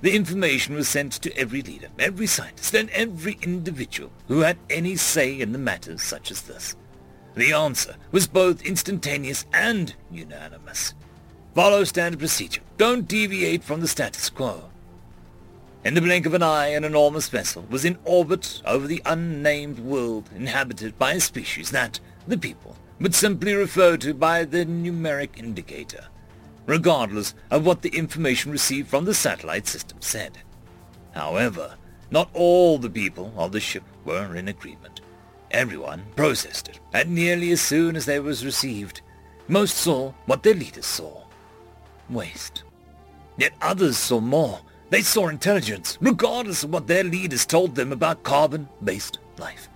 [0.00, 4.96] The information was sent to every leader, every scientist, and every individual who had any
[4.96, 6.74] say in the matters such as this.
[7.34, 10.94] The answer was both instantaneous and unanimous.
[11.54, 12.62] Follow standard procedure.
[12.78, 14.64] Don't deviate from the status quo.
[15.84, 19.78] In the blink of an eye, an enormous vessel was in orbit over the unnamed
[19.78, 25.36] world inhabited by a species that, the people but simply referred to by the numeric
[25.36, 26.06] indicator,
[26.66, 30.38] regardless of what the information received from the satellite system said.
[31.12, 31.74] However,
[32.10, 35.00] not all the people of the ship were in agreement.
[35.50, 39.02] Everyone processed it, and nearly as soon as it was received,
[39.48, 41.24] most saw what their leaders saw.
[42.08, 42.62] Waste.
[43.36, 44.60] Yet others saw more.
[44.90, 49.68] They saw intelligence, regardless of what their leaders told them about carbon-based life.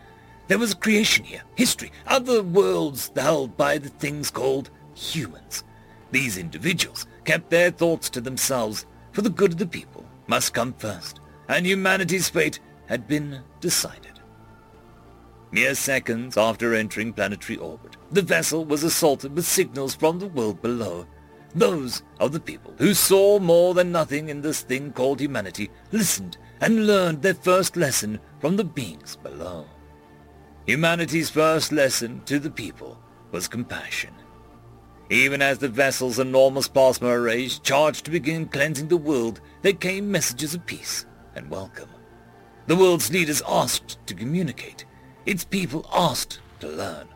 [0.48, 5.64] There was creation here, history, other worlds held by the things called humans.
[6.12, 10.73] These individuals kept their thoughts to themselves, for the good of the people must come
[10.74, 14.20] first, and humanity's fate had been decided.
[15.51, 20.62] Mere seconds after entering planetary orbit, the vessel was assaulted with signals from the world
[20.62, 21.06] below.
[21.55, 26.36] Those of the people who saw more than nothing in this thing called humanity listened
[26.60, 29.66] and learned their first lesson from the beings below.
[30.66, 32.98] Humanity's first lesson to the people
[33.30, 34.12] was compassion.
[35.10, 40.10] Even as the vessel's enormous plasma arrays charged to begin cleansing the world, there came
[40.10, 41.06] messages of peace
[41.36, 41.88] and welcome.
[42.66, 44.84] The world's leaders asked to communicate.
[45.24, 47.06] Its people asked to learn.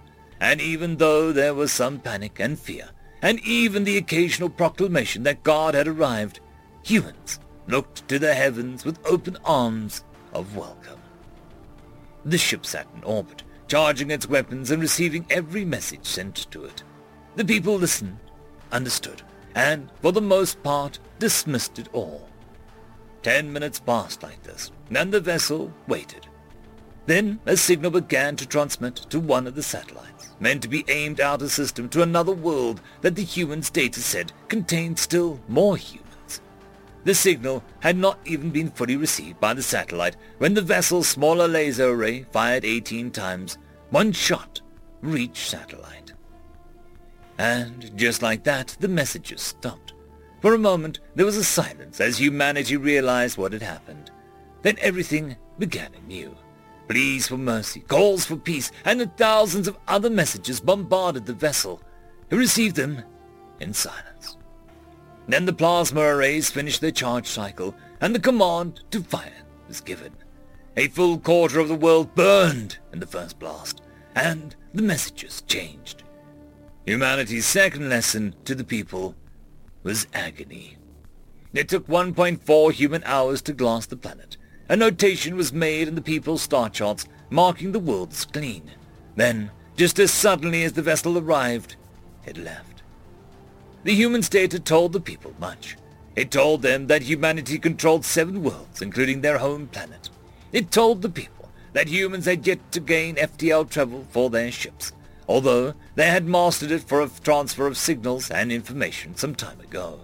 [0.41, 2.91] And even though there was some panic and fear,
[3.21, 6.39] and even the occasional proclamation that God had arrived,
[6.85, 11.00] humans looked to the heavens with open arms of welcome.
[12.25, 16.83] The ship sat in orbit, charging its weapons and receiving every message sent to it.
[17.37, 18.19] The people listened,
[18.73, 19.23] understood,
[19.55, 22.29] and, for the most part, dismissed it all.
[23.23, 26.27] Ten minutes passed like this, and the vessel waited.
[27.07, 31.21] Then a signal began to transmit to one of the satellites, meant to be aimed
[31.21, 36.10] out of system to another world that the humans' data said contained still more humans.
[37.05, 41.49] The signal had not even been fully received by the satellite when the vessel's smaller
[41.49, 43.59] laser array fired 18 times.
[43.91, 44.61] One shot
[45.01, 46.13] reached satellite.
[47.39, 49.95] And just like that, the messages stopped.
[50.41, 54.11] For a moment, there was a silence as humanity realized what had happened.
[54.63, 56.37] Then everything began anew.
[56.89, 61.81] Pleas for mercy, calls for peace, and the thousands of other messages bombarded the vessel,
[62.29, 63.03] who received them
[63.61, 64.10] in silence.
[65.29, 70.13] Then the plasma arrays finished their charge cycle, and the command to fire was given.
[70.77, 73.83] A full quarter of the world burned in the first blast,
[74.15, 76.03] and the messages changed.
[76.87, 79.15] Humanity's second lesson to the people
[79.83, 80.77] was agony.
[81.53, 84.37] It took 1.4 human hours to glass the planet.
[84.69, 88.71] A notation was made in the people's star charts marking the world's clean.
[89.17, 91.77] Then, just as suddenly as the vessel arrived,
[92.25, 92.70] it left.
[93.83, 95.77] The human state had told the people much.
[96.15, 100.11] It told them that humanity controlled seven worlds, including their home planet.
[100.53, 104.93] It told the people that humans had yet to gain FTL travel for their ships,
[105.27, 110.01] although they had mastered it for a transfer of signals and information some time ago.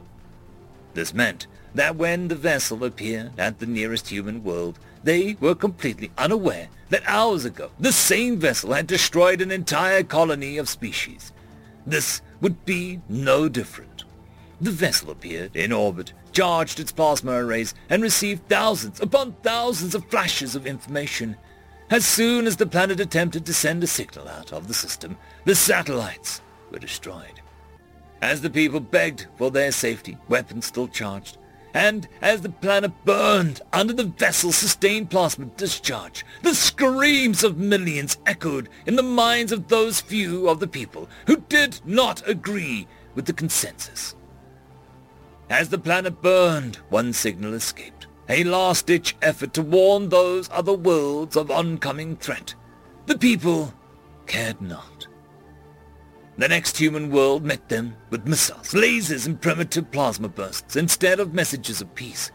[0.95, 6.11] This meant that when the vessel appeared at the nearest human world, they were completely
[6.17, 11.33] unaware that hours ago the same vessel had destroyed an entire colony of species.
[11.87, 14.05] This would be no different.
[14.61, 20.05] The vessel appeared in orbit charged its plasma arrays and received thousands upon thousands of
[20.11, 21.35] flashes of information.
[21.89, 25.55] As soon as the planet attempted to send a signal out of the system, the
[25.55, 27.41] satellites were destroyed.
[28.21, 31.39] As the people begged for their safety, weapons still charged,
[31.77, 38.17] and as the planet burned under the vessel's sustained plasma discharge, the screams of millions
[38.25, 43.27] echoed in the minds of those few of the people who did not agree with
[43.27, 44.17] the consensus.
[45.51, 51.37] As the planet burned, one signal escaped, a last-ditch effort to warn those other worlds
[51.37, 52.55] of oncoming threat.
[53.05, 53.75] The people
[54.27, 55.06] cared not.
[56.39, 61.33] The next human world met them with missiles, lasers, and primitive plasma bursts instead of
[61.33, 62.31] messages of peace.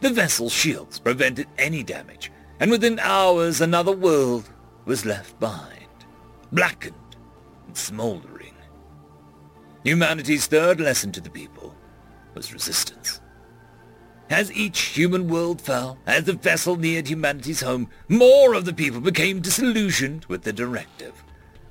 [0.00, 4.48] The vessel's shields prevented any damage, and within hours another world
[4.84, 5.88] was left behind,
[6.52, 6.94] blackened
[7.66, 8.54] and smoldering.
[9.84, 11.74] Humanity's third lesson to the people
[12.34, 13.20] was resistance.
[14.30, 19.00] As each human world fell, as the vessel neared humanity's home, more of the people
[19.00, 21.24] became disillusioned with the directive.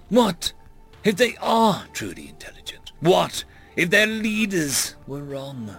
[0.10, 0.52] What
[1.04, 2.92] if they are truly intelligent?
[3.00, 3.44] What
[3.76, 5.76] if their leaders were wrong?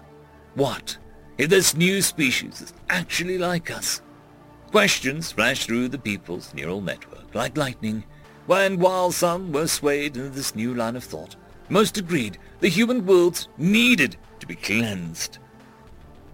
[0.55, 0.97] What
[1.39, 4.03] if this new species is actually like us?
[4.71, 8.05] Questions flashed through the people's neural network like lightning,
[8.47, 11.37] when while some were swayed into this new line of thought,
[11.69, 15.39] most agreed the human worlds needed to be cleansed.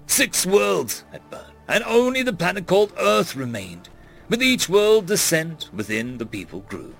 [0.06, 3.90] Six worlds had burned, and only the planet called Earth remained.
[4.30, 6.94] With each world descent within the people grew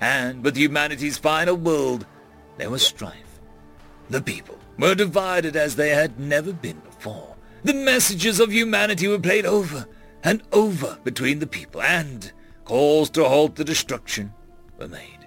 [0.00, 2.06] and with humanity's final world,
[2.56, 3.40] there was strife.
[4.08, 7.36] The people were divided as they had never been before.
[7.62, 9.86] The messages of humanity were played over
[10.24, 12.32] and over between the people, and
[12.64, 14.32] calls to halt the destruction
[14.78, 15.18] were made.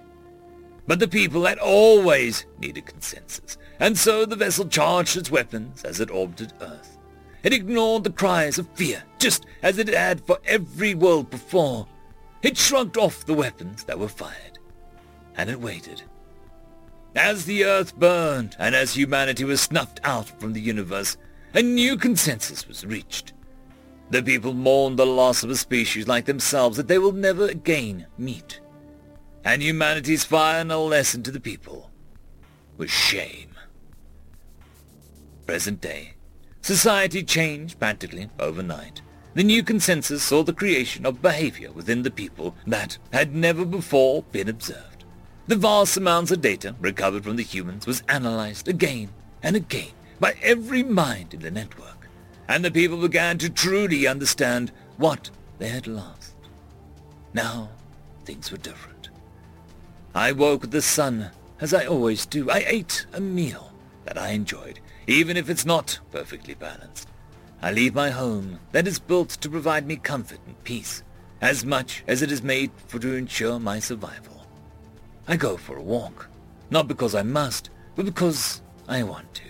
[0.86, 6.00] But the people had always needed consensus, and so the vessel charged its weapons as
[6.00, 6.98] it orbited Earth.
[7.42, 11.86] It ignored the cries of fear, just as it had for every world before.
[12.42, 14.53] It shrugged off the weapons that were fired
[15.36, 16.02] and it waited.
[17.16, 21.16] As the earth burned and as humanity was snuffed out from the universe,
[21.54, 23.32] a new consensus was reached.
[24.10, 28.06] The people mourned the loss of a species like themselves that they will never again
[28.18, 28.60] meet.
[29.44, 31.90] And humanity's final lesson to the people
[32.76, 33.54] was shame.
[35.46, 36.14] Present day.
[36.62, 39.02] Society changed practically overnight.
[39.34, 44.22] The new consensus saw the creation of behavior within the people that had never before
[44.32, 44.93] been observed.
[45.46, 49.10] The vast amounts of data recovered from the humans was analyzed again
[49.42, 52.08] and again by every mind in the network,
[52.48, 56.34] and the people began to truly understand what they had lost.
[57.34, 57.68] Now,
[58.24, 59.10] things were different.
[60.14, 61.30] I woke with the sun,
[61.60, 62.50] as I always do.
[62.50, 63.70] I ate a meal
[64.06, 67.08] that I enjoyed, even if it's not perfectly balanced.
[67.60, 71.02] I leave my home that is built to provide me comfort and peace,
[71.42, 74.33] as much as it is made for to ensure my survival.
[75.26, 76.28] I go for a walk,
[76.70, 79.44] not because I must, but because I want to.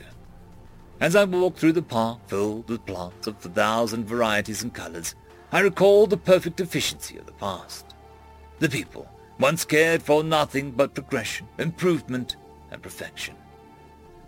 [1.01, 5.17] As I walk through the park filled with plants of a thousand varieties and colors,
[5.51, 7.95] I recall the perfect efficiency of the past.
[8.61, 9.09] The people
[9.41, 12.37] once cared for nothing but progression, improvement,
[12.71, 13.35] and perfection.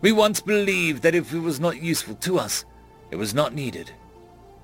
[0.00, 2.64] We once believed that if it was not useful to us,
[3.10, 3.92] it was not needed.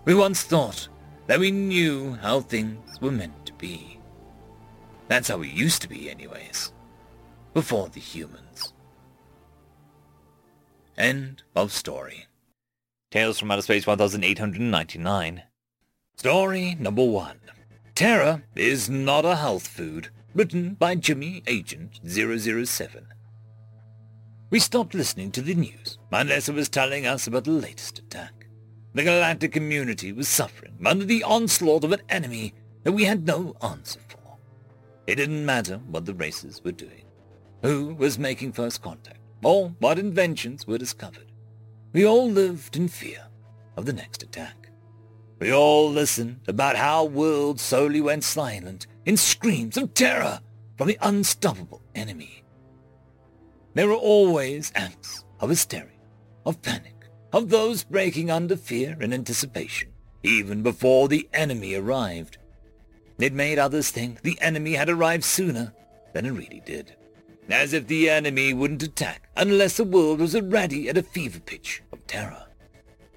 [0.05, 0.89] We once thought
[1.29, 3.99] that we knew how things were meant to be.
[5.13, 6.73] That's how we used to be anyways.
[7.53, 8.73] Before the humans.
[10.97, 12.29] End of story.
[13.11, 15.43] Tales from Outer Space 1899.
[16.17, 17.41] Story number one.
[17.95, 20.09] Terra is not a health food.
[20.35, 23.09] Written by Jimmy Agent 007.
[24.49, 28.47] We stopped listening to the news unless it was telling us about the latest attack.
[28.95, 33.55] The galactic community was suffering under the onslaught of an enemy that we had no
[33.61, 34.12] answer for.
[35.13, 37.05] It didn't matter what the races were doing,
[37.61, 41.31] who was making first contact, or what inventions were discovered.
[41.93, 43.27] We all lived in fear
[43.77, 44.71] of the next attack.
[45.39, 50.41] We all listened about how worlds slowly went silent in screams of terror
[50.79, 52.43] from the unstoppable enemy.
[53.75, 56.01] There were always acts of hysteria,
[56.47, 59.91] of panic, of those breaking under fear and anticipation,
[60.23, 62.39] even before the enemy arrived.
[63.19, 65.73] It made others think the enemy had arrived sooner
[66.13, 66.95] than it really did.
[67.49, 71.83] As if the enemy wouldn't attack unless the world was already at a fever pitch
[71.93, 72.47] of terror.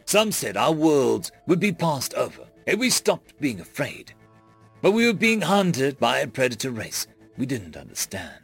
[0.05, 4.13] Some said our worlds would be passed over if we stopped being afraid.
[4.81, 7.07] But we were being hunted by a predator race
[7.37, 8.39] we didn't understand.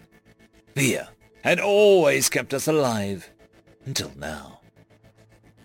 [0.76, 1.08] Fear
[1.44, 3.30] had always kept us alive
[3.86, 4.62] until now.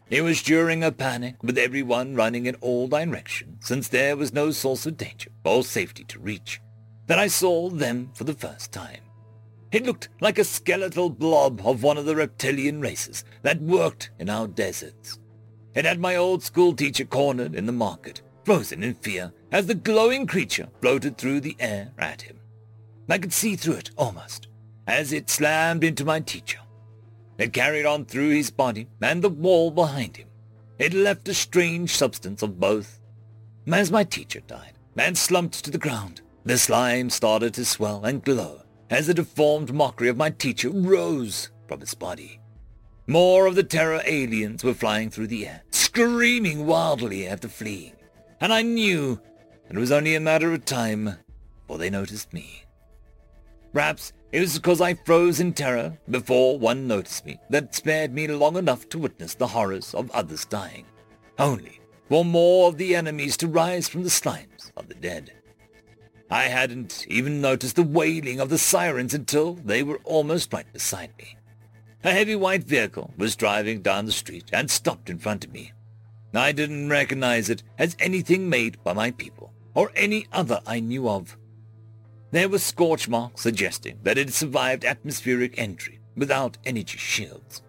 [0.08, 4.52] It was during a panic, with everyone running in all directions, since there was no
[4.52, 6.60] source of danger or safety to reach,
[7.06, 9.00] that I saw them for the first time.
[9.72, 14.30] It looked like a skeletal blob of one of the reptilian races that worked in
[14.30, 15.18] our deserts.
[15.74, 19.74] It had my old school teacher cornered in the market, frozen in fear, as the
[19.74, 22.38] glowing creature floated through the air at him.
[23.08, 24.48] I could see through it almost,
[24.86, 26.58] as it slammed into my teacher.
[27.38, 30.28] It carried on through his body and the wall behind him.
[30.78, 33.00] It left a strange substance of both.
[33.70, 38.24] As my teacher died and slumped to the ground, the slime started to swell and
[38.24, 42.40] glow as the deformed mockery of my teacher rose from its body.
[43.06, 47.94] More of the terror aliens were flying through the air, screaming wildly after fleeing,
[48.40, 49.20] and I knew
[49.68, 51.16] it was only a matter of time
[51.60, 52.64] before they noticed me.
[53.72, 58.26] Perhaps it was because I froze in terror before one noticed me that spared me
[58.28, 60.86] long enough to witness the horrors of others dying,
[61.38, 64.10] only for more of the enemies to rise from the
[64.76, 65.32] of the dead.
[66.30, 71.10] I hadn't even noticed the wailing of the sirens until they were almost right beside
[71.18, 71.36] me.
[72.02, 75.72] A heavy white vehicle was driving down the street and stopped in front of me.
[76.34, 81.08] I didn't recognize it as anything made by my people or any other I knew
[81.08, 81.36] of.
[82.32, 87.62] There were scorch marks suggesting that it survived atmospheric entry without energy shields.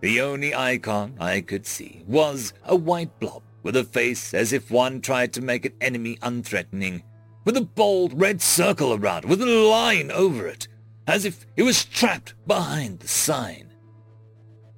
[0.00, 4.70] The only icon I could see was a white blob with a face as if
[4.70, 7.02] one tried to make an enemy unthreatening
[7.44, 10.68] with a bold red circle around with a line over it,
[11.06, 13.72] as if it was trapped behind the sign.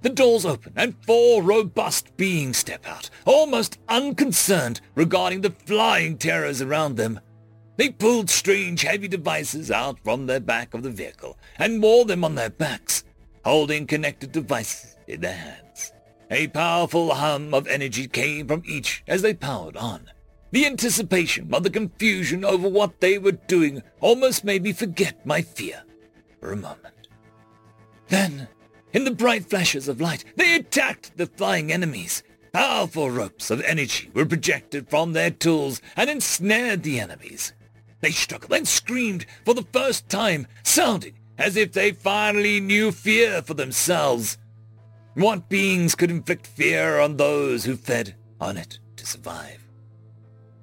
[0.02, 6.60] The doors open and four robust beings step out, almost unconcerned regarding the flying terrors
[6.60, 7.20] around them.
[7.76, 12.24] They pulled strange heavy devices out from the back of the vehicle and wore them
[12.24, 13.04] on their backs,
[13.44, 15.61] holding connected devices in their hands.
[16.32, 20.10] A powerful hum of energy came from each as they powered on.
[20.50, 25.42] The anticipation of the confusion over what they were doing almost made me forget my
[25.42, 25.82] fear
[26.40, 27.08] for a moment.
[28.08, 28.48] Then,
[28.94, 32.22] in the bright flashes of light, they attacked the flying enemies.
[32.54, 37.52] Powerful ropes of energy were projected from their tools and ensnared the enemies.
[38.00, 43.42] They struggled and screamed for the first time, sounding as if they finally knew fear
[43.42, 44.38] for themselves.
[45.14, 49.68] What beings could inflict fear on those who fed on it to survive?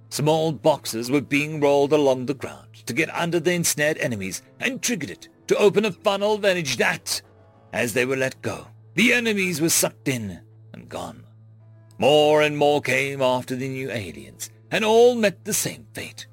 [0.10, 4.82] Small boxes were being rolled along the ground to get under the ensnared enemies and
[4.82, 7.22] triggered it to open a funnel of energy that,
[7.74, 10.42] as they were let go, the enemies were sucked in
[10.74, 11.24] and gone.
[12.00, 16.26] More and more came after the new aliens, and all met the same fate.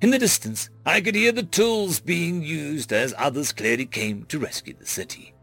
[0.00, 4.40] In the distance, I could hear the tools being used as others clearly came to
[4.40, 5.34] rescue the city.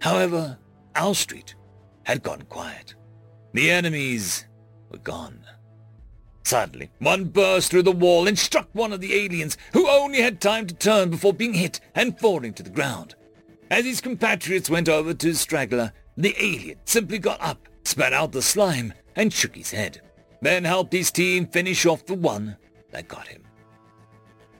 [0.00, 0.58] However,
[0.94, 1.54] our street
[2.04, 2.94] had gone quiet.
[3.52, 4.46] The enemies
[4.90, 5.44] were gone.
[6.44, 10.40] Suddenly, one burst through the wall and struck one of the aliens, who only had
[10.40, 13.14] time to turn before being hit and falling to the ground.
[13.70, 18.32] As his compatriots went over to the Straggler, the alien simply got up, spat out
[18.32, 20.00] the slime, and shook his head,
[20.40, 22.56] then helped his team finish off the one
[22.90, 23.42] that got him.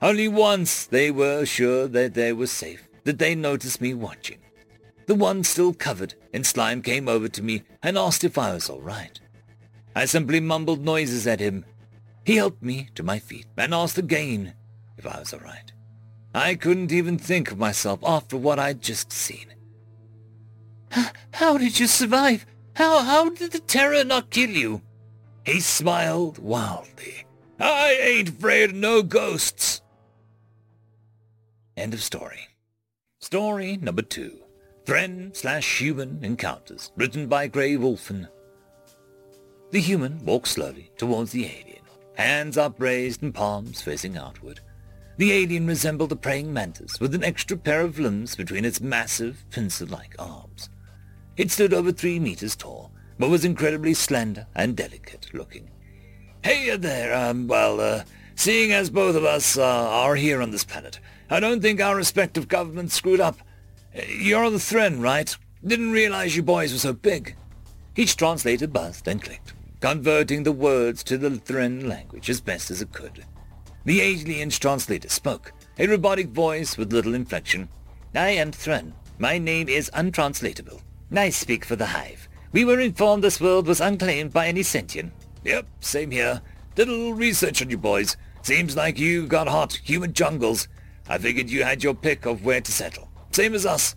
[0.01, 4.42] Only once they were sure that they were safe, did they notice me watching.
[5.07, 8.71] The one still covered in slime came over to me and asked if I was
[8.71, 9.19] all right.
[9.95, 11.65] I simply mumbled noises at him
[12.25, 14.55] he helped me to my feet and asked again
[14.97, 15.73] if I was all right.
[16.35, 19.47] I couldn't even think of myself after what I'd just seen.
[21.33, 22.47] How did you survive?
[22.75, 24.83] How, how did the terror not kill you?
[25.45, 27.27] He smiled wildly.
[27.59, 29.83] I ain't afraid of no ghosts.
[31.77, 32.49] End of story.
[33.19, 34.39] Story number two.
[34.85, 38.29] Thren slash human encounters, written by Gray Wolfen.
[39.71, 41.73] The human walks slowly towards the alien
[42.15, 44.61] hands upraised and palms facing outward.
[45.17, 49.45] The alien resembled a praying mantis with an extra pair of limbs between its massive,
[49.51, 50.69] pincer-like arms.
[51.37, 55.71] It stood over three meters tall, but was incredibly slender and delicate looking.
[56.43, 58.05] Hey there, um, well, uh,
[58.35, 60.99] seeing as both of us uh, are here on this planet,
[61.31, 63.39] I don't think our respective governments screwed up.
[64.09, 65.37] You're on the Thren, right?
[65.65, 67.37] Didn't realize you boys were so big.
[67.97, 72.81] Each translator buzzed and clicked converting the words to the Thren language as best as
[72.81, 73.25] it could.
[73.85, 77.69] The alien's translator spoke, a robotic voice with little inflection.
[78.15, 78.93] I am Thren.
[79.19, 80.81] My name is untranslatable.
[81.13, 82.29] I speak for the Hive.
[82.53, 85.13] We were informed this world was unclaimed by any sentient.
[85.43, 86.41] Yep, same here.
[86.77, 88.17] Did a little research on you boys.
[88.43, 90.69] Seems like you got hot human jungles.
[91.09, 93.11] I figured you had your pick of where to settle.
[93.33, 93.97] Same as us.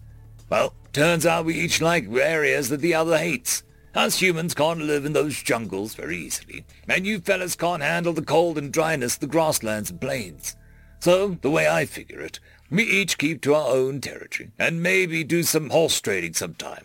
[0.50, 3.64] Well, turns out we each like areas that the other hates.
[3.94, 8.22] Us humans can't live in those jungles very easily, and you fellas can't handle the
[8.22, 10.56] cold and dryness of the grasslands and plains.
[11.00, 12.40] So, the way I figure it,
[12.70, 16.84] we each keep to our own territory, and maybe do some horse trading sometime.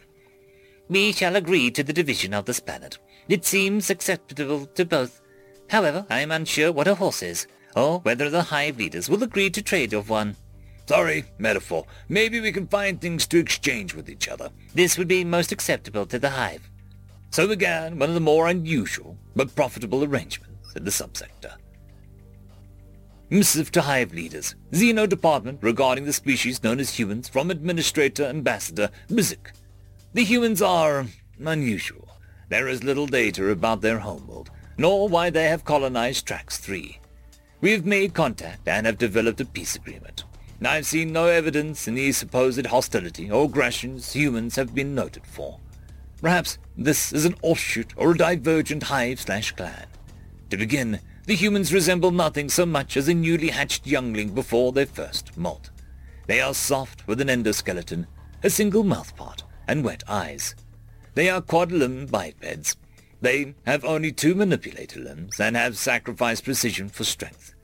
[0.88, 2.98] We shall agree to the division of this planet.
[3.28, 5.20] It seems acceptable to both.
[5.68, 7.46] However, I am unsure what a horse is,
[7.76, 10.36] or whether the hive leaders will agree to trade of one.
[10.90, 11.86] Sorry, metaphor.
[12.08, 14.50] Maybe we can find things to exchange with each other.
[14.74, 16.68] This would be most acceptable to the hive.
[17.30, 21.52] So began one of the more unusual but profitable arrangements in the subsector.
[23.28, 28.90] Missive to Hive Leaders, Xeno Department regarding the species known as humans from Administrator Ambassador
[29.08, 29.52] Bizik.
[30.14, 31.06] The humans are
[31.38, 32.08] unusual.
[32.48, 36.98] There is little data about their homeworld, nor why they have colonized Trax 3.
[37.60, 40.24] We have made contact and have developed a peace agreement.
[40.66, 45.58] I've seen no evidence in the supposed hostility or aggressions humans have been noted for.
[46.20, 49.86] Perhaps this is an offshoot or a divergent hive slash clan.
[50.50, 54.86] To begin, the humans resemble nothing so much as a newly hatched youngling before their
[54.86, 55.70] first molt.
[56.26, 58.06] They are soft with an endoskeleton,
[58.42, 60.54] a single mouthpart, and wet eyes.
[61.14, 62.76] They are quad-limbed bipeds.
[63.20, 67.54] They have only two manipulator limbs and have sacrificed precision for strength.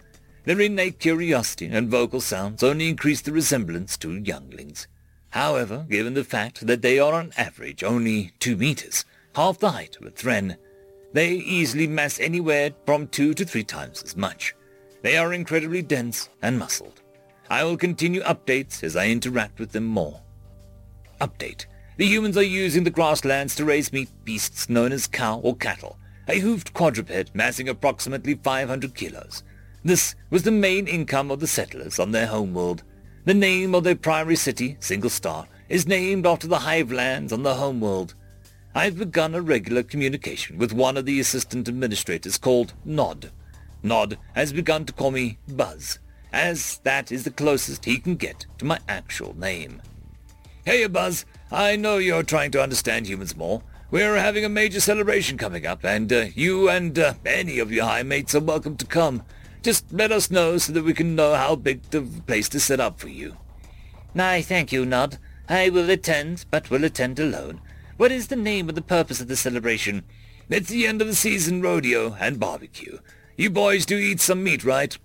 [0.46, 4.86] Their innate curiosity and vocal sounds only increase the resemblance to younglings.
[5.30, 9.04] However, given the fact that they are on average only two meters,
[9.34, 10.56] half the height of a Thren,
[11.12, 14.54] they easily mass anywhere from two to three times as much.
[15.02, 17.02] They are incredibly dense and muscled.
[17.50, 20.22] I will continue updates as I interact with them more.
[21.20, 21.66] Update.
[21.96, 25.98] The humans are using the grasslands to raise meat beasts known as cow or cattle,
[26.28, 29.42] a hoofed quadruped massing approximately 500 kilos.
[29.86, 32.82] This was the main income of the settlers on their homeworld,
[33.24, 37.44] the name of their primary city, Single Star, is named after the hive lands on
[37.44, 38.16] the homeworld.
[38.74, 43.30] I've begun a regular communication with one of the assistant administrators called Nod.
[43.84, 46.00] Nod has begun to call me Buzz,
[46.32, 49.80] as that is the closest he can get to my actual name.
[50.64, 53.62] Hey, Buzz, I know you're trying to understand humans more.
[53.92, 57.84] We're having a major celebration coming up, and uh, you and uh, any of your
[57.84, 59.22] hive mates are welcome to come.
[59.66, 62.78] Just let us know so that we can know how big the place to set
[62.78, 63.36] up for you.
[64.16, 65.18] I thank you, Nod.
[65.48, 67.60] I will attend, but will attend alone.
[67.96, 70.04] What is the name of the purpose of the celebration?
[70.48, 73.00] It's the end of the season rodeo and barbecue.
[73.36, 74.96] You boys do eat some meat, right?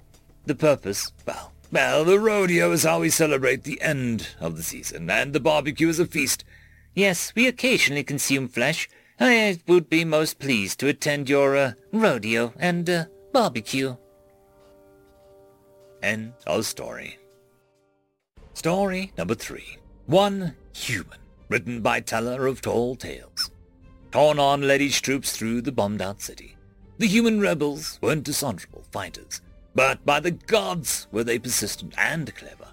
[0.45, 1.11] The purpose?
[1.25, 5.39] Well, well, the rodeo is how we celebrate the end of the season, and the
[5.39, 6.43] barbecue is a feast.
[6.93, 8.87] Yes, we occasionally consume flesh.
[9.19, 13.95] I would be most pleased to attend your, uh, rodeo and, uh, barbecue.
[16.03, 17.19] End of story.
[18.53, 19.77] Story number three.
[20.07, 23.51] One Human, written by Teller of Tall Tales.
[24.11, 26.57] Tornan led his troops through the bombed-out city.
[26.97, 29.41] The human rebels weren't dishonorable fighters,
[29.75, 32.67] but by the gods were they persistent and clever.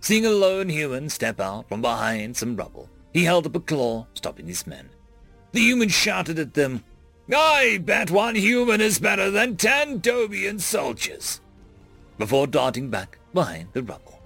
[0.00, 4.06] Seeing a lone human step out from behind some rubble, he held up a claw,
[4.14, 4.88] stopping his men.
[5.52, 6.84] The human shouted at them,
[7.34, 11.40] I bet one human is better than ten Dobian soldiers
[12.18, 14.20] before darting back behind the rubble.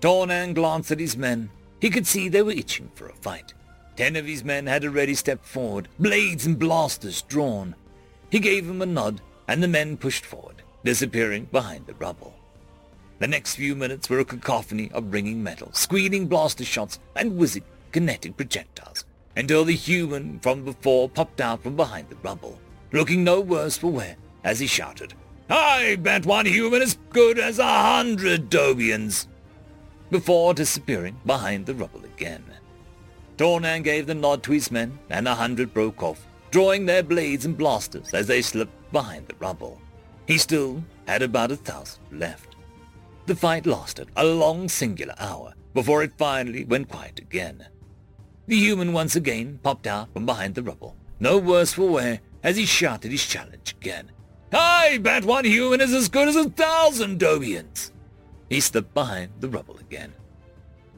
[0.00, 1.48] Tornan glanced at his men.
[1.80, 3.54] He could see they were itching for a fight.
[3.96, 7.74] Ten of his men had already stepped forward, blades and blasters drawn.
[8.30, 12.34] He gave them a nod, and the men pushed forward, disappearing behind the rubble.
[13.18, 17.64] The next few minutes were a cacophony of ringing metal, squealing blaster shots, and whizzing
[17.92, 19.04] kinetic projectiles,
[19.36, 22.58] until the human from before popped out from behind the rubble,
[22.90, 25.14] looking no worse for wear as he shouted,
[25.54, 29.26] I bet one human as good as a hundred Dobians,
[30.10, 32.42] before disappearing behind the rubble again.
[33.36, 37.44] Tornan gave the nod to his men, and a hundred broke off, drawing their blades
[37.44, 39.78] and blasters as they slipped behind the rubble.
[40.26, 42.56] He still had about a thousand left.
[43.26, 47.66] The fight lasted a long singular hour before it finally went quiet again.
[48.46, 52.56] The human once again popped out from behind the rubble, no worse for wear, as
[52.56, 54.10] he shouted his challenge again.
[54.52, 57.90] I bet one human is as good as a thousand Dobians.
[58.48, 60.12] He slipped behind the rubble again.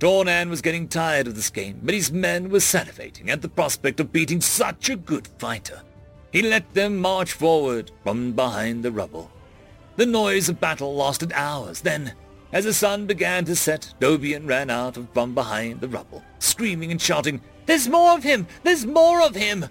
[0.00, 4.00] Tornan was getting tired of this game, but his men were salivating at the prospect
[4.00, 5.82] of beating such a good fighter.
[6.32, 9.30] He let them march forward from behind the rubble.
[9.94, 11.80] The noise of battle lasted hours.
[11.80, 12.12] Then,
[12.52, 17.00] as the sun began to set, Dobian ran out from behind the rubble, screaming and
[17.00, 18.48] shouting, There's more of him!
[18.64, 19.66] There's more of him!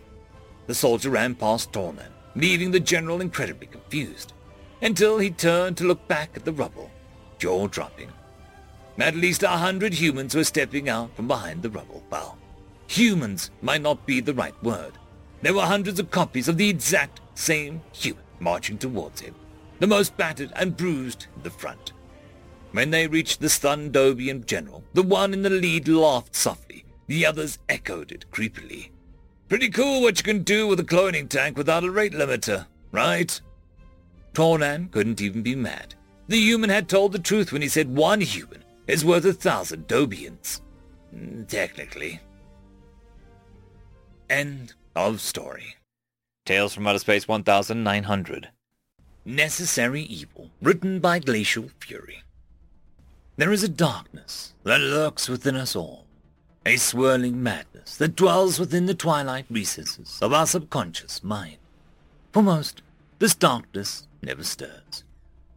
[0.67, 4.33] The soldier ran past Tornan, leaving the general incredibly confused,
[4.81, 6.91] until he turned to look back at the rubble,
[7.37, 8.11] jaw dropping.
[8.99, 12.03] At least a hundred humans were stepping out from behind the rubble.
[12.09, 12.37] Well,
[12.87, 14.93] humans might not be the right word.
[15.41, 19.35] there were hundreds of copies of the exact same human marching towards him,
[19.79, 21.91] the most battered and bruised in the front.
[22.71, 26.85] When they reached the stunned Dobian general, the one in the lead laughed softly.
[27.07, 28.89] The others echoed it creepily.
[29.53, 33.39] Pretty cool what you can do with a cloning tank without a rate limiter, right?
[34.33, 35.93] Tornan couldn't even be mad.
[36.27, 39.87] The human had told the truth when he said one human is worth a thousand
[39.87, 40.61] Dobians.
[41.15, 42.19] Mm, technically.
[44.27, 45.75] End of story.
[46.47, 48.49] Tales from Outer Space 1900.
[49.23, 52.23] Necessary Evil, written by Glacial Fury.
[53.37, 56.07] There is a darkness that lurks within us all,
[56.65, 61.57] a swirling madness that dwells within the twilight recesses of our subconscious mind.
[62.31, 62.81] For most,
[63.19, 65.03] this darkness never stirs.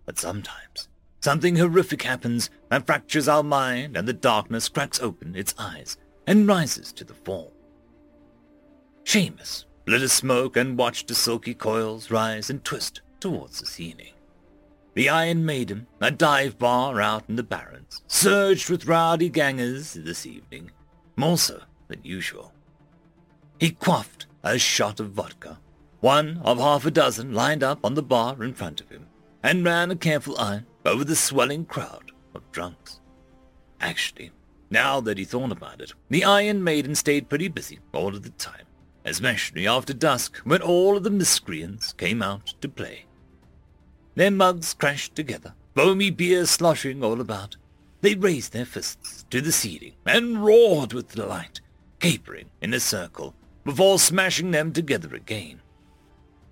[0.04, 0.88] But sometimes,
[1.20, 5.96] something horrific happens that fractures our mind and the darkness cracks open its eyes
[6.26, 7.50] and rises to the fore.
[9.04, 14.12] Seamus lit a smoke and watched the silky coils rise and twist towards the ceiling.
[14.94, 20.24] The Iron Maiden, a dive bar out in the Barrens, surged with rowdy gangers this
[20.26, 20.70] evening,
[21.16, 22.52] more so than usual.
[23.58, 25.58] He quaffed a shot of vodka,
[26.00, 29.06] one of half a dozen lined up on the bar in front of him,
[29.42, 33.00] and ran a careful eye over the swelling crowd of drunks.
[33.80, 34.30] Actually,
[34.70, 38.30] now that he thought about it, the Iron Maiden stayed pretty busy all of the
[38.30, 38.66] time
[39.06, 43.04] especially after dusk when all of the miscreants came out to play.
[44.16, 47.56] Their mugs crashed together, foamy beer sloshing all about.
[48.00, 51.60] They raised their fists to the ceiling and roared with delight,
[52.06, 53.34] capering in a circle
[53.64, 55.60] before smashing them together again.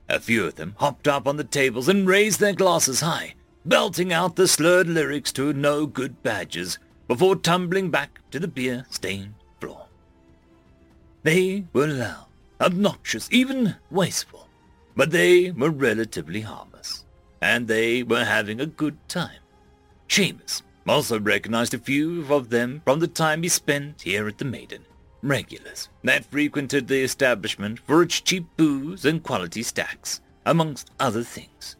[0.09, 4.13] A few of them hopped up on the tables and raised their glasses high, belting
[4.13, 9.87] out the slurred lyrics to no good badges before tumbling back to the beer-stained floor.
[11.23, 12.27] They were loud,
[12.61, 14.49] obnoxious, even wasteful,
[14.97, 17.05] but they were relatively harmless,
[17.41, 19.41] and they were having a good time.
[20.09, 24.45] Seamus also recognized a few of them from the time he spent here at the
[24.45, 24.85] Maiden,
[25.25, 31.77] regulars that frequented the establishment for its cheap booze and quality stacks, amongst other things.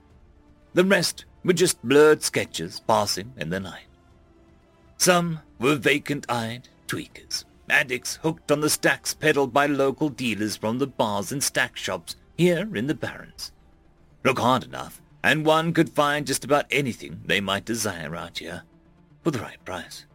[0.73, 3.87] The rest were just blurred sketches passing in the night.
[4.97, 10.87] Some were vacant-eyed tweakers, addicts hooked on the stacks peddled by local dealers from the
[10.87, 13.53] bars and stack shops here in the Barrens.
[14.25, 18.63] Look hard enough, and one could find just about anything they might desire out here,
[19.23, 20.07] for the right price.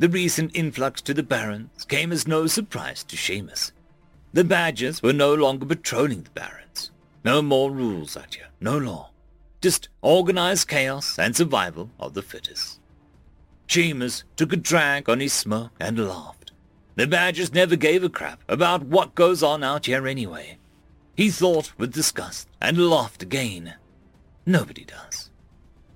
[0.00, 3.72] The recent influx to the Barrens came as no surprise to Seamus.
[4.32, 6.92] The Badgers were no longer patrolling the Barrens.
[7.24, 9.10] No more rules out here, no law.
[9.60, 12.78] Just organized chaos and survival of the fittest.
[13.66, 16.52] Seamus took a drag on his smoke and laughed.
[16.94, 20.58] The Badgers never gave a crap about what goes on out here anyway.
[21.16, 23.74] He thought with disgust and laughed again.
[24.46, 25.30] Nobody does.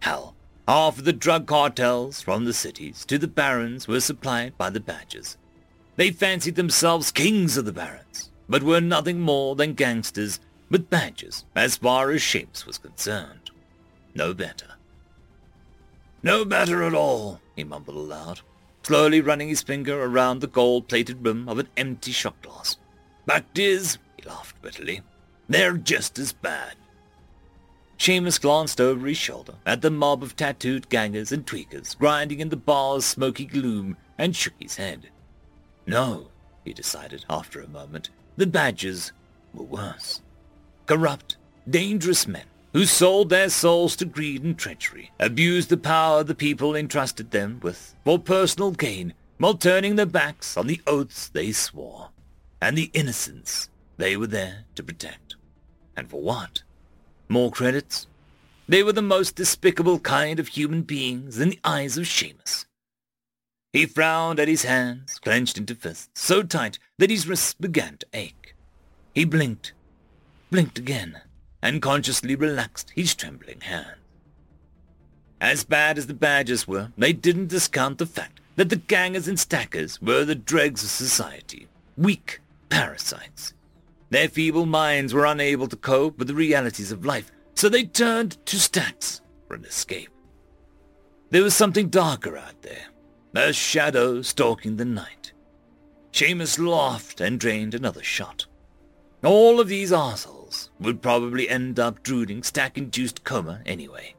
[0.00, 0.34] Hell,
[0.68, 4.80] half of the drug cartels from the cities to the Barrens were supplied by the
[4.80, 5.36] Badgers.
[5.96, 10.40] They fancied themselves kings of the Barrens, but were nothing more than gangsters
[10.70, 13.50] with badges as far as Seamus was concerned.
[14.14, 14.74] No better.
[16.22, 18.40] No better at all, he mumbled aloud
[18.82, 22.76] slowly running his finger around the gold-plated rim of an empty shot glass.
[23.26, 25.02] Fact is, he laughed bitterly,
[25.48, 26.74] they're just as bad.
[28.02, 32.48] Seamus glanced over his shoulder at the mob of tattooed gangers and tweakers grinding in
[32.48, 35.10] the bar's smoky gloom and shook his head.
[35.86, 36.32] No,
[36.64, 39.12] he decided after a moment, the Badgers
[39.54, 40.20] were worse.
[40.86, 41.36] Corrupt,
[41.70, 42.42] dangerous men
[42.72, 47.60] who sold their souls to greed and treachery, abused the power the people entrusted them
[47.62, 52.08] with for personal gain, while turning their backs on the oaths they swore,
[52.60, 55.36] and the innocents they were there to protect.
[55.96, 56.64] And for what?
[57.32, 58.06] More credits?
[58.68, 62.66] They were the most despicable kind of human beings in the eyes of Seamus.
[63.72, 68.06] He frowned at his hands, clenched into fists, so tight that his wrists began to
[68.12, 68.54] ache.
[69.14, 69.72] He blinked,
[70.50, 71.22] blinked again,
[71.62, 73.96] and consciously relaxed his trembling hand.
[75.40, 79.40] As bad as the Badgers were, they didn't discount the fact that the gangers and
[79.40, 83.54] stackers were the dregs of society, weak parasites.
[84.12, 88.44] Their feeble minds were unable to cope with the realities of life, so they turned
[88.44, 90.10] to stacks for an escape.
[91.30, 92.88] There was something darker out there,
[93.34, 95.32] a shadow stalking the night.
[96.12, 98.44] Seamus laughed and drained another shot.
[99.24, 104.14] All of these assholes would probably end up drooling stack-induced coma anyway.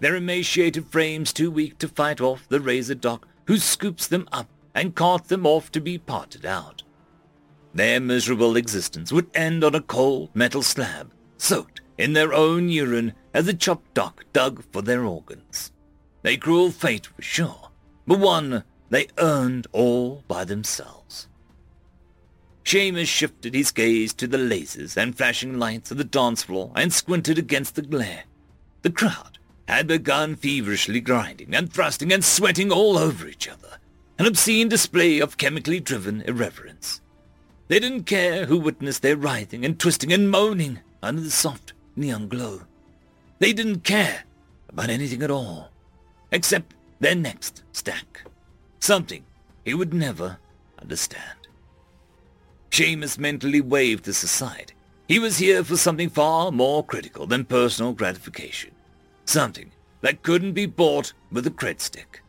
[0.00, 4.48] Their emaciated frames too weak to fight off the razor doc who scoops them up
[4.74, 6.84] and carts them off to be parted out.
[7.76, 13.12] Their miserable existence would end on a cold metal slab, soaked in their own urine
[13.32, 15.72] as the chop doc dug for their organs.
[16.24, 17.70] A cruel fate for sure,
[18.06, 21.28] but one they earned all by themselves.
[22.64, 26.92] Seamus shifted his gaze to the lasers and flashing lights of the dance floor and
[26.92, 28.24] squinted against the glare.
[28.82, 29.38] The crowd
[29.68, 33.78] had begun feverishly grinding and thrusting and sweating all over each other,
[34.18, 37.00] an obscene display of chemically driven irreverence.
[37.68, 42.28] They didn't care who witnessed their writhing and twisting and moaning under the soft neon
[42.28, 42.62] glow.
[43.38, 44.24] They didn't care
[44.68, 45.70] about anything at all,
[46.30, 48.22] except their next stack.
[48.78, 49.24] Something
[49.64, 50.38] he would never
[50.80, 51.48] understand.
[52.70, 54.72] Seamus mentally waved this aside.
[55.08, 58.72] He was here for something far more critical than personal gratification.
[59.24, 59.72] Something
[60.02, 62.22] that couldn't be bought with a cred stick.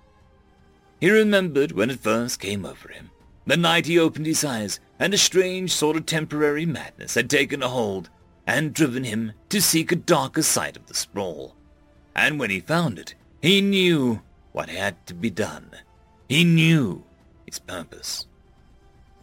[0.99, 3.11] He remembered when it first came over him.
[3.45, 7.61] The night he opened his eyes and a strange sort of temporary madness had taken
[7.61, 8.09] a hold
[8.45, 11.55] and driven him to seek a darker side of the sprawl.
[12.15, 14.21] And when he found it, he knew
[14.51, 15.71] what had to be done.
[16.27, 17.03] He knew
[17.45, 18.25] his purpose.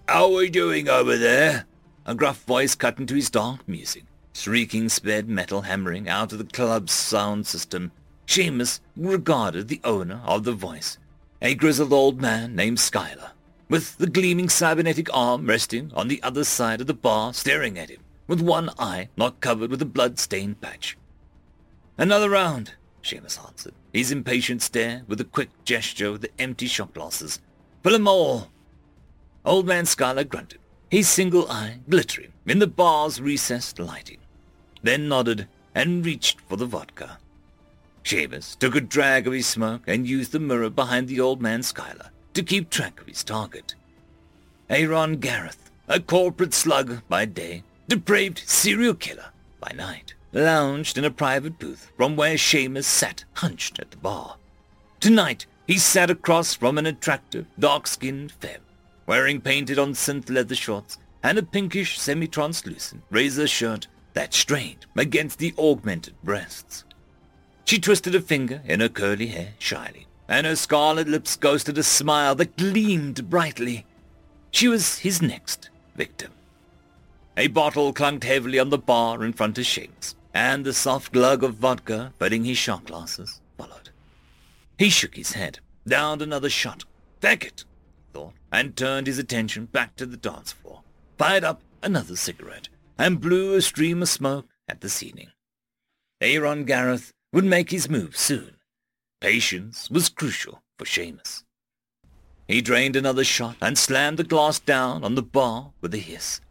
[0.07, 1.65] How are we doing over there?
[2.07, 4.05] A gruff voice cut into his dark music.
[4.35, 7.93] Shrieking speed metal hammering out of the club's sound system.
[8.27, 10.99] Seamus regarded the owner of the voice,
[11.43, 13.33] a grizzled old man named Schuyler,
[13.69, 17.91] with the gleaming cybernetic arm resting on the other side of the bar staring at
[17.91, 20.97] him, with one eye not covered with a blood-stained patch.
[21.97, 26.93] Another round, Seamus answered, his impatient stare with a quick gesture of the empty shot
[26.93, 27.41] glasses.
[27.85, 28.51] 'em all.
[29.45, 30.61] Old man Schuyler grunted,
[30.91, 34.19] his single eye glittering in the bar's recessed lighting,
[34.83, 37.19] then nodded and reached for the vodka.
[38.05, 41.63] Seamus took a drag of his smoke and used the mirror behind the old man
[41.63, 43.75] Schuyler to keep track of his target.
[44.69, 49.31] Aaron Gareth, a corporate slug by day, depraved serial killer
[49.61, 54.37] by night lounged in a private booth from where Seamus sat hunched at the bar.
[55.01, 58.61] Tonight, he sat across from an attractive, dark-skinned femme,
[59.07, 65.55] wearing painted-on synth leather shorts and a pinkish, semi-translucent razor shirt that strained against the
[65.59, 66.85] augmented breasts.
[67.65, 71.83] She twisted a finger in her curly hair shyly, and her scarlet lips ghosted a
[71.83, 73.85] smile that gleamed brightly.
[74.51, 76.33] She was his next victim.
[77.37, 81.43] A bottle clunked heavily on the bar in front of Seamus, and the soft glug
[81.43, 83.91] of vodka filling his shot glasses followed.
[84.79, 86.85] He shook his head, downed another shot.
[87.21, 87.65] Feck it,
[87.97, 90.83] he thought, and turned his attention back to the dance floor,
[91.19, 92.69] fired up another cigarette,
[92.99, 95.31] and blew a stream of smoke at the ceiling.
[96.21, 98.57] Aaron Gareth would make his move soon.
[99.25, 101.45] Patience was crucial for Seamus.
[102.47, 106.43] He drained another shot and slammed the glass down on the bar with a hiss.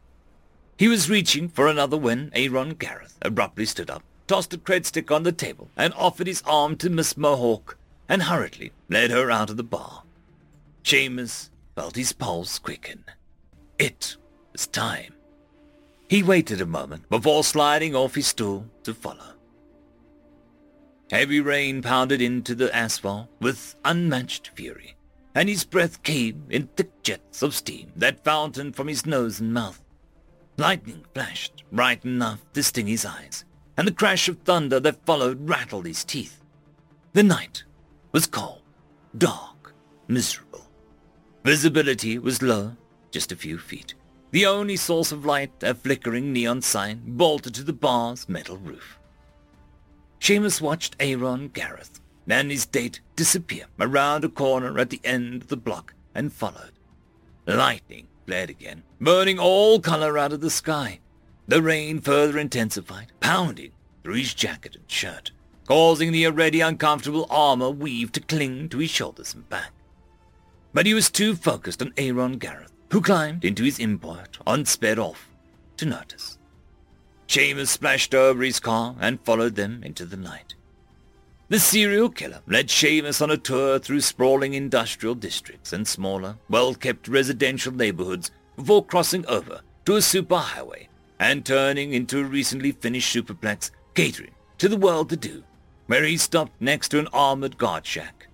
[0.75, 5.11] He was reaching for another when Aaron Gareth abruptly stood up, tossed a cred stick
[5.11, 7.77] on the table, and offered his arm to Miss Mohawk,
[8.09, 10.01] and hurriedly led her out of the bar.
[10.83, 13.05] Seamus felt his pulse quicken.
[13.77, 14.17] It
[14.51, 15.13] was time.
[16.09, 19.32] He waited a moment before sliding off his stool to follow.
[21.11, 24.95] Heavy rain pounded into the asphalt with unmatched fury,
[25.35, 29.53] and his breath came in thick jets of steam that fountained from his nose and
[29.53, 29.81] mouth.
[30.57, 33.43] Lightning flashed bright enough to sting his eyes,
[33.75, 36.41] and the crash of thunder that followed rattled his teeth.
[37.13, 37.63] The night
[38.11, 38.61] was cold,
[39.17, 39.73] dark,
[40.07, 40.67] miserable.
[41.43, 42.75] Visibility was low,
[43.11, 43.93] just a few feet.
[44.31, 48.97] The only source of light, a flickering neon sign bolted to the bar's metal roof.
[50.23, 55.49] Seamus watched Aaron Gareth and his date disappear around a corner at the end of
[55.49, 56.71] the block and followed.
[57.45, 61.01] Lightning flared again, burning all color out of the sky.
[61.49, 63.71] The rain further intensified, pounding
[64.01, 65.31] through his jacket and shirt,
[65.67, 69.73] causing the already uncomfortable armor weave to cling to his shoulders and back.
[70.73, 74.99] But he was too focused on Aaron Gareth, who climbed into his import and sped
[74.99, 75.27] off,
[75.75, 76.37] to notice.
[77.27, 80.55] Seamus splashed over his car and followed them into the night.
[81.49, 87.07] The serial killer led Seamus on a tour through sprawling industrial districts and smaller, well-kept
[87.07, 90.87] residential neighborhoods before crossing over to a superhighway
[91.19, 95.43] and turning into a recently finished superplex catering to the well-to-do,
[95.87, 98.27] where he stopped next to an armored guard shack.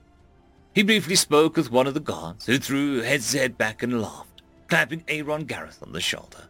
[0.73, 4.43] He briefly spoke with one of the guards, who threw his head back and laughed,
[4.67, 6.47] clapping Aaron Gareth on the shoulder.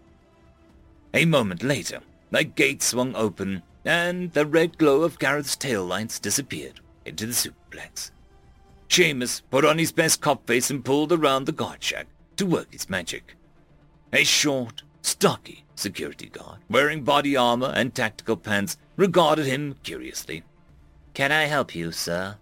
[1.13, 6.19] A moment later, the gate swung open, and the red glow of Gareth's tail lights
[6.19, 8.11] disappeared into the superplex.
[8.87, 12.07] Seamus put on his best cop face and pulled around the guard shack
[12.37, 13.35] to work his magic.
[14.11, 20.43] A short, stocky security guard, wearing body armor and tactical pants, regarded him curiously.
[21.13, 22.37] Can I help you, sir?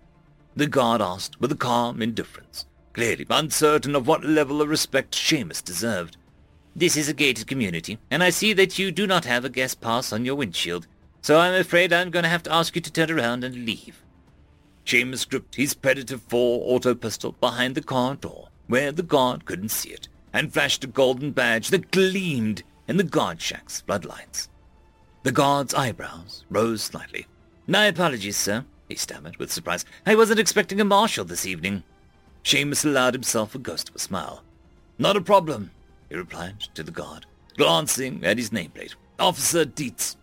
[0.56, 5.64] The guard asked with a calm indifference, clearly uncertain of what level of respect Seamus
[5.64, 6.18] deserved.
[6.78, 9.82] This is a gated community, and I see that you do not have a guest
[9.82, 10.86] pass on your windshield,
[11.24, 14.04] so I'm afraid I'm going to have to ask you to turn around and leave.
[14.86, 19.70] Seamus gripped his Predator 4 auto pistol behind the car door, where the guard couldn't
[19.70, 24.48] see it, and flashed a golden badge that gleamed in the guard shack's floodlights.
[25.24, 27.26] The guard's eyebrows rose slightly.
[27.66, 29.84] My apologies, sir, he stammered with surprise.
[30.06, 31.82] I wasn't expecting a marshal this evening.
[32.44, 34.44] Seamus allowed himself a ghost of a smile.
[35.00, 35.72] Not a problem,
[36.10, 37.26] he replied to the guard,
[37.58, 38.96] glancing at his nameplate.
[39.20, 40.16] Officer Dietz.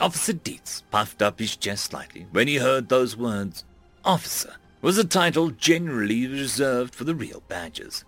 [0.00, 3.64] Officer Dietz puffed up his chest slightly when he heard those words.
[4.04, 8.04] Officer was a title generally reserved for the real badges.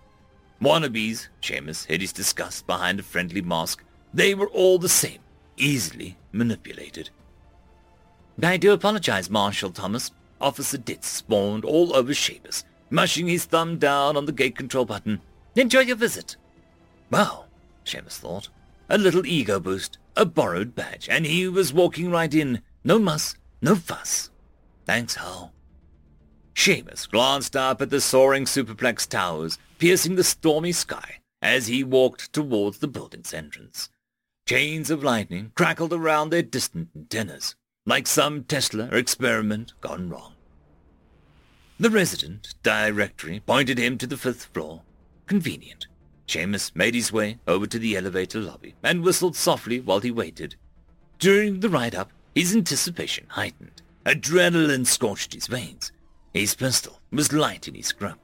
[0.61, 3.83] Wannabes, Seamus hid his disgust behind a friendly mask.
[4.13, 5.19] They were all the same,
[5.57, 7.09] easily manipulated.
[8.41, 10.11] I do apologize, Marshal Thomas.
[10.41, 15.21] Officer Dietz spawned all over Seamus, mushing his thumb down on the gate control button.
[15.55, 16.37] Enjoy your visit.
[17.09, 17.47] Well,
[17.85, 18.49] Seamus thought,
[18.89, 22.61] a little ego boost, a borrowed badge, and he was walking right in.
[22.83, 24.29] No muss, no fuss.
[24.85, 25.53] Thanks, Hal.
[26.55, 32.33] Seamus glanced up at the soaring superplex towers, piercing the stormy sky, as he walked
[32.33, 33.89] towards the building's entrance.
[34.47, 37.55] Chains of lightning crackled around their distant antennas,
[37.85, 40.33] like some Tesla experiment gone wrong.
[41.79, 44.81] The resident directory pointed him to the fifth floor.
[45.27, 45.87] Convenient.
[46.29, 50.55] Seamus made his way over to the elevator lobby and whistled softly while he waited.
[51.17, 53.81] During the ride up, his anticipation heightened.
[54.05, 55.91] Adrenaline scorched his veins.
[56.31, 58.19] His pistol was light in his grip.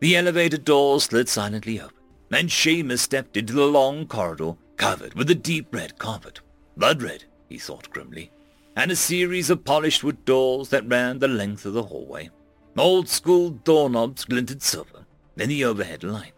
[0.00, 1.96] The elevator door slid silently open,
[2.32, 6.40] and Seamus stepped into the long corridor covered with a deep red carpet.
[6.76, 8.32] Blood red, he thought grimly,
[8.74, 12.28] and a series of polished wood doors that ran the length of the hallway.
[12.76, 16.32] Old-school doorknobs glinted silver in the overhead light.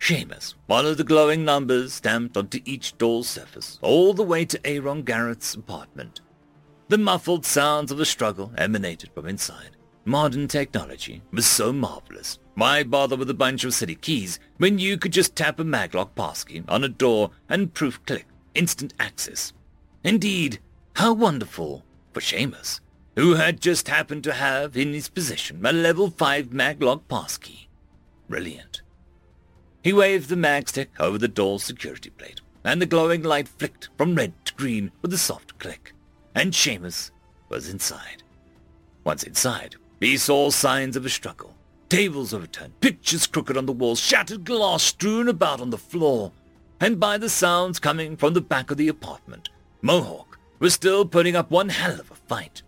[0.00, 5.02] Seamus followed the glowing numbers stamped onto each door's surface all the way to Aaron
[5.02, 6.20] Gareth's apartment.
[6.88, 9.76] The muffled sounds of a struggle emanated from inside.
[10.04, 12.38] Modern technology was so marvelous.
[12.54, 16.14] Why bother with a bunch of city keys when you could just tap a maglock
[16.14, 19.52] passkey on a door and proof click instant access?
[20.02, 20.60] Indeed,
[20.94, 21.84] how wonderful
[22.14, 22.80] for Seamus,
[23.16, 27.68] who had just happened to have in his possession a level 5 maglock passkey.
[28.30, 28.80] Brilliant.
[29.82, 34.16] He waved the magstick over the door's security plate, and the glowing light flicked from
[34.16, 35.94] red to green with a soft click,
[36.34, 37.10] and Seamus
[37.48, 38.22] was inside.
[39.04, 41.54] Once inside, he saw signs of a struggle.
[41.88, 46.32] Tables overturned, pictures crooked on the walls, shattered glass strewn about on the floor,
[46.80, 49.48] and by the sounds coming from the back of the apartment,
[49.80, 52.62] Mohawk was still putting up one hell of a fight.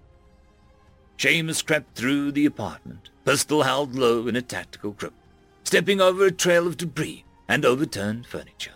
[1.18, 5.12] Seamus crept through the apartment, pistol held low in a tactical grip
[5.70, 8.72] stepping over a trail of debris and overturned furniture.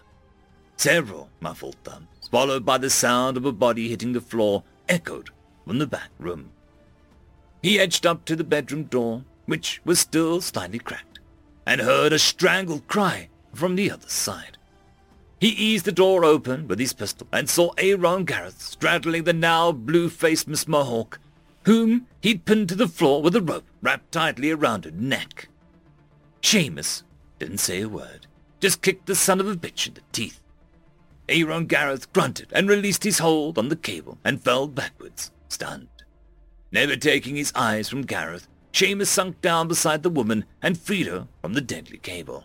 [0.77, 5.31] Several muffled thumps, followed by the sound of a body hitting the floor, echoed
[5.67, 6.51] from the back room.
[7.65, 11.19] He edged up to the bedroom door, which was still slightly cracked,
[11.67, 14.57] and heard a strangled cry from the other side.
[15.41, 19.73] He eased the door open with his pistol and saw Aaron Gareth straddling the now
[19.73, 21.19] blue-faced Miss Mohawk,
[21.65, 25.49] whom he'd pinned to the floor with a rope wrapped tightly around her neck.
[26.45, 27.03] Seamus
[27.39, 28.27] didn't say a word,
[28.61, 30.41] just kicked the son of a bitch in the teeth.
[31.27, 35.89] Aaron Gareth grunted and released his hold on the cable and fell backwards, stunned.
[36.71, 41.29] Never taking his eyes from Gareth, Seamus sunk down beside the woman and freed her
[41.41, 42.45] from the deadly cable.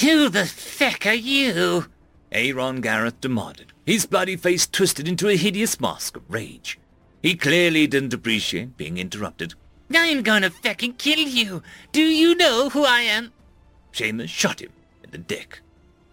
[0.00, 1.88] Who the feck are you?
[2.32, 6.78] Aaron Gareth demanded, his bloody face twisted into a hideous mask of rage.
[7.22, 9.54] He clearly didn't appreciate being interrupted.
[9.96, 11.62] I'm gonna fucking kill you.
[11.92, 13.32] Do you know who I am?
[13.92, 14.72] Seamus shot him
[15.04, 15.60] in the dick.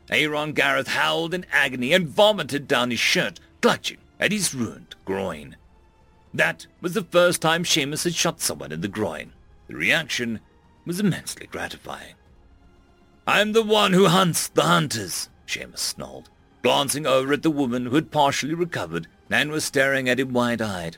[0.09, 5.55] Aaron Gareth howled in agony and vomited down his shirt, clutching at his ruined groin.
[6.33, 9.33] That was the first time Seamus had shot someone in the groin.
[9.67, 10.39] The reaction
[10.85, 12.15] was immensely gratifying.
[13.27, 16.29] I'm the one who hunts the hunters, Seamus snarled,
[16.63, 20.97] glancing over at the woman who had partially recovered and was staring at him wide-eyed.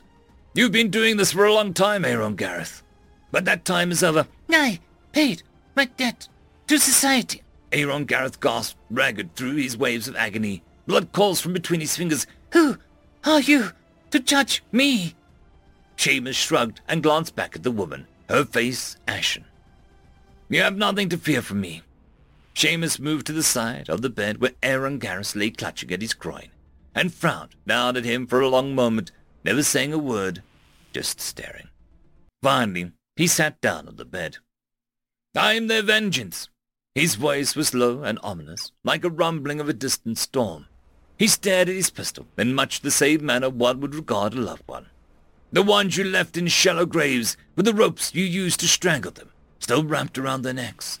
[0.54, 2.82] You've been doing this for a long time, Aaron Gareth.
[3.30, 4.26] But that time is over.
[4.50, 4.80] I
[5.12, 5.42] paid
[5.74, 6.28] my debt
[6.66, 7.42] to society.
[7.72, 10.62] Aaron Gareth gasped, ragged through his waves of agony.
[10.86, 12.26] Blood calls from between his fingers.
[12.52, 12.76] Who
[13.24, 13.70] are you
[14.10, 15.14] to judge me?
[15.96, 19.46] Seamus shrugged and glanced back at the woman, her face ashen.
[20.50, 21.80] You have nothing to fear from me.
[22.54, 26.12] Seamus moved to the side of the bed where Aaron Gareth lay clutching at his
[26.12, 26.50] groin,
[26.94, 29.12] and frowned down at him for a long moment,
[29.44, 30.42] never saying a word,
[30.92, 31.68] just staring.
[32.42, 34.38] Finally, he sat down on the bed.
[35.36, 36.48] I am their vengeance.
[36.94, 40.66] His voice was low and ominous, like a rumbling of a distant storm.
[41.18, 44.64] He stared at his pistol in much the same manner one would regard a loved
[44.66, 44.86] one.
[45.52, 49.30] The ones you left in shallow graves with the ropes you used to strangle them,
[49.58, 50.98] still wrapped around their necks.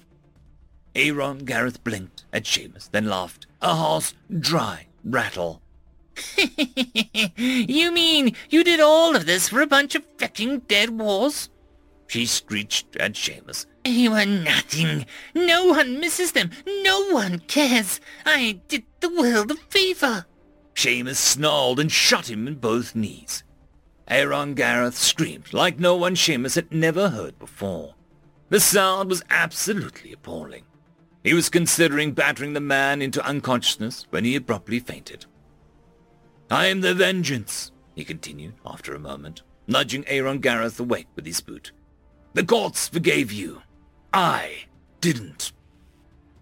[0.94, 5.62] Aaron Gareth blinked at Seamus, then laughed, a harsh, dry rattle.
[7.36, 11.50] you mean you did all of this for a bunch of fucking dead walls?
[12.06, 13.66] She screeched at Seamus.
[13.84, 15.06] You are nothing.
[15.34, 16.50] No one misses them.
[16.66, 18.00] No one cares.
[18.26, 20.26] I did the world a favor.
[20.74, 23.44] Seamus snarled and shot him in both knees.
[24.08, 27.94] Aaron Gareth screamed like no one Seamus had never heard before.
[28.50, 30.64] The sound was absolutely appalling.
[31.24, 35.24] He was considering battering the man into unconsciousness when he abruptly fainted.
[36.52, 41.40] I am the vengeance, he continued after a moment, nudging Aaron Gareth awake with his
[41.40, 41.72] boot.
[42.34, 43.62] The gods forgave you.
[44.12, 44.64] I
[45.00, 45.52] didn't.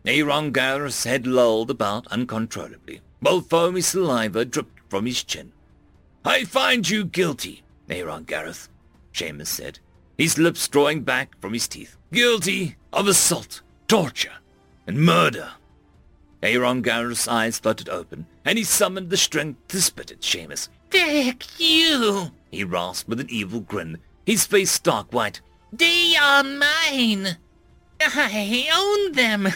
[0.05, 5.53] Aaron Gareth's head lolled about uncontrollably, while foamy saliva dripped from his chin.
[6.25, 8.69] I find you guilty, Aaron Gareth,
[9.15, 9.79] Seamus said,
[10.19, 11.97] his lips drawing back from his teeth.
[12.13, 14.39] Guilty of assault, torture,
[14.89, 15.53] and murder.
[16.43, 20.69] Aaron Gareth's eyes fluttered open, and he summoned the strength to spit at Seamus.
[20.91, 25.41] Fuck you, he rasped with an evil grin, his face stark white.
[25.73, 27.37] They are mine.
[28.01, 29.49] I own them.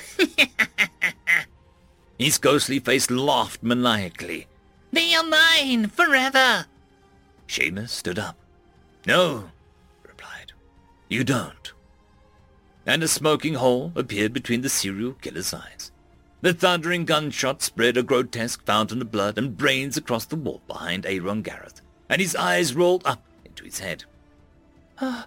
[2.19, 4.47] his ghostly face laughed maniacally.
[4.93, 6.67] They are mine forever.
[7.49, 8.37] Seamus stood up.
[9.07, 9.51] No,
[10.03, 10.53] he replied.
[11.09, 11.73] You don't.
[12.87, 15.91] And a smoking hole appeared between the serial killer's eyes.
[16.45, 21.07] The thundering gunshot spread a grotesque fountain of blood and brains across the wall behind
[21.07, 24.05] Aaron Gareth, and his eyes rolled up into his head.
[24.99, 25.23] Uh,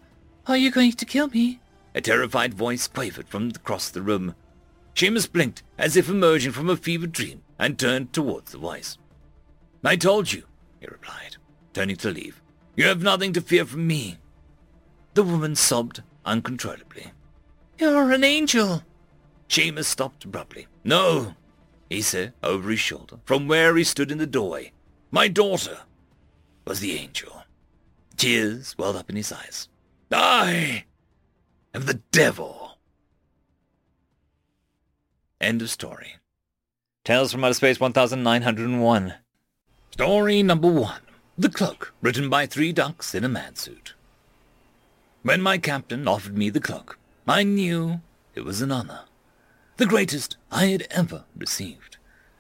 [0.45, 1.60] are you going to kill me?
[1.95, 4.35] A terrified voice quavered from across the room.
[4.94, 8.99] Seamus blinked as if emerging from a fevered dream and turned towards the voice.
[9.84, 10.44] I told you,
[10.80, 11.38] he replied,
[11.73, 12.44] turning to leave.
[12.76, 14.19] You have nothing to fear from me.
[15.15, 17.07] The woman sobbed uncontrollably.
[17.80, 18.84] You're an angel.
[19.49, 20.68] Seamus stopped abruptly.
[20.88, 21.35] No,
[21.89, 24.72] he said over his shoulder, from where he stood in the doorway.
[25.11, 25.80] My daughter
[26.64, 27.43] was the angel.
[28.15, 29.68] Tears welled up in his eyes.
[30.14, 30.85] I
[31.73, 32.77] am the devil.
[35.41, 36.15] End of story.
[37.03, 39.14] Tales from Outer Space 1901.
[39.91, 41.01] Story number one.
[41.38, 43.93] The Cloak, written by three ducks in a man suit.
[45.22, 46.97] When my captain offered me the cloak,
[47.27, 47.99] I knew
[48.35, 49.06] it was an honor.
[49.78, 51.98] The greatest I had ever received.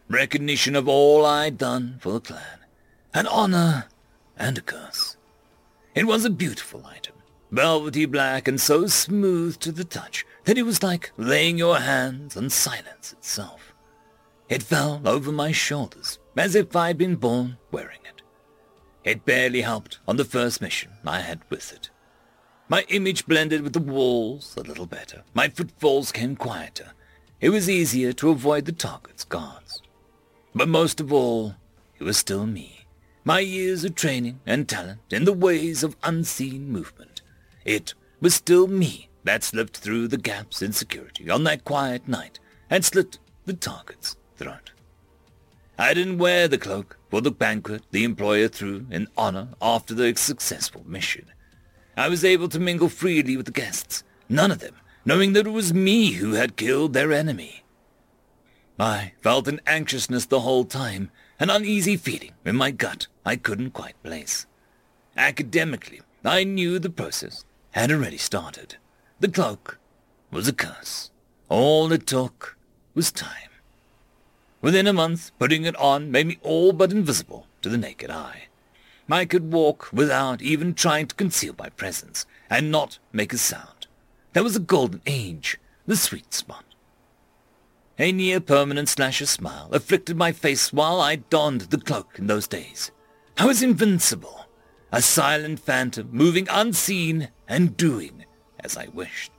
[0.09, 2.65] Recognition of all I'd done for the clan.
[3.13, 3.85] An honor
[4.35, 5.17] and a curse.
[5.93, 7.13] It was a beautiful item,
[7.51, 12.35] velvety black and so smooth to the touch that it was like laying your hands
[12.35, 13.71] on silence itself.
[14.49, 18.23] It fell over my shoulders as if I'd been born wearing it.
[19.03, 21.91] It barely helped on the first mission I had with it.
[22.67, 25.23] My image blended with the walls a little better.
[25.35, 26.93] My footfalls came quieter.
[27.39, 29.83] It was easier to avoid the target's guards.
[30.55, 31.53] But most of all,
[31.99, 32.87] it was still me.
[33.23, 37.21] My years of training and talent in the ways of unseen movement.
[37.63, 42.39] It was still me that slipped through the gaps in security on that quiet night
[42.71, 44.71] and slit the target's throat.
[45.77, 50.15] I didn't wear the cloak for the banquet the employer threw in honor after the
[50.15, 51.25] successful mission.
[51.95, 54.73] I was able to mingle freely with the guests, none of them
[55.07, 57.63] knowing that it was me who had killed their enemy.
[58.77, 63.71] I felt an anxiousness the whole time, an uneasy feeling in my gut I couldn't
[63.71, 64.45] quite place.
[65.15, 68.75] Academically, I knew the process had already started.
[69.21, 69.79] The cloak
[70.29, 71.09] was a curse.
[71.47, 72.57] All it took
[72.93, 73.51] was time.
[74.61, 78.49] Within a month, putting it on made me all but invisible to the naked eye.
[79.09, 83.76] I could walk without even trying to conceal my presence, and not make a sound.
[84.33, 86.65] That was the golden age, the sweet spot.
[87.99, 92.91] A near-permanent slasher smile afflicted my face while I donned the cloak in those days.
[93.37, 94.45] I was invincible,
[94.91, 98.25] a silent phantom moving unseen and doing
[98.59, 99.31] as I wished.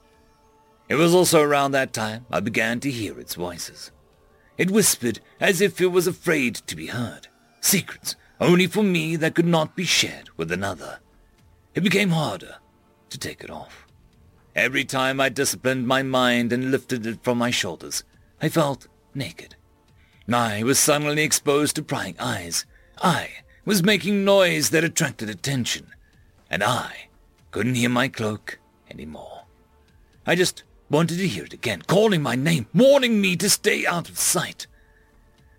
[0.89, 3.93] It was also around that time I began to hear its voices.
[4.57, 7.29] It whispered as if it was afraid to be heard,
[7.61, 11.01] secrets only for me that could not be shared with another.
[11.75, 12.57] It became harder
[13.11, 13.88] to take it off.
[14.59, 18.03] Every time I disciplined my mind and lifted it from my shoulders,
[18.43, 19.55] I felt naked.
[20.29, 22.67] I was suddenly exposed to prying eyes.
[23.01, 23.29] I
[23.65, 25.87] was making noise that attracted attention.
[26.51, 27.09] And I
[27.53, 28.59] couldn't hear my cloak
[28.91, 29.43] anymore.
[30.27, 34.09] I just wanted to hear it again, calling my name, warning me to stay out
[34.09, 34.67] of sight.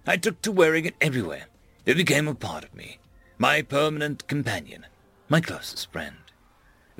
[0.05, 1.45] I took to wearing it everywhere.
[1.85, 2.99] It became a part of me,
[3.37, 4.85] my permanent companion,
[5.29, 6.18] my closest friend.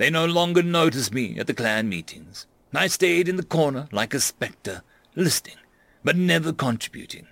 [0.00, 2.46] They no longer noticed me at the clan meetings.
[2.72, 4.80] I stayed in the corner like a spectre,
[5.14, 5.58] listening,
[6.02, 7.26] but never contributing.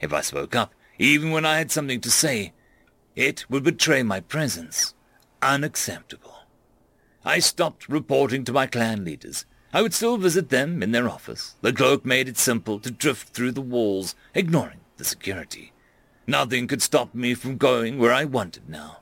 [0.00, 2.52] If I spoke up, even when I had something to say,
[3.14, 4.92] it would betray my presence.
[5.40, 6.34] Unacceptable.
[7.24, 9.46] I stopped reporting to my clan leaders.
[9.72, 11.54] I would still visit them in their office.
[11.60, 15.70] The cloak made it simple to drift through the walls, ignoring the security.
[16.26, 18.99] Nothing could stop me from going where I wanted now.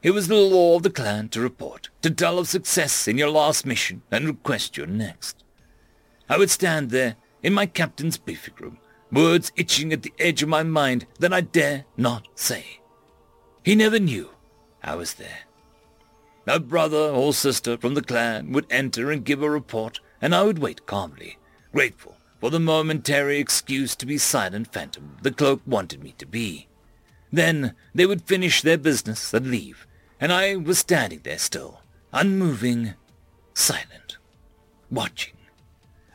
[0.00, 3.30] It was the law of the clan to report, to tell of success in your
[3.30, 5.42] last mission, and request your next.
[6.28, 8.78] I would stand there in my captain's briefing room,
[9.10, 12.80] words itching at the edge of my mind that I dare not say.
[13.64, 14.30] He never knew
[14.84, 15.40] I was there.
[16.46, 20.44] A brother or sister from the clan would enter and give a report, and I
[20.44, 21.38] would wait calmly,
[21.72, 26.68] grateful for the momentary excuse to be silent phantom the cloak wanted me to be.
[27.32, 29.86] Then they would finish their business and leave,
[30.20, 31.80] and I was standing there still,
[32.12, 32.94] unmoving,
[33.54, 34.18] silent,
[34.90, 35.34] watching.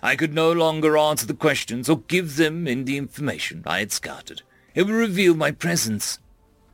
[0.01, 3.91] I could no longer answer the questions or give them in the information I had
[3.91, 4.41] scouted.
[4.75, 6.19] It would reveal my presence.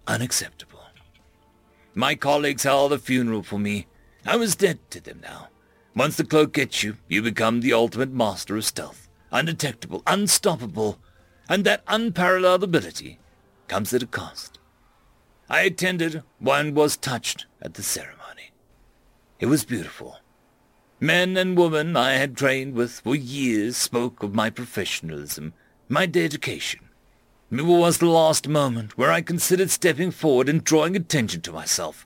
[0.07, 0.79] Unacceptable.
[1.93, 3.87] My colleagues held a funeral for me.
[4.25, 5.49] I was dead to them now.
[5.95, 10.99] Once the cloak gets you, you become the ultimate master of stealth undetectable, unstoppable,
[11.47, 13.19] and that unparalleled ability
[13.67, 14.58] comes at a cost.
[15.49, 18.51] I attended one was touched at the ceremony.
[19.39, 20.19] It was beautiful.
[20.99, 25.53] Men and women I had trained with for years spoke of my professionalism,
[25.87, 26.81] my dedication.
[27.51, 32.05] It was the last moment where I considered stepping forward and drawing attention to myself,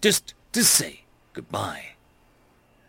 [0.00, 1.96] just to say goodbye.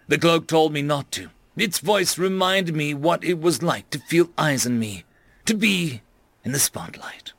[0.07, 3.97] The cloak told me not to, its voice reminded me what it was like to
[3.97, 5.03] feel eyes on me,
[5.45, 6.03] to be
[6.43, 7.33] in the spotlight.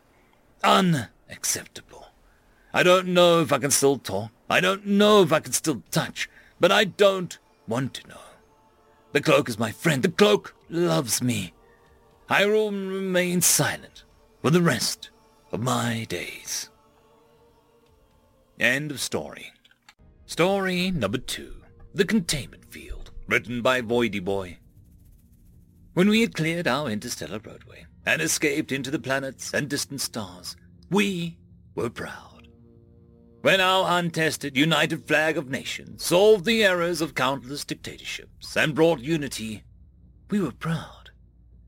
[0.65, 1.86] Unacceptable.
[2.77, 4.33] I don't know if I can still talk.
[4.51, 6.29] I don't know if I can still touch,
[6.61, 8.21] but I don't want to know.
[9.13, 10.03] The cloak is my friend.
[10.03, 11.55] The cloak loves me.
[12.29, 14.05] I will remain silent
[14.43, 15.09] for the rest
[15.53, 16.69] of my days.
[18.61, 19.55] End of story.
[20.27, 21.63] Story number two.
[21.95, 24.59] The Containment Field written by Voidy Boy.
[25.95, 30.57] When we had cleared our interstellar roadway and escaped into the planets and distant stars,
[30.91, 31.39] we
[31.75, 32.36] were proud.
[33.47, 38.99] When our untested united flag of nations solved the errors of countless dictatorships and brought
[38.99, 39.63] unity,
[40.29, 41.11] we were proud.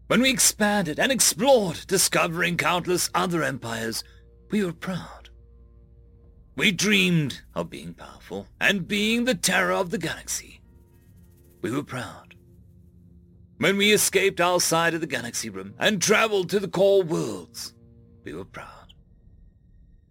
[0.08, 4.02] When we expanded and explored, discovering countless other empires,
[4.50, 5.31] we were proud.
[6.57, 10.60] We dreamed of being powerful and being the terror of the galaxy
[11.62, 12.34] we were proud.
[13.58, 17.73] When we escaped our side of the galaxy rim and traveled to the core worlds,
[18.24, 18.77] we were proud.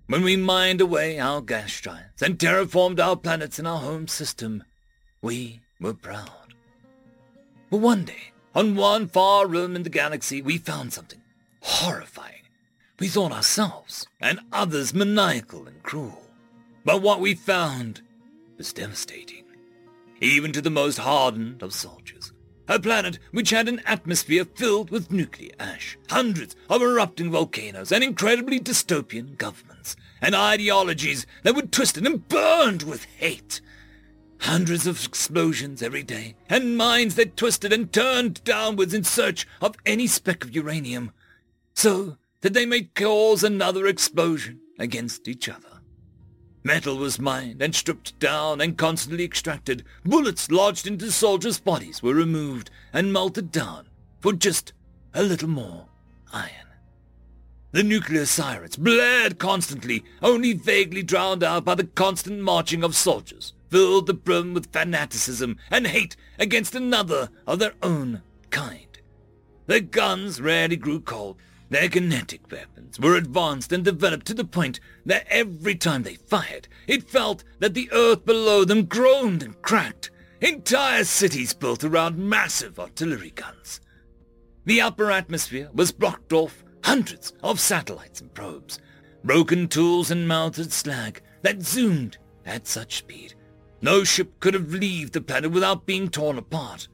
[0.08, 4.64] When we mined away our gas giants and terraformed our planets in our home system,
[5.22, 6.54] we were proud.
[7.70, 11.22] But one day, on one far rim in the galaxy, we found something
[11.62, 12.44] horrifying.
[13.00, 16.24] We thought ourselves and others maniacal and cruel.
[16.86, 18.02] But what we found
[18.58, 19.44] was devastating
[20.22, 22.32] even to the most hardened of soldiers.
[22.70, 28.04] A planet which had an atmosphere filled with nuclear ash, hundreds of erupting volcanoes, and
[28.04, 33.62] incredibly dystopian governments, and ideologies that were twisted and burned with hate.
[34.42, 39.76] Hundreds of explosions every day, and mines that twisted and turned downwards in search of
[39.86, 41.12] any speck of uranium,
[41.74, 45.77] so that they might cause another explosion against each other.
[46.68, 49.86] Metal was mined and stripped down and constantly extracted.
[50.04, 53.88] Bullets lodged into soldiers' bodies were removed and melted down
[54.20, 54.74] for just
[55.14, 55.86] a little more
[56.34, 56.68] iron.
[57.72, 63.54] The nuclear sirens blared constantly, only vaguely drowned out by the constant marching of soldiers,
[63.70, 69.00] filled the brim with fanaticism and hate against another of their own kind.
[69.68, 71.38] Their guns rarely grew cold,
[71.70, 76.68] their kinetic weapons were advanced and developed to the point that every time they fired,
[76.88, 80.12] it felt that the earth below them groaned and cracked.
[80.42, 83.82] Entire cities built around massive artillery guns.
[84.66, 88.80] The upper atmosphere was blocked off hundreds of satellites and probes,
[89.24, 93.34] broken tools and melted slag that zoomed at such speed.
[93.82, 96.88] No ship could have left the planet without being torn apart.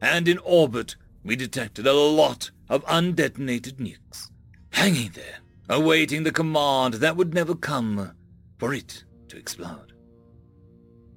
[0.00, 0.96] And in orbit
[1.26, 4.30] we detected a lot of undetonated nukes,
[4.70, 5.38] hanging there,
[5.68, 8.12] awaiting the command that would never come
[8.58, 9.92] for it to explode.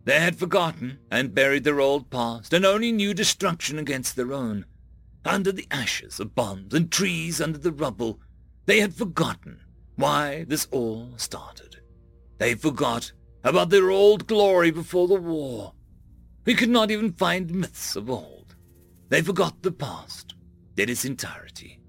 [0.05, 4.65] They had forgotten and buried their old past and only knew destruction against their own.
[5.23, 8.19] Under the ashes of bombs and trees under the rubble,
[8.65, 9.59] they had forgotten
[9.95, 11.81] why this all started.
[12.39, 13.11] They forgot
[13.43, 15.73] about their old glory before the war.
[16.45, 18.38] We could not even find myths of old.
[19.09, 20.35] They forgot the past
[20.77, 21.79] in its entirety.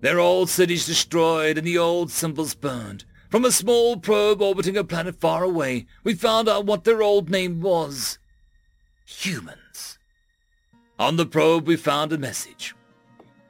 [0.00, 3.04] Their old cities destroyed and the old symbols burned.
[3.30, 7.30] From a small probe orbiting a planet far away, we found out what their old
[7.30, 8.18] name was.
[9.04, 9.98] Humans.
[10.98, 12.74] On the probe we found a message.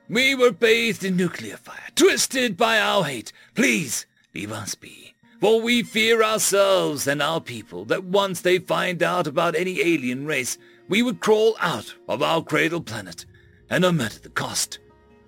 [0.08, 3.32] We were bathed in nuclear fire, twisted by our hate.
[3.54, 5.14] Please, leave us be.
[5.40, 10.26] For we fear ourselves and our people that once they find out about any alien
[10.26, 10.58] race,
[10.90, 13.24] we would crawl out of our cradle planet,
[13.70, 14.80] and matter the cost,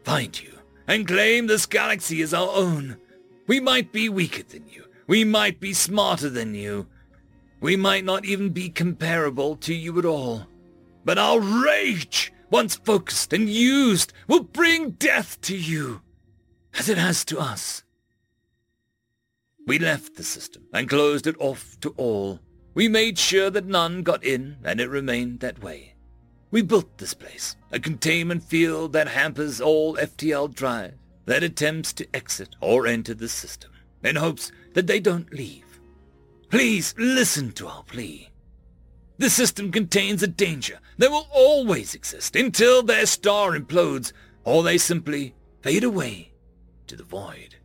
[0.03, 0.53] find you,
[0.89, 2.97] and claim this galaxy as our own.
[3.47, 4.85] We might be weaker than you.
[5.07, 6.89] We might be smarter than you.
[7.61, 10.49] We might not even be comparable to you at all.
[11.05, 16.03] But our rage, once focused and used, will bring death to you,
[16.77, 17.85] as it has to us.
[19.65, 22.41] We left the system and closed it off to all.
[22.75, 25.95] We made sure that none got in, and it remained that way.
[26.51, 30.95] We built this place, a containment field that hampers all FTL drive
[31.27, 33.71] that attempts to exit or enter the system,
[34.03, 35.81] in hopes that they don't leave.
[36.51, 38.31] Please listen to our plea.
[39.19, 44.13] The system contains a danger that will always exist until their star implodes
[44.45, 46.33] or they simply fade away
[46.89, 47.57] to the void.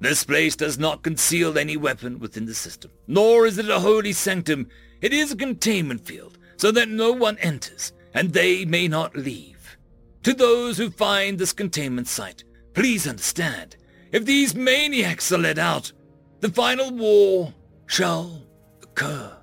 [0.00, 4.12] This place does not conceal any weapon within the system, nor is it a holy
[4.12, 4.68] sanctum.
[5.00, 9.76] It is a containment field, so that no one enters, and they may not leave.
[10.24, 13.76] To those who find this containment site, please understand,
[14.12, 15.92] if these maniacs are let out,
[16.40, 17.54] the final war
[17.86, 18.42] shall
[18.82, 19.36] occur.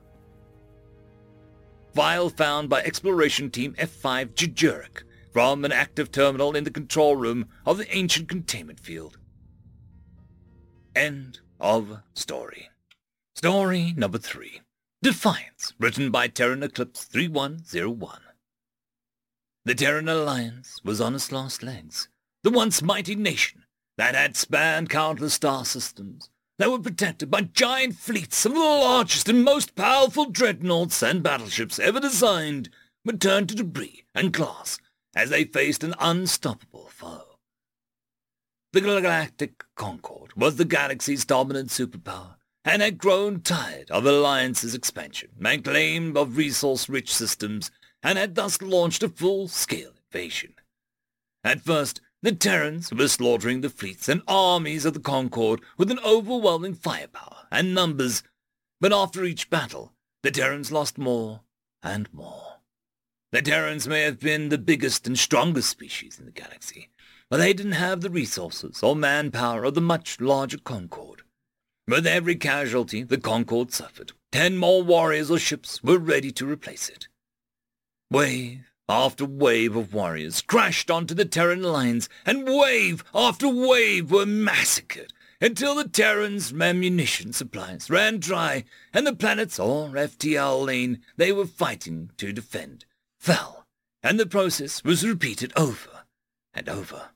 [1.93, 7.47] File found by Exploration Team F5 Jujuric from an active terminal in the control room
[7.65, 9.17] of the ancient containment field.
[10.95, 12.69] End of story.
[13.35, 14.59] Story number three.
[15.01, 18.19] Defiance, written by Terran Eclipse 3101.
[19.63, 22.09] The Terran Alliance was on its last legs.
[22.43, 23.63] The once mighty nation
[23.97, 26.29] that had spanned countless star systems,
[26.59, 31.79] that were protected by giant fleets of the largest and most powerful dreadnoughts and battleships
[31.79, 32.69] ever designed,
[33.05, 34.77] would turn to debris and glass
[35.15, 37.30] as they faced an unstoppable foe.
[38.73, 45.31] The Galactic Concord was the galaxy's dominant superpower, and had grown tired of Alliance's expansion
[45.43, 47.69] and claim of resource-rich systems,
[48.01, 50.53] and had thus launched a full-scale invasion.
[51.43, 55.99] At first, the Terrans were slaughtering the fleets and armies of the Concord with an
[56.05, 58.23] overwhelming firepower and numbers,
[58.79, 59.91] but after each battle,
[60.23, 61.41] the Terrans lost more
[61.83, 62.61] and more.
[63.33, 66.89] The Terrans may have been the biggest and strongest species in the galaxy,
[67.31, 71.21] but they didn't have the resources or manpower of the much larger Concord.
[71.87, 76.89] With every casualty the Concord suffered, ten more warriors or ships were ready to replace
[76.89, 77.07] it.
[78.11, 84.25] Wave after wave of warriors crashed onto the Terran lines, and wave after wave were
[84.25, 91.31] massacred until the Terrans' ammunition supplies ran dry and the planet's or FTL lane they
[91.31, 92.83] were fighting to defend
[93.17, 93.65] fell,
[94.03, 96.03] and the process was repeated over
[96.53, 97.11] and over.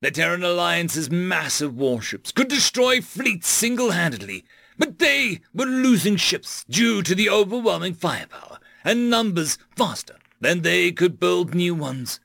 [0.00, 4.44] The Terran Alliance's massive warships could destroy fleets single-handedly,
[4.78, 10.92] but they were losing ships due to the overwhelming firepower and numbers faster than they
[10.92, 12.20] could build new ones.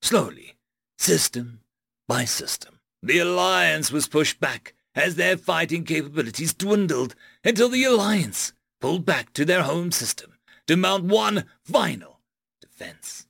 [0.00, 0.54] Slowly,
[0.98, 1.62] system
[2.06, 8.52] by system, the Alliance was pushed back as their fighting capabilities dwindled until the Alliance
[8.80, 10.38] pulled back to their home system
[10.68, 12.20] to mount one final
[12.60, 13.26] defense.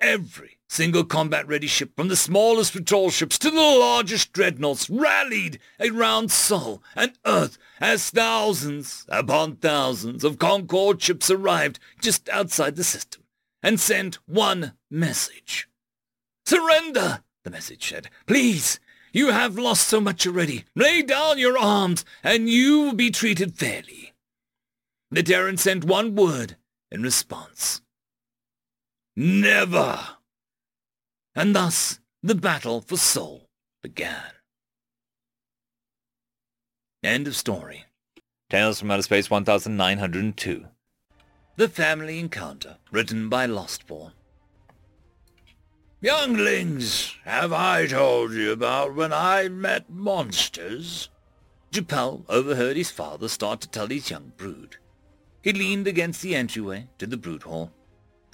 [0.00, 6.30] Every single combat-ready ship, from the smallest patrol ships to the largest dreadnoughts, rallied around
[6.30, 13.24] Sol and Earth as thousands upon thousands of Concord ships arrived just outside the system
[13.64, 15.68] and sent one message.
[16.46, 18.08] Surrender, the message said.
[18.26, 18.78] Please,
[19.12, 20.64] you have lost so much already.
[20.76, 24.12] Lay down your arms, and you will be treated fairly.
[25.10, 26.56] The Terran sent one word
[26.92, 27.82] in response.
[29.16, 30.19] Never!
[31.40, 33.48] And thus the battle for Sol
[33.82, 34.32] began.
[37.02, 37.86] End of story.
[38.50, 40.66] Tales from Outer Space 1902.
[41.56, 44.12] The Family Encounter, written by Lostborn.
[46.02, 51.08] Younglings, have I told you about when I met monsters?
[51.72, 54.76] Japal overheard his father start to tell his young brood.
[55.40, 57.72] He leaned against the entryway to the brood hall.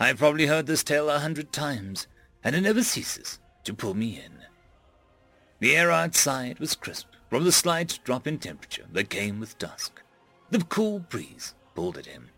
[0.01, 2.09] I've probably heard this tale a hundred times,
[2.47, 4.39] and it never ceases to pull me in.
[5.59, 10.01] The air outside was crisp from the slight drop in temperature that came with dusk.
[10.53, 12.29] The cool breeze pulled at him.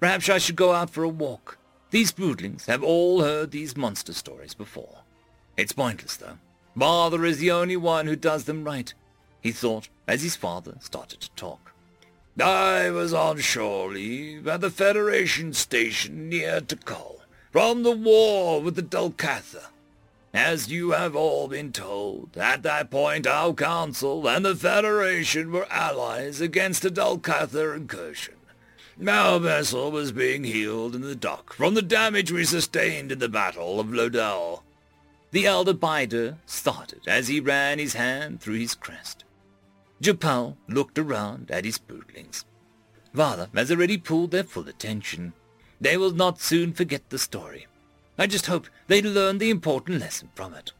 [0.00, 1.58] Perhaps I should go out for a walk.
[1.90, 5.00] These broodlings have all heard these monster stories before.
[5.58, 6.38] It's pointless, though.
[6.78, 8.94] Father is the only one who does them right,
[9.42, 11.72] he thought as his father started to talk.
[12.40, 17.23] I was on shore leave at the Federation station near Tikal
[17.54, 19.66] from the war with the Dulcatha.
[20.34, 25.68] As you have all been told, at that point our council and the Federation were
[25.70, 28.34] allies against the Dulcatha incursion.
[29.06, 33.28] Our vessel was being healed in the dock from the damage we sustained in the
[33.28, 34.64] Battle of Lodell.
[35.30, 39.22] The elder Bider started as he ran his hand through his crest.
[40.02, 42.44] Japal looked around at his broodlings.
[43.12, 45.34] Vala has already pulled their full attention.
[45.80, 47.66] They will not soon forget the story.
[48.18, 50.72] I just hope they learn the important lesson from it.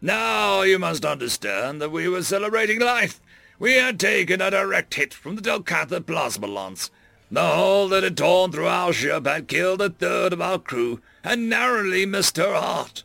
[0.00, 3.20] Now you must understand that we were celebrating life.
[3.58, 6.90] We had taken a direct hit from the Dulcatha plasma lance.
[7.30, 11.00] The hole that had torn through our ship had killed a third of our crew
[11.24, 13.04] and narrowly missed her heart.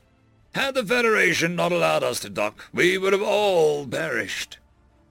[0.54, 4.60] Had the Federation not allowed us to dock, we would have all perished.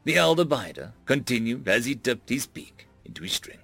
[0.05, 3.62] The elder Bider continued as he dipped his beak into his drink.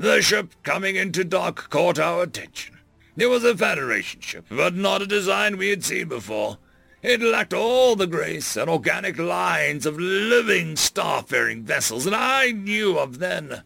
[0.00, 2.78] The ship coming into dock caught our attention.
[3.18, 6.56] It was a Federation ship, but not a design we had seen before.
[7.02, 12.98] It lacked all the grace and organic lines of living starfaring vessels that I knew
[12.98, 13.62] of then.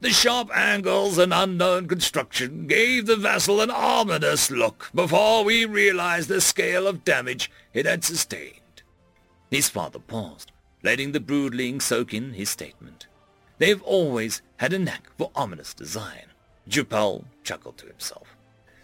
[0.00, 6.30] The sharp angles and unknown construction gave the vessel an ominous look before we realized
[6.30, 8.80] the scale of damage it had sustained.
[9.50, 13.08] His father paused, letting the broodling soak in his statement.
[13.58, 16.26] They've always had a knack for ominous design.
[16.68, 18.36] Japal chuckled to himself.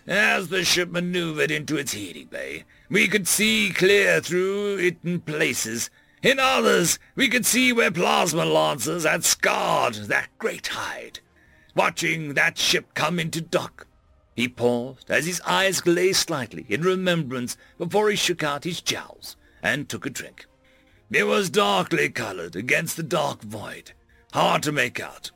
[0.06, 5.20] As the ship maneuvered into its heating bay, we could see clear through it in
[5.20, 5.90] places.
[6.22, 11.20] In others, we could see where plasma lancers had scarred that great hide.
[11.74, 13.86] Watching that ship come into dock,
[14.34, 19.36] he paused as his eyes glazed slightly in remembrance before he shook out his jowls
[19.62, 20.46] and took a drink.
[21.10, 23.92] It was darkly colored against the dark void,
[24.32, 25.30] hard to make out.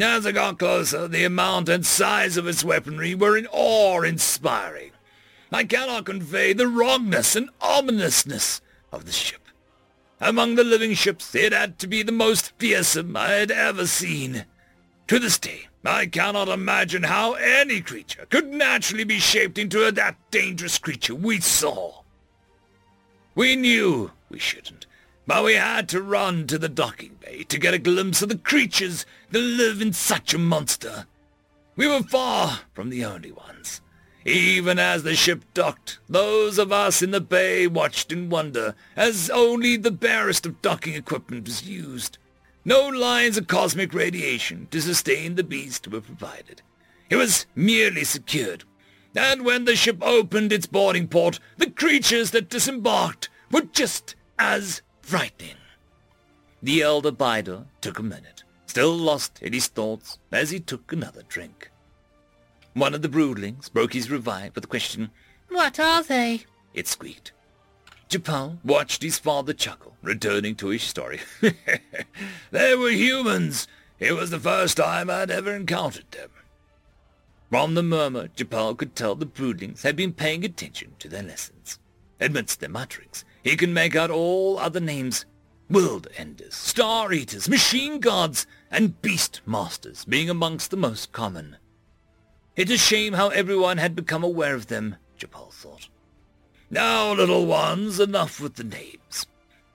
[0.00, 4.90] As I got closer, the amount and size of its weaponry were in awe-inspiring.
[5.52, 8.60] I cannot convey the wrongness and ominousness
[8.92, 9.48] of the ship.
[10.20, 14.46] Among the living ships, it had to be the most fearsome I had ever seen.
[15.06, 20.16] To this day, I cannot imagine how any creature could naturally be shaped into that
[20.30, 22.02] dangerous creature we saw.
[23.34, 24.86] We knew we shouldn't,
[25.26, 28.38] but we had to run to the docking bay to get a glimpse of the
[28.38, 31.06] creatures that live in such a monster.
[31.74, 33.80] We were far from the only ones.
[34.24, 39.28] Even as the ship docked, those of us in the bay watched in wonder, as
[39.30, 42.16] only the barest of docking equipment was used.
[42.64, 46.62] No lines of cosmic radiation to sustain the beast were provided.
[47.10, 48.62] It was merely secured.
[49.16, 54.80] And when the ship opened its boarding port, the creatures that disembarked were just as
[55.02, 55.56] frightening.
[56.62, 58.33] The elder Bider took a minute,
[58.74, 61.70] still lost in his thoughts as he took another drink.
[62.72, 65.12] One of the broodlings broke his revive with the question,
[65.48, 66.46] What are they?
[66.74, 67.30] It squeaked.
[68.08, 71.20] Japal watched his father chuckle, returning to his story.
[72.50, 73.68] they were humans.
[74.00, 76.30] It was the first time I'd ever encountered them.
[77.50, 81.78] From the murmur, Japal could tell the broodlings had been paying attention to their lessons.
[82.20, 85.26] Amidst their mutterings, he could make out all other names.
[85.70, 91.56] World Enders, Star Eaters, Machine Gods, and Beast Masters being amongst the most common.
[92.54, 95.88] It's a shame how everyone had become aware of them, Japal thought.
[96.70, 99.26] Now, little ones, enough with the names,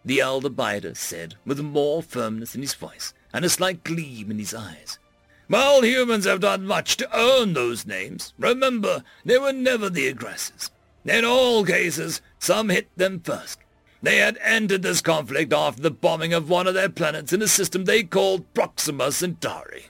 [0.05, 4.37] the elder Bider said, with more firmness in his voice and a slight gleam in
[4.37, 4.99] his eyes.
[5.47, 10.69] While humans have done much to earn those names, remember, they were never the aggressors.
[11.03, 13.57] In all cases, some hit them first.
[14.01, 17.47] They had entered this conflict after the bombing of one of their planets in a
[17.47, 19.87] system they called Proxima Centauri.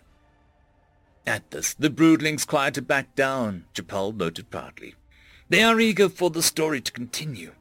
[1.28, 4.96] At this, the broodlings quieted back down, Japal noted proudly.
[5.50, 7.54] They are eager for the story to continue.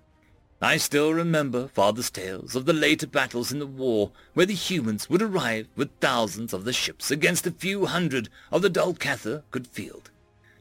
[0.61, 5.09] I still remember father's tales of the later battles in the war where the humans
[5.09, 9.67] would arrive with thousands of the ships against a few hundred of the Dulcatha could
[9.67, 10.11] field.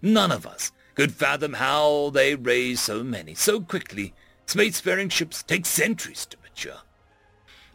[0.01, 4.13] None of us could fathom how they raised so many, so quickly.
[4.47, 6.81] Spacefaring ships take centuries to mature.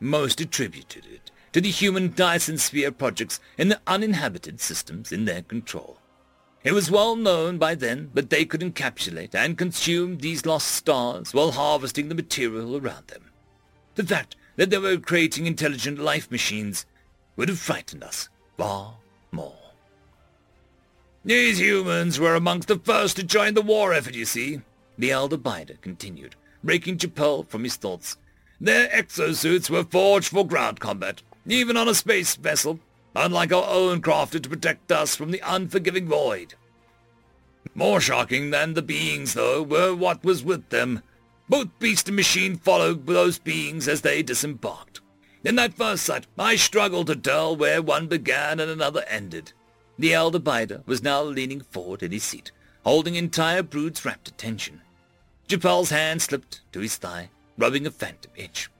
[0.00, 5.42] Most attributed it to the human Dyson Sphere projects in the uninhabited systems in their
[5.42, 5.98] control.
[6.64, 11.34] It was well known by then that they could encapsulate and consume these lost stars
[11.34, 13.30] while harvesting the material around them.
[13.96, 16.86] The fact that they were creating intelligent life machines
[17.36, 18.96] would have frightened us far
[19.30, 19.58] more.
[21.24, 24.62] These humans were amongst the first to join the war effort, you see,
[24.96, 26.34] the elder Bida continued,
[26.64, 28.16] breaking Japal from his thoughts.
[28.60, 32.78] Their exosuits were forged for ground combat, even on a space vessel,
[33.14, 36.54] unlike our own crafted to protect us from the unforgiving void.
[37.74, 41.02] More shocking than the beings, though, were what was with them.
[41.48, 45.00] Both beast and machine followed those beings as they disembarked.
[45.44, 49.52] In that first sight, I struggled to tell where one began and another ended.
[49.98, 52.52] The elder Bida was now leaning forward in his seat,
[52.84, 54.80] holding entire brood's rapt attention.
[55.52, 58.70] Japal's hand slipped to his thigh, rubbing a phantom itch.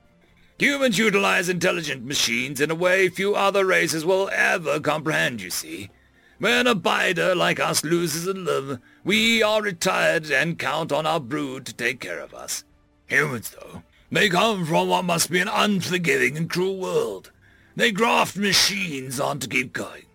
[0.57, 5.91] Humans utilize intelligent machines in a way few other races will ever comprehend, you see.
[6.39, 11.19] When a Bida like us loses a limb, we are retired and count on our
[11.19, 12.63] brood to take care of us.
[13.05, 17.29] Humans, though, they come from what must be an unforgiving and cruel world.
[17.75, 20.05] They graft machines on to keep going.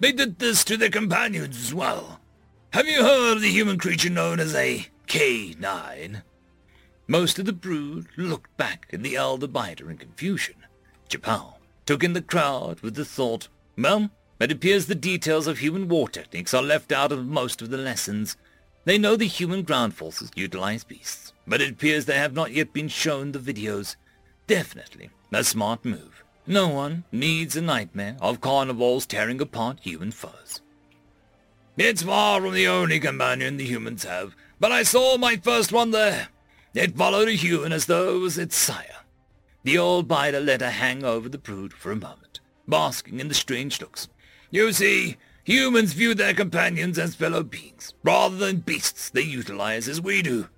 [0.00, 2.18] They did this to their companions as well.
[2.70, 6.22] Have you heard of the human creature known as a K9?
[7.06, 10.54] Most of the brood looked back at the elder Bida in confusion.
[11.08, 11.54] Japal
[11.86, 16.10] took in the crowd with the thought, well, it appears the details of human war
[16.10, 18.36] techniques are left out of most of the lessons.
[18.84, 22.74] They know the human ground forces utilize beasts, but it appears they have not yet
[22.74, 23.96] been shown the videos.
[24.46, 26.22] Definitely a smart move.
[26.46, 30.60] No one needs a nightmare of carnivores tearing apart human foes.
[31.78, 35.90] It's far from the only companion the humans have, but I saw my first one
[35.90, 36.28] there.
[36.74, 39.04] It followed a human as though it was its sire.
[39.64, 43.34] The old Bida let her hang over the brood for a moment, basking in the
[43.34, 44.08] strange looks.
[44.50, 50.00] You see, humans view their companions as fellow beings, rather than beasts they utilize as
[50.00, 50.48] we do.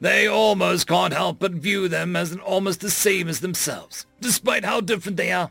[0.00, 4.80] They almost can't help but view them as almost the same as themselves, despite how
[4.80, 5.50] different they are.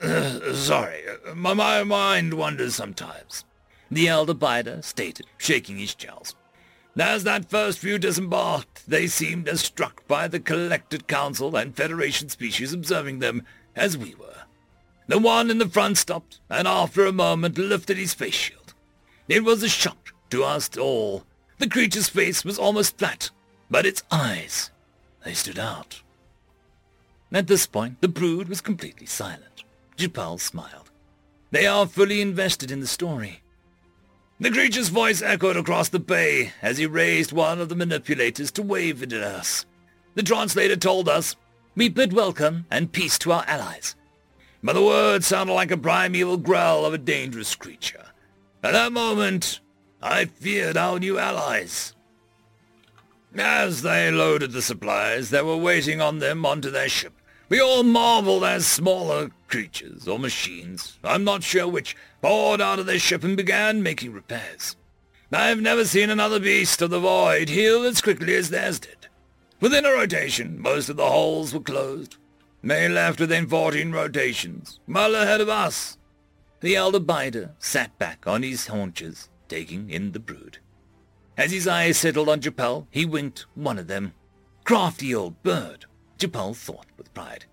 [0.00, 1.00] Uh, sorry,
[1.34, 3.46] my, my mind wanders sometimes,
[3.90, 6.34] the elder Bida stated, shaking his jowls.
[6.98, 12.30] As that first few disembarked, they seemed as struck by the collected council and Federation
[12.30, 13.44] species observing them
[13.74, 14.44] as we were.
[15.06, 18.74] The one in the front stopped, and after a moment lifted his face shield.
[19.28, 21.24] It was a shock to us all.
[21.58, 23.30] The creature's face was almost flat,
[23.70, 24.70] but its eyes,
[25.24, 26.02] they stood out.
[27.32, 29.64] At this point, the brood was completely silent.
[29.96, 30.90] Japal smiled.
[31.50, 33.42] They are fully invested in the story.
[34.38, 38.62] The creature's voice echoed across the bay as he raised one of the manipulators to
[38.62, 39.64] wave it at us.
[40.14, 41.36] The translator told us,
[41.74, 43.96] We bid welcome and peace to our allies.
[44.62, 48.04] But the words sounded like a primeval growl of a dangerous creature.
[48.62, 49.60] At that moment,
[50.02, 51.94] I feared our new allies.
[53.38, 57.14] As they loaded the supplies that were waiting on them onto their ship,
[57.48, 62.86] we all marveled as smaller creatures or machines, I'm not sure which, poured out of
[62.86, 64.76] their ship and began making repairs.
[65.32, 69.08] I've never seen another beast of the void heal as quickly as theirs did.
[69.60, 72.16] Within a rotation, most of the holes were closed.
[72.62, 75.98] They left within fourteen rotations, well ahead of us.
[76.60, 80.58] The elder Bida sat back on his haunches, taking in the brood.
[81.36, 84.14] As his eyes settled on Japal, he winked one of them.
[84.64, 85.84] Crafty old bird.
[86.18, 87.46] Japal thought pride.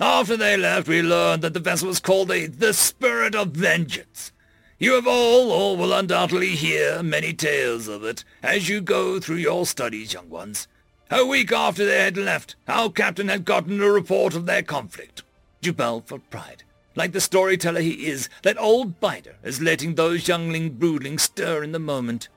[0.00, 4.32] After they left, we learned that the vessel was called the, the Spirit of Vengeance.
[4.76, 9.36] You have all, or will undoubtedly hear, many tales of it as you go through
[9.36, 10.66] your studies, young ones.
[11.12, 15.22] A week after they had left, our captain had gotten a report of their conflict.
[15.62, 16.64] Japal felt pride.
[16.96, 21.70] Like the storyteller he is, that old Bida is letting those youngling broodlings stir in
[21.70, 22.28] the moment.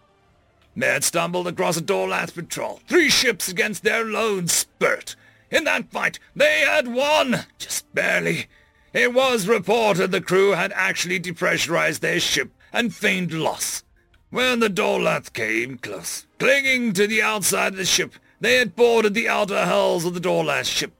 [0.76, 5.16] They had stumbled across a Dorlath patrol, three ships against their lone spirit,
[5.50, 8.48] in that fight, they had won, just barely.
[8.94, 13.84] It was reported the crew had actually depressurized their ship and feigned loss.
[14.30, 19.14] When the Dorlath came close, clinging to the outside of the ship, they had boarded
[19.14, 20.94] the outer hulls of the Dorlath ship.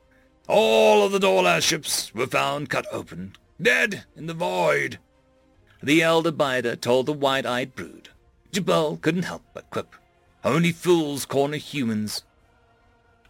[0.48, 5.00] All of the Dorlath ships were found cut open, dead in the void.
[5.84, 8.10] The elder Bida told the wide-eyed brood.
[8.52, 9.94] Japal couldn't help but quip.
[10.44, 12.24] Only fools corner humans.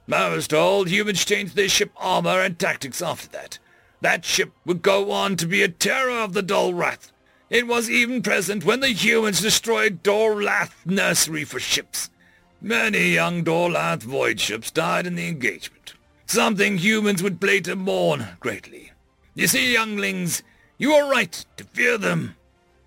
[0.08, 3.60] Was told humans changed their ship armor and tactics after that.
[4.02, 7.12] That ship would go on to be a terror of the Dorlath.
[7.50, 12.10] It was even present when the humans destroyed Dorlath nursery for ships.
[12.62, 15.94] Many young Dorlath void ships died in the engagement,
[16.26, 18.92] something humans would later mourn greatly.
[19.36, 20.42] You see, younglings,
[20.78, 22.36] you are right to fear them,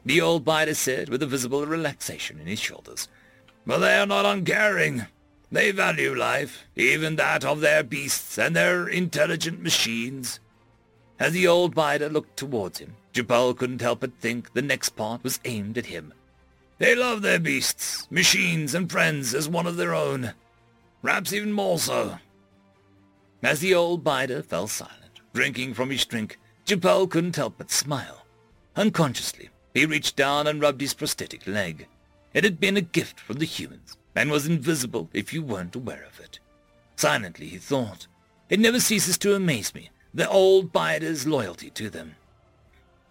[0.05, 3.09] the old Bida said with a visible relaxation in his shoulders.
[3.67, 5.07] But they are not uncaring.
[5.53, 10.39] They value life, even that of their beasts and their intelligent machines.
[11.19, 15.25] As the old Bida looked towards him, Japal couldn't help but think the next part
[15.25, 16.15] was aimed at him.
[16.79, 20.33] They love their beasts, machines, and friends as one of their own.
[21.03, 22.19] Perhaps even more so.
[23.43, 28.25] As the old Bida fell silent, drinking from his drink, Japal couldn't help but smile.
[28.77, 31.89] Unconsciously, he reached down and rubbed his prosthetic leg.
[32.33, 36.05] It had been a gift from the humans, and was invisible if you weren't aware
[36.05, 36.39] of it.
[36.97, 38.07] Silently he thought,
[38.49, 42.17] It never ceases to amaze me, the old Bida's loyalty to them.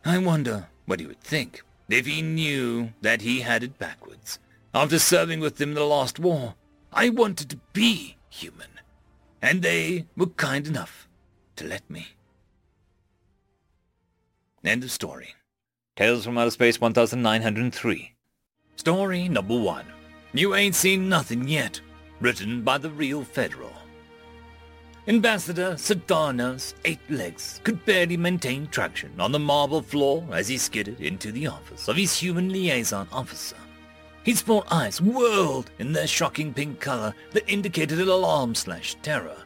[0.05, 4.39] I wonder what he would think if he knew that he had it backwards.
[4.73, 6.55] After serving with them in the last war,
[6.93, 8.69] I wanted to be human,
[9.41, 11.07] and they were kind enough
[11.55, 12.07] to let me.
[14.63, 15.35] End of story.
[15.95, 18.13] Tales from Outer Space 1903.
[18.75, 19.85] Story number one.
[20.33, 21.81] You ain't seen nothing yet.
[22.19, 23.73] Written by the real Federal.
[25.07, 31.01] Ambassador Sedano's eight legs could barely maintain traction on the marble floor as he skidded
[31.01, 33.55] into the office of his human liaison officer.
[34.23, 39.37] His four eyes whirled in their shocking pink color that indicated an alarm slash terror.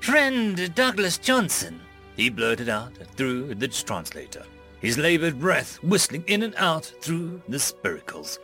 [0.00, 1.80] Friend Douglas Johnson,
[2.16, 4.42] he blurted out through the translator,
[4.80, 8.38] his labored breath whistling in and out through the spiracles.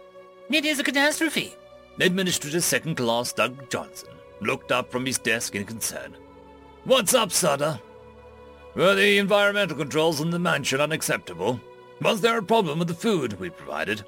[0.53, 1.57] It is a catastrophe,
[1.99, 4.11] Administrator Second Class Doug Johnson
[4.43, 6.15] looked up from his desk in concern.
[6.85, 7.81] What's up, Sutter?
[8.75, 11.59] Were the environmental controls in the mansion unacceptable?
[12.03, 14.05] Was there a problem with the food we provided?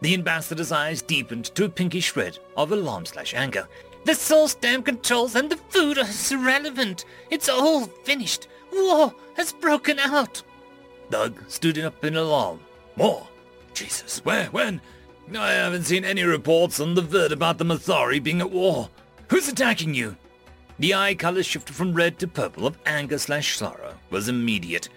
[0.00, 3.66] The ambassador's eyes deepened to a pinkish red of alarm slash anger.
[4.04, 7.04] The source dam controls and the food are irrelevant.
[7.30, 8.46] It's all finished.
[8.72, 10.40] War has broken out.
[11.10, 12.60] Doug stood up in alarm.
[12.96, 13.26] War?
[13.72, 14.80] Jesus, where, when?
[15.32, 18.90] I haven't seen any reports on the vid about the Mathari being at war.
[19.28, 20.16] Who's attacking you?
[20.78, 24.88] The eye color shifted from red to purple of anger slash sorrow was immediate.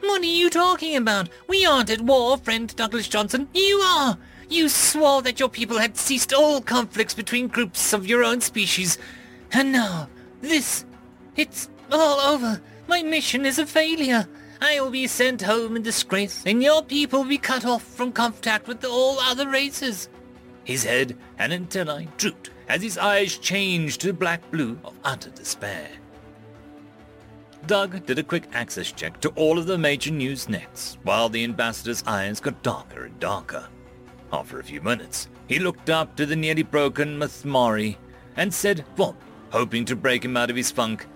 [0.00, 1.28] What are you talking about?
[1.48, 3.48] We aren't at war, friend Douglas Johnson.
[3.54, 4.18] You are!
[4.48, 8.98] You swore that your people had ceased all conflicts between groups of your own species.
[9.52, 10.08] And now,
[10.40, 10.84] this...
[11.36, 12.60] It's all over.
[12.86, 14.28] My mission is a failure.
[14.64, 18.12] I will be sent home in disgrace, and your people will be cut off from
[18.12, 20.08] contact with all other races.
[20.64, 25.90] His head and antennae drooped as his eyes changed to the black-blue of utter despair.
[27.66, 31.44] Doug did a quick access check to all of the major news nets, while the
[31.44, 33.68] ambassador's eyes got darker and darker.
[34.32, 37.98] After a few minutes, he looked up to the nearly broken Mathmari
[38.34, 39.16] and said, "Bob,"
[39.50, 41.06] hoping to break him out of his funk,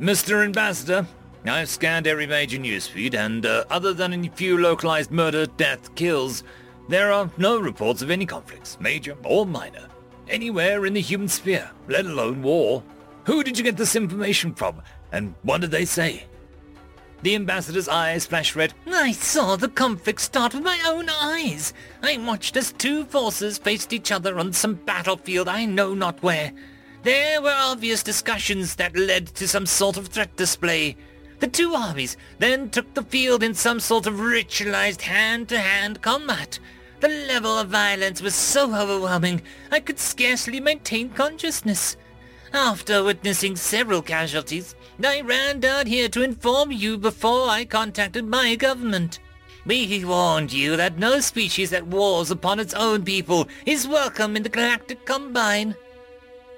[0.00, 0.44] Mr.
[0.44, 1.06] Ambassador,
[1.44, 6.44] I've scanned every major newsfeed, and uh, other than a few localized murder, death, kills,
[6.88, 9.90] there are no reports of any conflicts, major or minor
[10.30, 12.82] anywhere in the human sphere, let alone war.
[13.24, 16.24] Who did you get this information from, and what did they say?
[17.22, 18.72] The ambassador's eyes flashed red.
[18.86, 21.74] I saw the conflict start with my own eyes.
[22.02, 26.52] I watched as two forces faced each other on some battlefield I know not where.
[27.02, 30.96] There were obvious discussions that led to some sort of threat display.
[31.40, 36.58] The two armies then took the field in some sort of ritualized hand-to-hand combat.
[37.00, 39.40] The level of violence was so overwhelming,
[39.72, 41.96] I could scarcely maintain consciousness.
[42.52, 48.54] After witnessing several casualties, I ran down here to inform you before I contacted my
[48.54, 49.18] government.
[49.64, 54.42] We warned you that no species that wars upon its own people is welcome in
[54.42, 55.74] the Galactic Combine.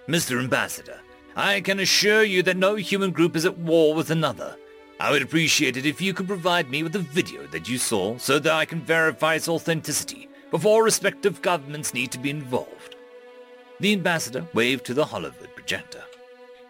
[0.08, 0.40] Mr.
[0.40, 0.98] Ambassador,
[1.36, 4.56] I can assure you that no human group is at war with another.
[5.02, 8.16] I would appreciate it if you could provide me with a video that you saw
[8.18, 12.94] so that I can verify its authenticity before respective governments need to be involved.
[13.80, 16.04] The ambassador waved to the holovid projector.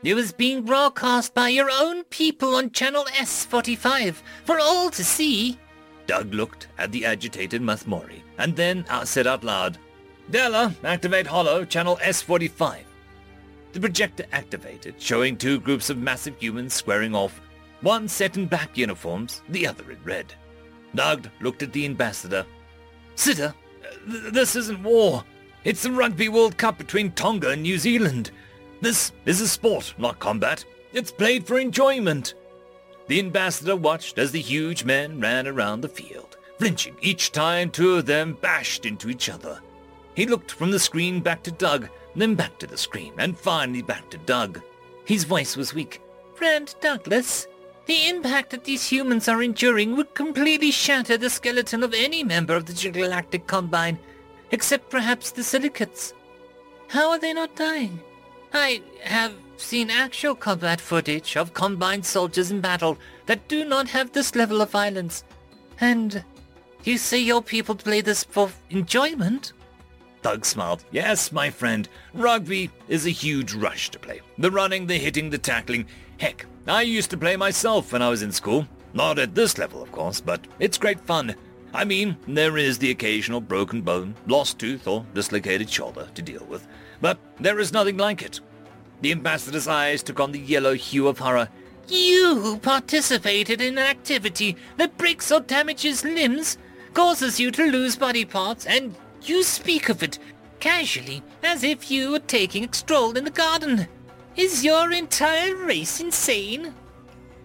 [0.02, 4.14] It was being broadcast by your own people on channel S45
[4.46, 5.58] for all to see.
[6.06, 9.76] Doug looked at the agitated Mathmori and then said out loud,
[10.30, 12.78] Della, activate Hollow, channel S45.
[13.74, 17.38] The projector activated, showing two groups of massive humans squaring off,
[17.82, 20.34] one set in black uniforms, the other in red.
[20.94, 22.46] Doug looked at the ambassador.
[23.14, 23.54] Sitter,
[24.06, 25.24] this isn't war.
[25.64, 28.30] It's the Rugby World Cup between Tonga and New Zealand.
[28.80, 30.64] This is a sport, not combat.
[30.92, 32.34] It's played for enjoyment.
[33.06, 37.94] The ambassador watched as the huge men ran around the field, flinching each time two
[37.94, 39.60] of them bashed into each other.
[40.14, 43.82] He looked from the screen back to Doug, then back to the screen, and finally
[43.82, 44.60] back to Doug.
[45.04, 46.02] His voice was weak.
[46.34, 47.46] Friend Douglas,
[47.86, 52.54] the impact that these humans are enduring would completely shatter the skeleton of any member
[52.54, 53.98] of the Galactic Combine,
[54.50, 56.14] except perhaps the silicates.
[56.88, 58.00] How are they not dying?
[58.52, 64.12] I have seen actual combat footage of Combine soldiers in battle that do not have
[64.12, 65.24] this level of violence.
[65.80, 66.24] And
[66.84, 69.52] you say your people play this for enjoyment?
[70.20, 70.84] Doug smiled.
[70.92, 74.20] Yes, my friend, rugby is a huge rush to play.
[74.38, 75.86] The running, the hitting, the tackling.
[76.18, 78.68] Heck, I used to play myself when I was in school.
[78.94, 81.34] Not at this level, of course, but it's great fun.
[81.74, 86.44] I mean, there is the occasional broken bone, lost tooth, or dislocated shoulder to deal
[86.44, 86.66] with,
[87.00, 88.40] but there is nothing like it.
[89.00, 91.48] The ambassador's eyes took on the yellow hue of horror.
[91.88, 96.58] You participated in an activity that breaks or damages limbs,
[96.94, 100.18] causes you to lose body parts, and you speak of it
[100.60, 103.88] casually as if you were taking a stroll in the garden.
[104.36, 106.74] Is your entire race insane?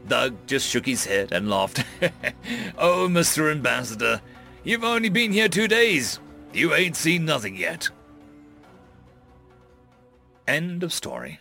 [0.08, 1.84] Doug just shook his head and laughed.
[2.78, 3.52] oh, Mr.
[3.52, 4.22] Ambassador,
[4.64, 6.20] you've only been here two days.
[6.54, 7.90] You ain't seen nothing yet.
[10.48, 11.40] End of story.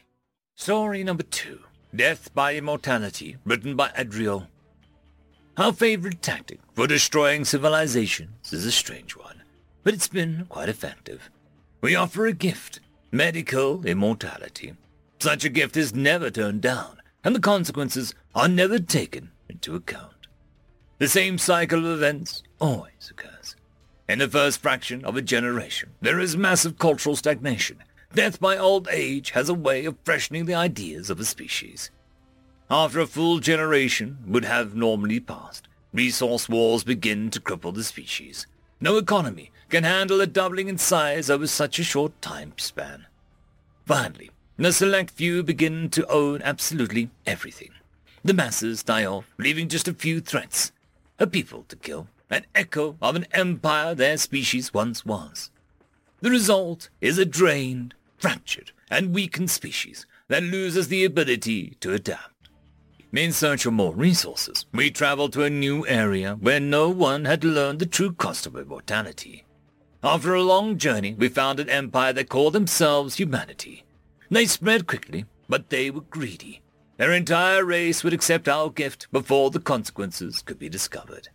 [0.56, 1.60] Story number two.
[1.94, 4.48] Death by Immortality, written by Adriel.
[5.56, 9.42] Our favorite tactic for destroying civilizations is a strange one,
[9.84, 11.30] but it's been quite effective.
[11.80, 12.80] We offer a gift,
[13.12, 14.74] medical immortality.
[15.18, 20.26] Such a gift is never turned down, and the consequences are never taken into account.
[20.98, 23.56] The same cycle of events always occurs.
[24.08, 27.82] In the first fraction of a generation, there is massive cultural stagnation.
[28.14, 31.90] Death by old age has a way of freshening the ideas of a species.
[32.70, 38.46] After a full generation would have normally passed, resource wars begin to cripple the species.
[38.80, 43.06] No economy can handle a doubling in size over such a short time span.
[43.86, 47.70] Finally, the select few begin to own absolutely everything.
[48.24, 50.72] The masses die off, leaving just a few threats.
[51.18, 55.50] A people to kill, an echo of an empire their species once was.
[56.20, 62.48] The result is a drained, fractured, and weakened species that loses the ability to adapt.
[63.12, 67.44] In search of more resources, we traveled to a new area where no one had
[67.44, 69.44] learned the true cost of immortality.
[70.02, 73.84] After a long journey, we found an empire that called themselves humanity.
[74.30, 76.60] They spread quickly, but they were greedy.
[76.96, 81.28] Their entire race would accept our gift before the consequences could be discovered.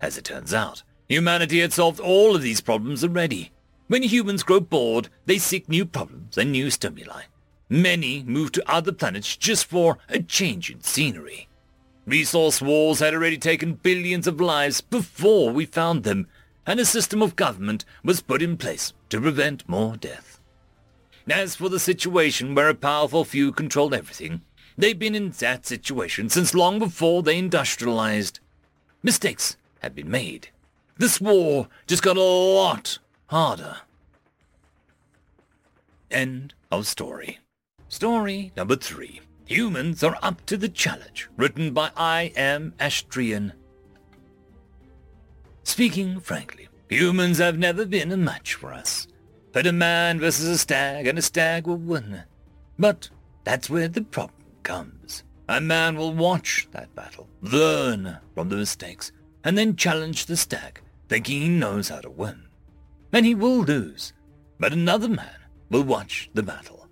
[0.00, 3.50] As it turns out, humanity had solved all of these problems already.
[3.88, 7.22] When humans grow bored, they seek new problems and new stimuli.
[7.68, 11.48] Many move to other planets just for a change in scenery.
[12.06, 16.28] Resource wars had already taken billions of lives before we found them,
[16.66, 20.33] and a system of government was put in place to prevent more death.
[21.30, 24.42] As for the situation where a powerful few controlled everything,
[24.76, 28.40] they've been in that situation since long before they industrialized.
[29.02, 30.48] Mistakes had been made.
[30.98, 33.78] This war just got a lot harder.
[36.10, 37.38] End of story.
[37.88, 39.20] Story number three.
[39.46, 42.32] Humans are up to the challenge, written by I.
[42.36, 42.72] M.
[42.78, 43.52] Astrian.
[45.64, 49.06] Speaking frankly, humans have never been a match for us.
[49.54, 52.24] Put a man versus a stag, and a stag will win.
[52.76, 53.08] But
[53.44, 55.22] that's where the problem comes.
[55.48, 59.12] A man will watch that battle, learn from the mistakes,
[59.44, 62.48] and then challenge the stag, thinking he knows how to win.
[63.12, 64.12] And he will lose.
[64.58, 65.36] But another man
[65.70, 66.88] will watch the battle.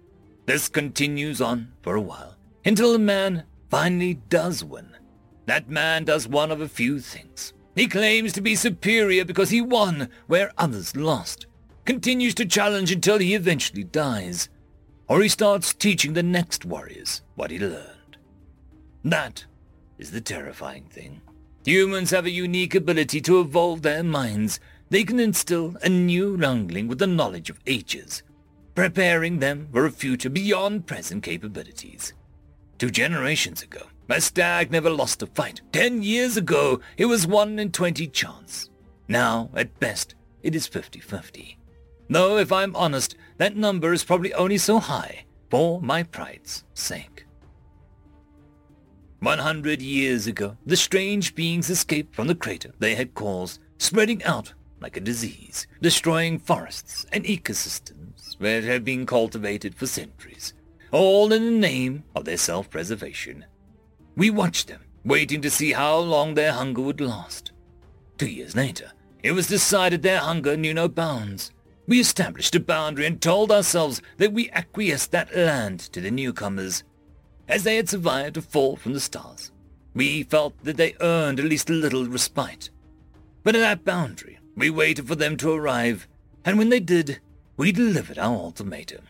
[0.47, 4.97] This continues on for a while, until a man finally does win.
[5.47, 7.55] That man does one of a few things.
[7.75, 11.47] He claims to be superior because he won where others lost
[11.85, 14.49] continues to challenge until he eventually dies,
[15.09, 18.17] or he starts teaching the next warriors what he learned.
[19.05, 19.45] That
[19.99, 21.21] is the terrifying thing.
[21.65, 24.59] Humans have a unique ability to evolve their minds.
[24.91, 28.23] They can instill a new youngling with the knowledge of ages,
[28.75, 32.13] preparing them for a future beyond present capabilities.
[32.79, 35.63] Two generations ago, a stag never lost a fight.
[35.73, 38.69] Ten years ago, it was one in twenty chance.
[39.09, 41.59] Now, at best, it is fifty-fifty.
[42.09, 47.27] Though, if I'm honest, that number is probably only so high for my pride's sake.
[49.21, 54.53] 100 years ago, the strange beings escaped from the crater they had caused, spreading out
[54.81, 58.03] like a disease, destroying forests and ecosystems
[58.41, 60.55] it had been cultivated for centuries,
[60.91, 63.45] all in the name of their self-preservation.
[64.17, 67.53] We watched them, waiting to see how long their hunger would last.
[68.19, 71.53] Two years later, it was decided their hunger knew no bounds.
[71.87, 76.85] We established a boundary and told ourselves that we acquiesced that land to the newcomers.
[77.49, 79.51] As they had survived a fall from the stars,
[79.95, 82.71] we felt that they earned at least a little respite.
[83.43, 86.07] But at that boundary, we waited for them to arrive,
[86.45, 87.21] and when they did,
[87.57, 89.03] we delivered our ultimatum.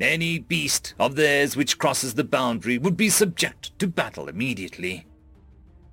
[0.00, 5.06] Any beast of theirs which crosses the boundary would be subject to battle immediately.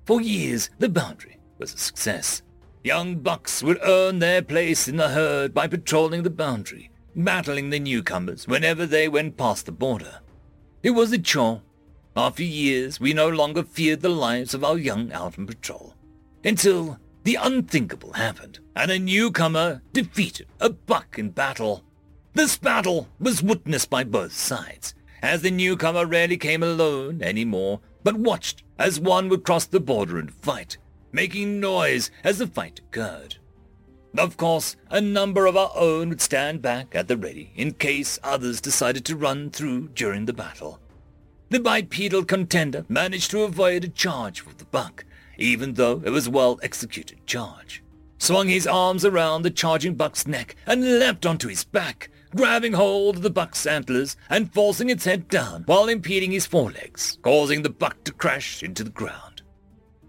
[0.06, 2.42] For years, the boundary was a success.
[2.82, 7.78] Young bucks would earn their place in the herd by patrolling the boundary, battling the
[7.78, 10.20] newcomers whenever they went past the border.
[10.82, 11.60] It was a chore.
[12.16, 15.94] After years, we no longer feared the lives of our young out on patrol.
[16.42, 21.84] Until the unthinkable happened, and a newcomer defeated a buck in battle.
[22.32, 28.16] This battle was witnessed by both sides, as the newcomer rarely came alone anymore, but
[28.16, 30.78] watched as one would cross the border and fight,
[31.12, 33.36] making noise as the fight occurred.
[34.16, 38.18] Of course, a number of our own would stand back at the ready in case
[38.22, 40.80] others decided to run through during the battle.
[41.50, 45.04] The bipedal contender managed to avoid a charge with the buck,
[45.38, 47.82] even though it was a well-executed charge.
[48.18, 53.16] Swung his arms around the charging buck's neck and leapt onto his back, grabbing hold
[53.16, 57.70] of the buck's antlers and forcing its head down while impeding his forelegs, causing the
[57.70, 59.29] buck to crash into the ground.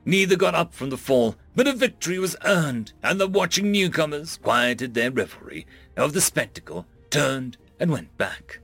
[0.03, 4.37] Neither got up from the fall, but a victory was earned, and the watching newcomers
[4.37, 8.59] quieted their revelry of the spectacle, turned, and went back.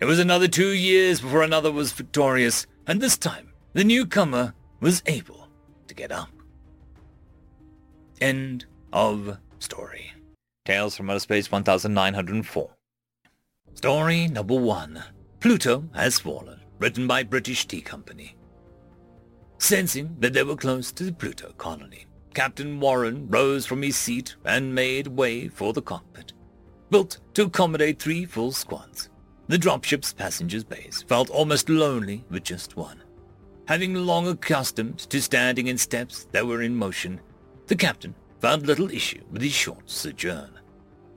[0.00, 5.02] It was another two years before another was victorious, and this time the newcomer was
[5.06, 5.48] able
[5.86, 6.30] to get up.
[8.20, 10.12] End of story.
[10.64, 12.70] Tales from Outer Space 1904.
[13.74, 15.02] Story number one.
[15.40, 16.60] Pluto has fallen.
[16.78, 18.36] Written by British Tea Company.
[19.58, 24.36] Sensing that they were close to the Pluto colony, Captain Warren rose from his seat
[24.44, 26.32] and made way for the cockpit,
[26.90, 29.08] built to accommodate three full squads.
[29.46, 33.02] The dropship's passengers' bays felt almost lonely with just one.
[33.66, 37.20] Having long accustomed to standing in steps that were in motion,
[37.66, 40.50] the captain found little issue with his short sojourn,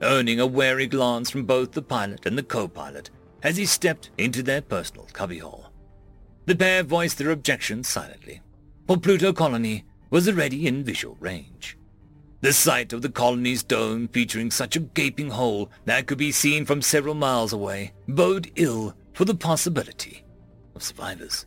[0.00, 3.10] earning a wary glance from both the pilot and the co-pilot
[3.42, 5.67] as he stepped into their personal cubbyhole.
[6.48, 8.40] The pair voiced their objections silently,
[8.86, 11.76] for Pluto Colony was already in visual range.
[12.40, 16.64] The sight of the colony's dome featuring such a gaping hole that could be seen
[16.64, 20.24] from several miles away bode ill for the possibility
[20.74, 21.44] of survivors.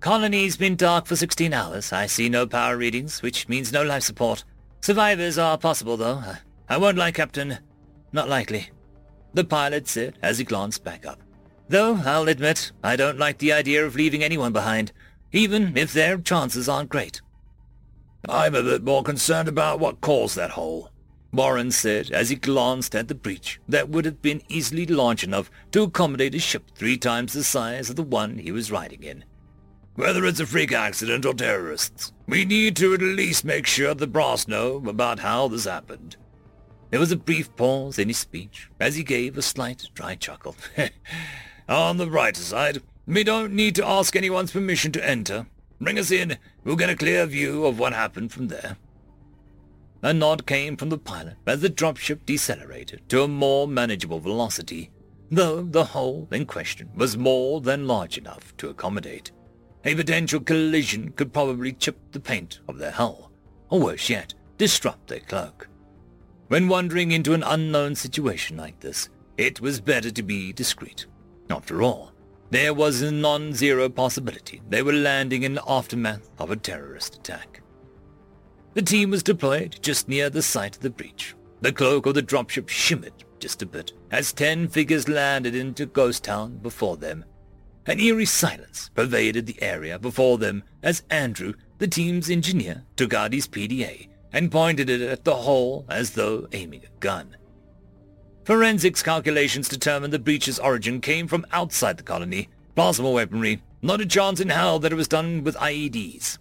[0.00, 1.90] Colony's been dark for 16 hours.
[1.90, 4.44] I see no power readings, which means no life support.
[4.82, 6.22] Survivors are possible, though.
[6.68, 7.56] I won't lie, Captain.
[8.12, 8.68] Not likely.
[9.32, 11.22] The pilot said as he glanced back up.
[11.70, 14.90] Though, I'll admit, I don't like the idea of leaving anyone behind,
[15.30, 17.20] even if their chances aren't great.
[18.28, 20.90] I'm a bit more concerned about what caused that hole,
[21.32, 25.48] Warren said as he glanced at the breach that would have been easily large enough
[25.70, 29.24] to accommodate a ship three times the size of the one he was riding in.
[29.94, 34.08] Whether it's a freak accident or terrorists, we need to at least make sure the
[34.08, 36.16] brass know about how this happened.
[36.90, 40.56] There was a brief pause in his speech as he gave a slight dry chuckle.
[41.70, 45.46] On the brighter side, we don't need to ask anyone's permission to enter.
[45.80, 46.36] Bring us in.
[46.64, 48.76] We'll get a clear view of what happened from there.
[50.02, 54.90] A nod came from the pilot as the dropship decelerated to a more manageable velocity,
[55.30, 59.30] though the hole in question was more than large enough to accommodate.
[59.84, 63.30] A potential collision could probably chip the paint of their hull,
[63.68, 65.68] or worse yet, disrupt their cloak.
[66.48, 69.08] When wandering into an unknown situation like this,
[69.38, 71.06] it was better to be discreet.
[71.50, 72.12] After all,
[72.50, 77.62] there was a non-zero possibility they were landing in the aftermath of a terrorist attack.
[78.74, 81.34] The team was deployed just near the site of the breach.
[81.60, 86.24] The cloak of the dropship shimmered just a bit as ten figures landed into Ghost
[86.24, 87.24] Town before them.
[87.86, 93.32] An eerie silence pervaded the area before them as Andrew, the team's engineer, took out
[93.32, 97.36] his PDA and pointed it at the hole as though aiming a gun.
[98.44, 102.48] Forensics calculations determined the breach's origin came from outside the colony.
[102.74, 103.62] Plasma weaponry.
[103.82, 106.38] Not a chance in hell that it was done with IEDs.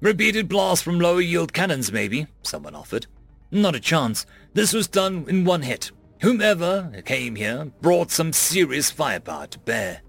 [0.00, 3.06] Repeated blasts from lower yield cannons, maybe, someone offered.
[3.50, 4.26] Not a chance.
[4.52, 5.90] This was done in one hit.
[6.20, 10.02] Whomever came here brought some serious firepower to bear.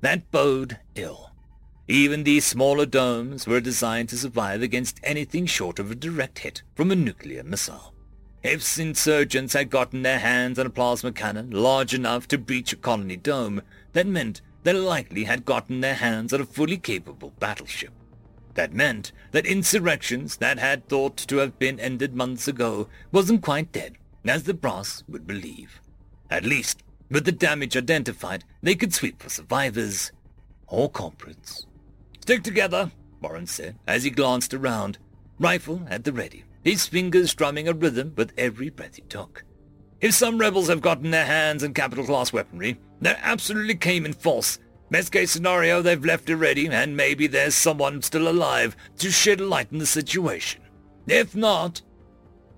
[0.00, 1.30] That bode ill.
[1.88, 6.62] Even these smaller domes were designed to survive against anything short of a direct hit
[6.74, 7.91] from a nuclear missile.
[8.42, 12.76] If insurgents had gotten their hands on a plasma cannon large enough to breach a
[12.76, 13.62] colony dome,
[13.92, 17.92] that meant they likely had gotten their hands on a fully capable battleship.
[18.54, 23.70] That meant that insurrections that had thought to have been ended months ago wasn't quite
[23.70, 25.80] dead, as the brass would believe.
[26.28, 30.10] At least, with the damage identified, they could sweep for survivors
[30.66, 31.66] or culprits.
[32.20, 32.90] Stick together,
[33.20, 34.98] Warren said as he glanced around,
[35.38, 39.44] rifle at the ready, his fingers strumming a rhythm with every breath he took.
[40.00, 44.58] If some rebels have gotten their hands on capital-class weaponry, they absolutely came in force.
[44.90, 49.40] Best case scenario, they've left it ready, and maybe there's someone still alive to shed
[49.40, 50.60] light on the situation.
[51.06, 51.82] If not...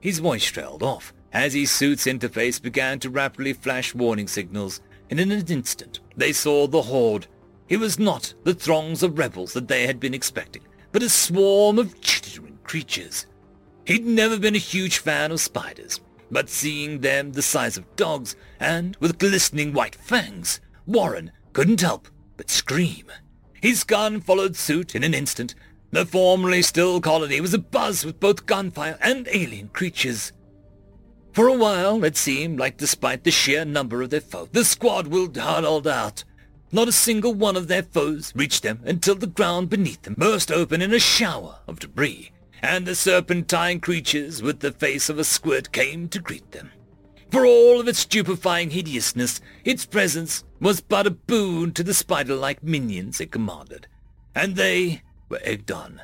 [0.00, 5.18] His voice trailed off as his suit's interface began to rapidly flash warning signals, and
[5.18, 7.26] in an instant they saw the horde.
[7.68, 11.78] It was not the throngs of rebels that they had been expecting, but a swarm
[11.78, 13.26] of chittering creatures.
[13.86, 18.34] He'd never been a huge fan of spiders, but seeing them the size of dogs
[18.58, 23.06] and with glistening white fangs, Warren couldn't help but scream.
[23.60, 25.54] His gun followed suit in an instant.
[25.90, 30.32] The formerly still colony was abuzz with both gunfire and alien creatures.
[31.32, 35.08] For a while, it seemed like despite the sheer number of their foes, the squad
[35.08, 36.24] will huddled out.
[36.72, 40.50] Not a single one of their foes reached them until the ground beneath them burst
[40.50, 42.32] open in a shower of debris,
[42.64, 46.70] and the serpentine creatures with the face of a squid came to greet them.
[47.30, 52.62] For all of its stupefying hideousness, its presence was but a boon to the spider-like
[52.62, 53.86] minions it commanded,
[54.34, 56.00] and they were egged on.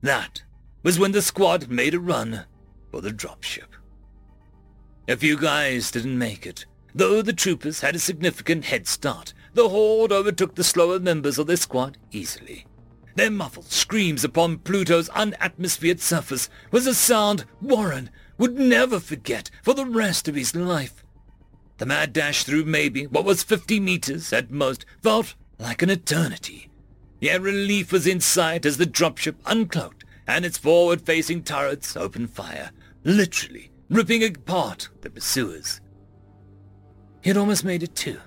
[0.00, 0.42] That
[0.82, 2.46] was when the squad made a run
[2.90, 3.68] for the dropship.
[5.06, 6.64] A few guys didn't make it,
[6.94, 9.34] though the troopers had a significant head start.
[9.52, 12.64] The horde overtook the slower members of their squad easily.
[13.16, 19.74] Their muffled screams upon Pluto's unatmosphered surface was a sound Warren would never forget for
[19.74, 21.04] the rest of his life.
[21.78, 26.70] The mad dash through maybe what was fifty meters at most felt like an eternity.
[27.20, 32.70] Yet relief was in sight as the dropship uncloaked and its forward-facing turrets opened fire,
[33.04, 35.80] literally ripping apart the pursuers.
[37.22, 38.20] He had almost made it too.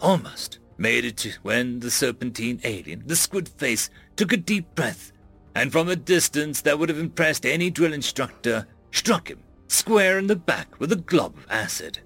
[0.00, 5.12] Almost made it to when the serpentine alien, the squid face, took a deep breath,
[5.54, 10.26] and from a distance that would have impressed any drill instructor, struck him square in
[10.26, 11.98] the back with a glob of acid.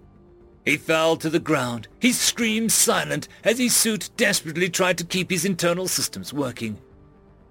[0.64, 5.30] He fell to the ground, his screams silent as his suit desperately tried to keep
[5.30, 6.78] his internal systems working.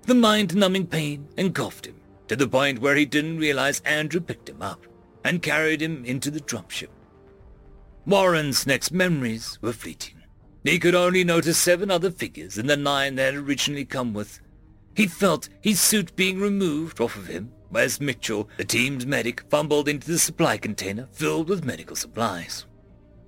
[0.03, 1.95] The mind-numbing pain engulfed him
[2.27, 4.85] to the point where he didn't realize Andrew picked him up
[5.23, 6.89] and carried him into the dropship.
[8.05, 10.15] Warren's next memories were fleeting.
[10.63, 14.39] He could only notice seven other figures in the nine they had originally come with.
[14.99, 19.87] He felt his suit being removed off of him Wes Mitchell, the team's medic, fumbled
[19.87, 22.65] into the supply container filled with medical supplies.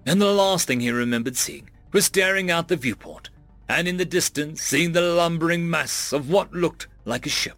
[0.05, 3.29] And the last thing he remembered seeing was staring out the viewport,
[3.69, 7.57] and in the distance seeing the lumbering mass of what looked like a ship,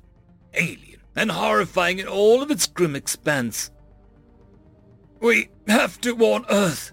[0.53, 3.71] alien and horrifying in all of its grim expanse.
[5.21, 6.91] We have to warn Earth,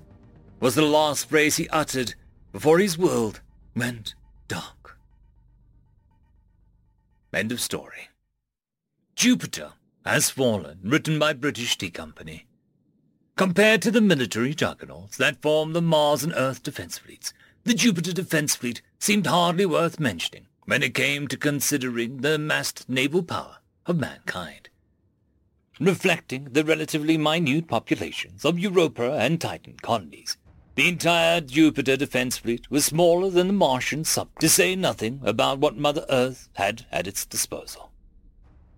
[0.59, 2.15] was the last phrase he uttered
[2.51, 3.43] before his world
[3.77, 4.15] went
[7.33, 8.09] End of story.
[9.15, 12.47] Jupiter has fallen, written by British Tea Company.
[13.37, 17.33] Compared to the military juggernauts that form the Mars and Earth defense fleets,
[17.65, 22.89] the Jupiter defense fleet seemed hardly worth mentioning when it came to considering the amassed
[22.89, 24.69] naval power of mankind.
[25.79, 30.37] Reflecting the relatively minute populations of Europa and Titan colonies,
[30.81, 35.59] the entire Jupiter defense fleet was smaller than the Martian sub, to say nothing about
[35.59, 37.91] what Mother Earth had at its disposal.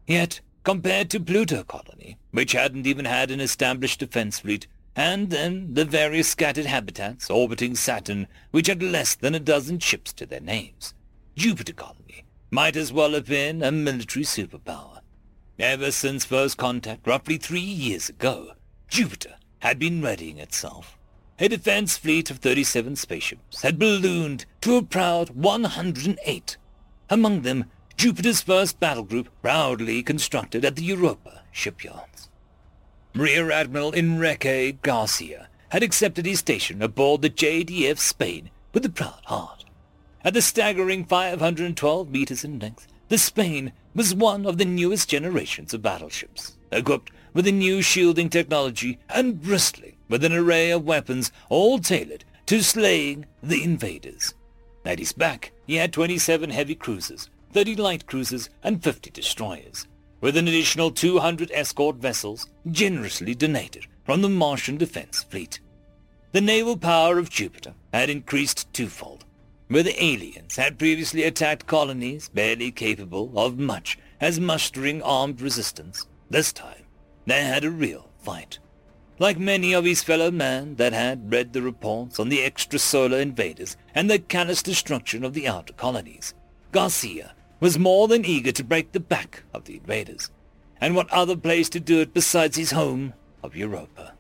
[0.05, 4.66] Yet, compared to Pluto colony, which hadn't even had an established defense fleet,
[4.97, 10.12] and then the various scattered habitats orbiting Saturn, which had less than a dozen ships
[10.14, 10.94] to their names.
[11.36, 15.02] Jupiter colony might as well have been a military superpower.
[15.56, 18.55] Ever since first contact roughly three years ago,
[18.89, 20.98] Jupiter had been readying itself.
[21.39, 26.57] A defense fleet of 37 spaceships had ballooned to a proud 108.
[27.09, 27.65] Among them,
[27.97, 32.28] Jupiter's first battle group proudly constructed at the Europa shipyards.
[33.15, 39.23] Rear Admiral Enrique Garcia had accepted his station aboard the JDF Spain with a proud
[39.25, 39.65] heart.
[40.25, 45.75] At the staggering 512 meters in length, the Spain was one of the newest generations
[45.75, 51.32] of battleships, equipped with a new shielding technology and bristling with an array of weapons
[51.48, 54.34] all tailored to slaying the invaders.
[54.84, 59.86] At his back, he had 27 heavy cruisers, 30 light cruisers, and 50 destroyers,
[60.20, 65.60] with an additional 200 escort vessels generously donated from the Martian Defense Fleet.
[66.32, 69.24] The naval power of Jupiter had increased twofold,
[69.68, 76.06] where the aliens had previously attacked colonies barely capable of much as mustering armed resistance.
[76.31, 76.84] This time,
[77.26, 78.58] they had a real fight.
[79.23, 83.76] Like many of his fellow men that had read the reports on the extrasolar invaders
[83.94, 86.34] and the callous destruction of the outer colonies,
[86.73, 90.28] Garcia was more than eager to break the back of the invaders.
[90.81, 94.15] And what other place to do it besides his home of Europa?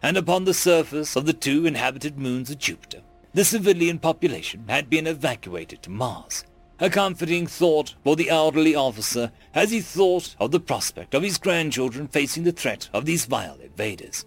[0.00, 3.02] And upon the surface of the two inhabited moons of Jupiter,
[3.34, 6.44] the civilian population had been evacuated to Mars,
[6.82, 11.38] a comforting thought for the elderly officer as he thought of the prospect of his
[11.38, 14.26] grandchildren facing the threat of these vile invaders.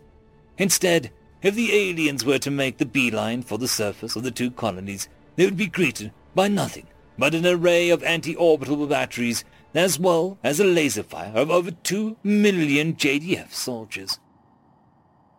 [0.57, 1.11] Instead,
[1.41, 5.09] if the aliens were to make the beeline for the surface of the two colonies,
[5.35, 9.43] they would be greeted by nothing but an array of anti-orbital batteries
[9.73, 14.17] as well as a laser fire of over two million JDF soldiers.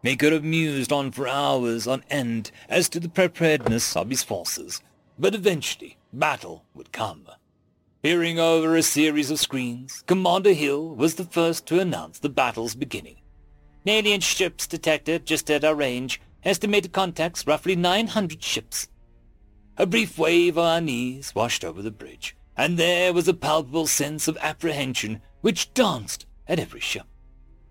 [0.02, 4.22] He could have mused on for hours on end as to the preparedness of his
[4.22, 4.82] forces,
[5.18, 7.26] but eventually battle would come.
[8.02, 12.74] Peering over a series of screens, Commander Hill was the first to announce the battle's
[12.74, 13.16] beginning.
[13.86, 16.20] Alien ships detected just at our range.
[16.44, 18.88] Estimated contacts roughly 900 ships.
[19.76, 24.28] A brief wave of unease washed over the bridge, and there was a palpable sense
[24.28, 27.06] of apprehension which danced at every ship.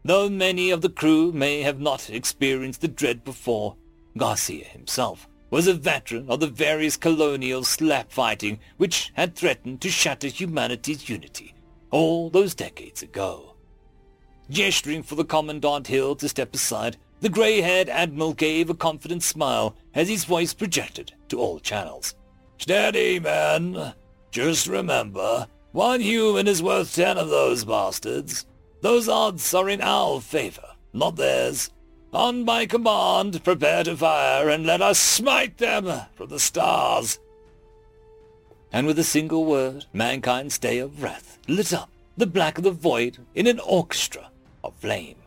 [0.03, 3.75] Though many of the crew may have not experienced the dread before,
[4.17, 9.89] Garcia himself was a veteran of the various colonial slap fighting which had threatened to
[9.89, 11.55] shatter humanity's unity
[11.91, 13.55] all those decades ago.
[14.49, 19.77] Gesturing for the Commandant Hill to step aside, the grey-haired Admiral gave a confident smile
[19.93, 22.15] as his voice projected to all channels.
[22.57, 23.93] Steady, men.
[24.31, 28.45] Just remember, one human is worth ten of those bastards.
[28.81, 31.71] Those odds are in our favor, not theirs.
[32.15, 37.19] On my command, prepare to fire, and let us smite them from the stars.
[38.71, 42.71] And with a single word, mankind's day of wrath lit up the black of the
[42.71, 44.29] void in an orchestra
[44.63, 45.17] of flame.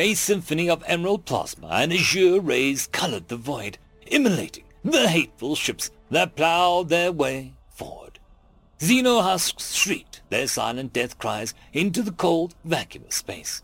[0.00, 5.92] A symphony of emerald plasma and azure rays colored the void, immolating the hateful ships
[6.10, 8.18] that plowed their way forward.
[8.80, 13.62] Xenohusks shrieked their silent death cries into the cold vacuum of space.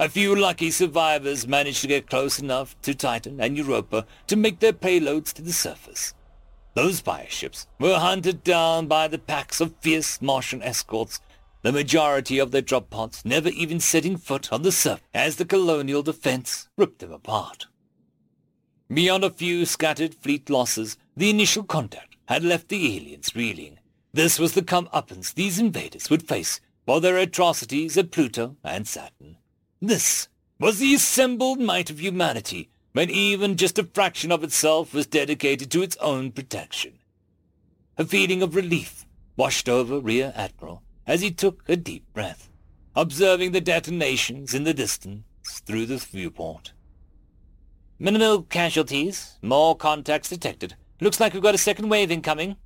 [0.00, 4.60] A few lucky survivors managed to get close enough to Titan and Europa to make
[4.60, 6.14] their payloads to the surface.
[6.74, 11.20] Those ships were hunted down by the packs of fierce Martian escorts,
[11.62, 15.44] the majority of their drop pods never even setting foot on the surface as the
[15.44, 17.66] colonial defense ripped them apart.
[18.88, 23.80] Beyond a few scattered fleet losses, the initial contact had left the aliens reeling.
[24.12, 29.37] This was the comeuppance these invaders would face for their atrocities at Pluto and Saturn.
[29.80, 30.26] This
[30.58, 35.70] was the assembled might of humanity, when even just a fraction of itself was dedicated
[35.70, 36.94] to its own protection.
[37.96, 42.50] A feeling of relief washed over Rear Admiral as he took a deep breath,
[42.96, 45.22] observing the detonations in the distance
[45.64, 46.72] through the viewport.
[48.00, 50.74] Minimal casualties, more contacts detected.
[51.00, 52.56] Looks like we've got a second wave incoming,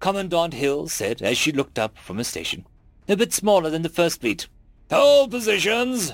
[0.00, 2.66] Commandant Hill said as she looked up from her station.
[3.08, 4.48] A bit smaller than the first fleet.
[4.90, 6.12] Hold positions!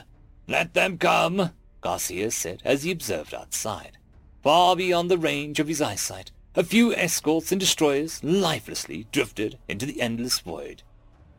[0.53, 3.97] Let them come, Garcia said as he observed outside.
[4.43, 9.87] Far beyond the range of his eyesight, a few escorts and destroyers lifelessly drifted into
[9.87, 10.83] the endless void.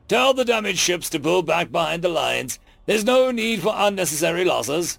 [0.08, 2.58] Tell the damaged ships to pull back behind the lines.
[2.88, 4.98] There's no need for unnecessary losses.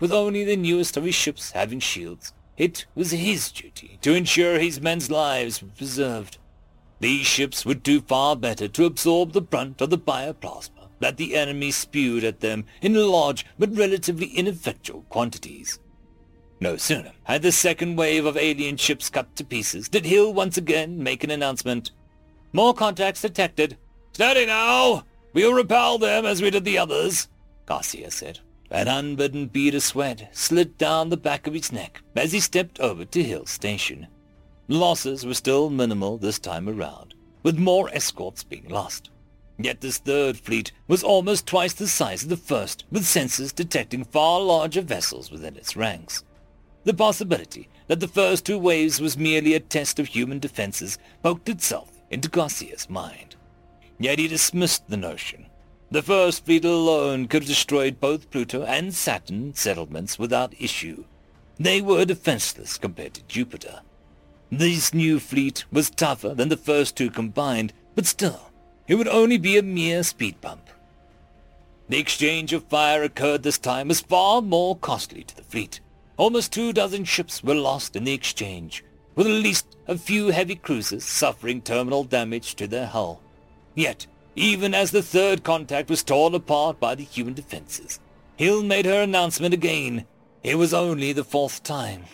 [0.00, 4.58] With only the newest of his ships having shields, it was his duty to ensure
[4.58, 6.38] his men's lives were preserved.
[6.98, 11.34] These ships would do far better to absorb the brunt of the bioplasma that the
[11.36, 15.78] enemy spewed at them in large but relatively ineffectual quantities.
[16.60, 20.56] No sooner had the second wave of alien ships cut to pieces did Hill once
[20.56, 21.90] again make an announcement.
[22.52, 23.76] More contacts detected.
[24.12, 25.04] Steady now!
[25.32, 27.28] We'll repel them as we did the others,
[27.66, 28.38] Garcia said.
[28.70, 32.80] An unbidden bead of sweat slid down the back of his neck as he stepped
[32.80, 34.06] over to Hill's station.
[34.68, 39.10] Losses were still minimal this time around, with more escorts being lost.
[39.58, 44.04] Yet this third fleet was almost twice the size of the first, with sensors detecting
[44.04, 46.24] far larger vessels within its ranks.
[46.84, 51.48] The possibility that the first two waves was merely a test of human defenses poked
[51.48, 53.36] itself into Garcia's mind.
[53.98, 55.46] Yet he dismissed the notion.
[55.90, 61.04] The first fleet alone could have destroyed both Pluto and Saturn settlements without issue.
[61.58, 63.82] They were defenseless compared to Jupiter.
[64.50, 68.50] This new fleet was tougher than the first two combined, but still,
[68.86, 70.68] it would only be a mere speed bump.
[71.88, 75.80] The exchange of fire occurred this time was far more costly to the fleet.
[76.16, 80.54] Almost two dozen ships were lost in the exchange, with at least a few heavy
[80.54, 83.20] cruisers suffering terminal damage to their hull.
[83.74, 84.06] Yet,
[84.36, 88.00] even as the third contact was torn apart by the human defenses,
[88.36, 90.06] Hill made her announcement again.
[90.42, 92.04] It was only the fourth time.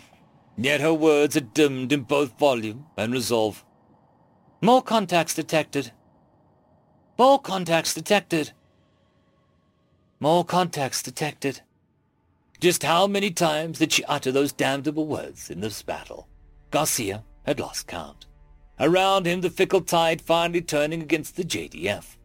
[0.57, 3.65] Yet her words had dimmed in both volume and resolve.
[4.61, 5.91] More contacts detected.
[7.21, 8.51] More contacts detected.
[10.19, 11.61] More contacts detected.
[12.59, 16.27] Just how many times did she utter those damnable words in this battle?
[16.71, 18.25] Garcia had lost count.
[18.79, 22.17] Around him the fickle tide finally turning against the JDF.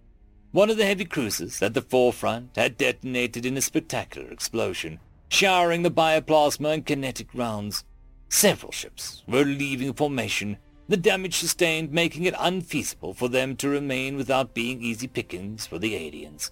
[0.53, 5.83] One of the heavy cruisers at the forefront had detonated in a spectacular explosion, showering
[5.83, 7.85] the bioplasma and kinetic rounds.
[8.31, 10.57] Several ships were leaving formation,
[10.89, 15.79] the damage sustained making it unfeasible for them to remain without being easy pickings for
[15.79, 16.51] the aliens.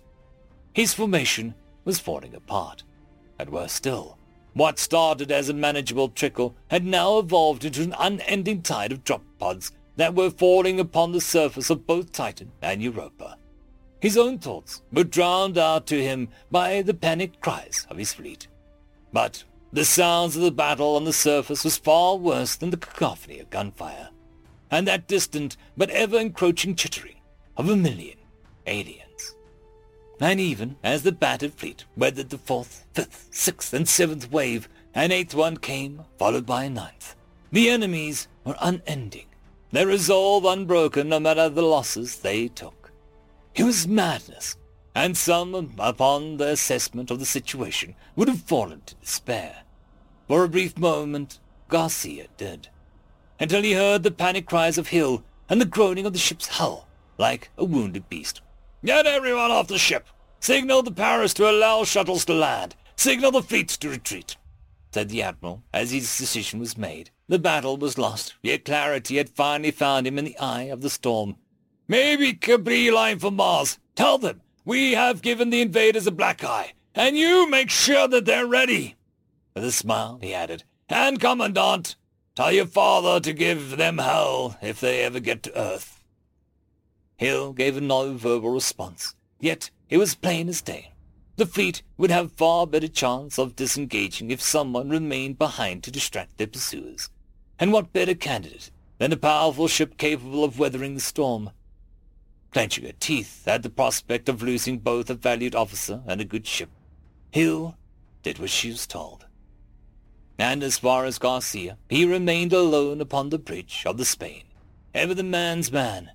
[0.72, 1.54] His formation
[1.84, 2.82] was falling apart.
[3.38, 4.18] And worse still,
[4.54, 9.22] what started as a manageable trickle had now evolved into an unending tide of drop
[9.38, 13.36] pods that were falling upon the surface of both Titan and Europa.
[14.00, 18.48] His own thoughts were drowned out to him by the panicked cries of his fleet.
[19.12, 23.40] But the sounds of the battle on the surface was far worse than the cacophony
[23.40, 24.10] of gunfire,
[24.74, 27.14] and that distant but ever-encroaching chittering
[27.56, 28.18] of a million
[28.66, 29.36] aliens.
[30.18, 35.12] And even as the battered fleet weathered the fourth, fifth, sixth, and seventh wave, an
[35.12, 37.14] eighth one came, followed by a ninth.
[37.52, 39.26] The enemies were unending,
[39.70, 42.90] their resolve unbroken no matter the losses they took.
[43.54, 44.56] It was madness,
[44.92, 49.62] and some, upon the assessment of the situation, would have fallen to despair.
[50.26, 51.38] For a brief moment,
[51.68, 52.68] Garcia did,
[53.44, 56.88] until he heard the panic cries of Hill and the groaning of the ship's hull,
[57.18, 58.40] like a wounded beast
[58.82, 60.06] Get everyone off the ship.
[60.40, 62.74] Signal the Paris to allow shuttles to land.
[62.96, 64.38] Signal the fleets to retreat,
[64.92, 67.10] said the Admiral as his decision was made.
[67.28, 70.88] The battle was lost, yet clarity had finally found him in the eye of the
[70.88, 71.36] storm.
[71.86, 73.78] Maybe Cabri line for Mars.
[73.94, 78.24] Tell them we have given the invaders a black eye, and you make sure that
[78.24, 78.96] they're ready.
[79.54, 81.96] With a smile, he added, And, Commandant,
[82.34, 86.02] tell your father to give them hell if they ever get to Earth.
[87.16, 90.90] Hill gave no-verbal response, yet it was plain as day.
[91.36, 96.38] The fleet would have far better chance of disengaging if someone remained behind to distract
[96.38, 97.10] their pursuers.
[97.58, 101.50] And what better candidate than a powerful ship capable of weathering the storm?
[102.52, 106.46] Clenching her teeth at the prospect of losing both a valued officer and a good
[106.46, 106.70] ship,
[107.32, 107.76] Hill
[108.22, 109.26] did what she was told.
[110.38, 114.44] And as far as Garcia, he remained alone upon the bridge of the Spain,
[114.92, 116.10] ever the man's man,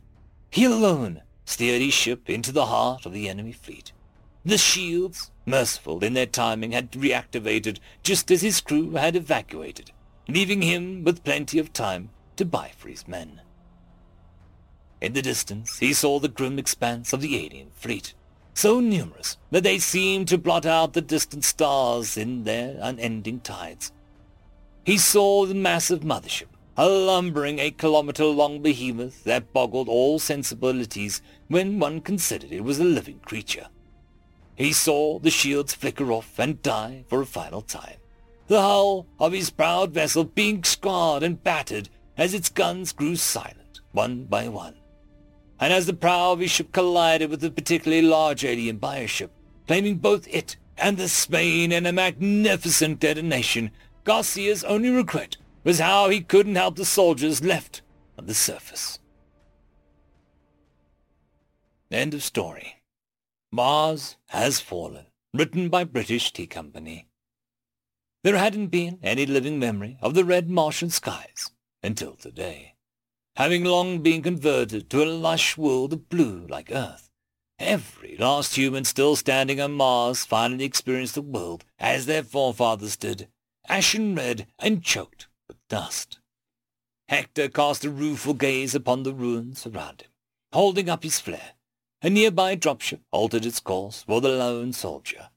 [0.52, 3.92] he alone steered his ship into the heart of the enemy fleet.
[4.44, 9.92] The shields, merciful in their timing, had reactivated just as his crew had evacuated,
[10.28, 13.42] leaving him with plenty of time to buy for his men.
[15.02, 18.14] In the distance, he saw the grim expanse of the alien fleet,
[18.54, 23.92] so numerous that they seemed to blot out the distant stars in their unending tides.
[24.90, 32.02] He saw the massive mothership, a lumbering eight-kilometer-long behemoth that boggled all sensibilities when one
[32.02, 33.68] considered it was a living creature.
[34.56, 37.98] He saw the shields flicker off and die for a final time,
[38.48, 43.82] the hull of his proud vessel being scarred and battered as its guns grew silent,
[43.92, 44.74] one by one.
[45.60, 49.30] And as the prow of his ship collided with a particularly large alien bioship,
[49.68, 53.70] claiming both it and the Spain in a magnificent detonation,
[54.10, 57.84] Garcia's only regret was how he couldn't help the soldiers left
[58.18, 58.98] on the surface.
[61.92, 62.82] End of story.
[63.52, 67.08] Mars has fallen, written by British Tea Company.
[68.24, 71.52] There hadn't been any living memory of the red Martian skies
[71.84, 72.74] until today,
[73.36, 77.12] having long been converted to a lush world of blue like Earth.
[77.60, 83.28] Every last human still standing on Mars finally experienced the world as their forefathers did,
[83.70, 86.20] ashen red and choked with dust.
[87.08, 90.10] Hector cast a rueful gaze upon the ruins around him,
[90.52, 91.54] holding up his flare.
[92.02, 95.30] A nearby dropship altered its course for the lone soldier.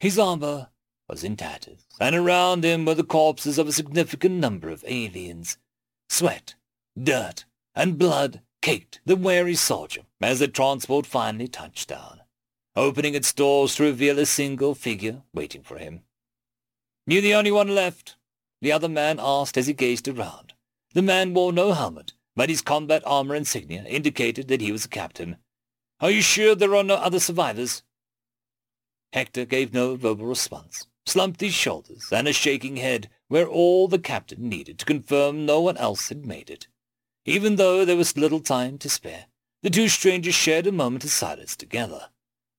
[0.00, 0.68] His armor
[1.08, 5.58] was in tatters, and around him were the corpses of a significant number of aliens.
[6.08, 6.54] Sweat,
[7.00, 12.22] dirt, and blood caked the wary soldier as the transport finally touched down,
[12.74, 16.02] opening its doors to reveal a single figure waiting for him.
[17.06, 18.16] You the only one left,
[18.60, 20.54] the other man asked as he gazed around.
[20.92, 24.88] The man wore no helmet, but his combat armor insignia indicated that he was a
[24.88, 25.36] captain.
[26.00, 27.82] Are you sure there are no other survivors?
[29.12, 33.98] Hector gave no verbal response, slumped his shoulders, and a shaking head were all the
[33.98, 36.66] captain needed to confirm no one else had made it.
[37.24, 39.26] Even though there was little time to spare,
[39.66, 42.10] The two strangers shared a moment of silence together.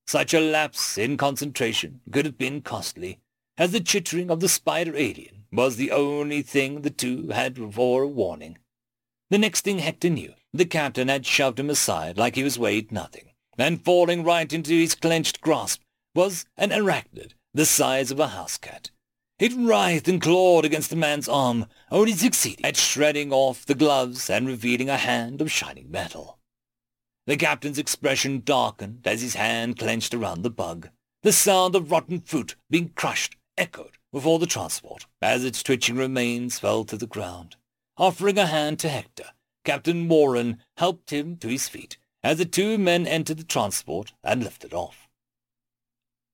[0.08, 3.20] Such a lapse in concentration could have been costly,
[3.58, 8.04] as the chittering of the spider alien was the only thing the two had for
[8.04, 8.58] a warning.
[9.30, 12.92] The next thing Hector knew, the captain had shoved him aside like he was weighed
[12.92, 15.82] nothing, and falling right into his clenched grasp
[16.16, 18.92] was an arachnid the size of a house cat.
[19.40, 24.30] It writhed and clawed against the man's arm, only succeeding at shredding off the gloves
[24.30, 26.38] and revealing a hand of shining metal.
[27.26, 30.90] The captain's expression darkened as his hand clenched around the bug.
[31.24, 36.60] The sound of rotten fruit being crushed echoed before the transport as its twitching remains
[36.60, 37.56] fell to the ground.
[37.98, 39.32] Offering a hand to Hector,
[39.66, 44.44] Captain Warren helped him to his feet as the two men entered the transport and
[44.44, 45.08] lifted off.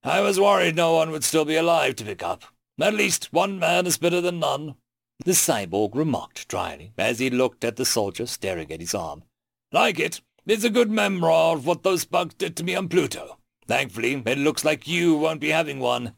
[0.04, 2.44] I was worried no one would still be alive to pick up.
[2.82, 4.76] At least one man is better than none,
[5.24, 9.24] the cyborg remarked dryly as he looked at the soldier staring at his arm.
[9.72, 13.38] Like it, it's a good memoir of what those bugs did to me on Pluto.
[13.66, 16.16] Thankfully, it looks like you won't be having one.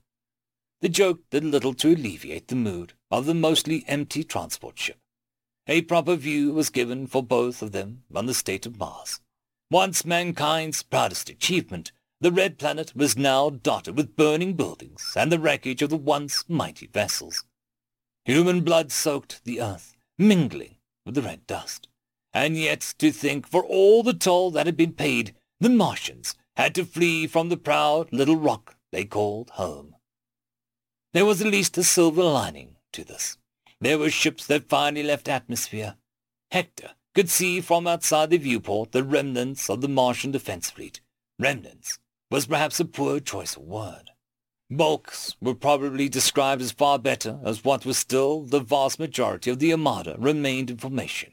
[0.85, 4.99] The joke did little to alleviate the mood of the mostly empty transport ship.
[5.65, 9.19] A proper view was given for both of them on the state of Mars.
[9.71, 11.91] Once mankind's proudest achievement,
[12.21, 16.47] the red planet was now dotted with burning buildings and the wreckage of the once
[16.47, 17.45] mighty vessels.
[18.25, 21.87] Human blood soaked the earth, mingling with the red dust.
[22.31, 26.75] And yet to think for all the toll that had been paid, the Martians had
[26.75, 29.94] to flee from the proud little rock they called home.
[31.15, 33.37] There was at least a silver lining to this.
[33.79, 35.95] There were ships that finally left atmosphere.
[36.51, 40.99] Hector could see from outside the viewport the remnants of the Martian defense fleet.
[41.39, 44.11] Remnants was perhaps a poor choice of word.
[44.69, 49.59] Bulks were probably described as far better as what was still the vast majority of
[49.59, 51.31] the Armada remained in formation.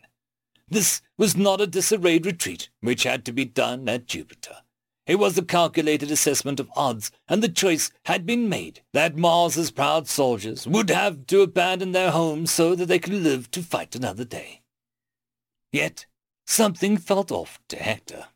[0.68, 4.58] This was not a disarrayed retreat which had to be done at Jupiter.
[5.04, 9.72] It was a calculated assessment of odds, and the choice had been made that Mars's
[9.72, 13.96] proud soldiers would have to abandon their homes so that they could live to fight
[13.96, 14.62] another day.
[15.72, 16.06] Yet
[16.46, 18.26] something felt off to Hector.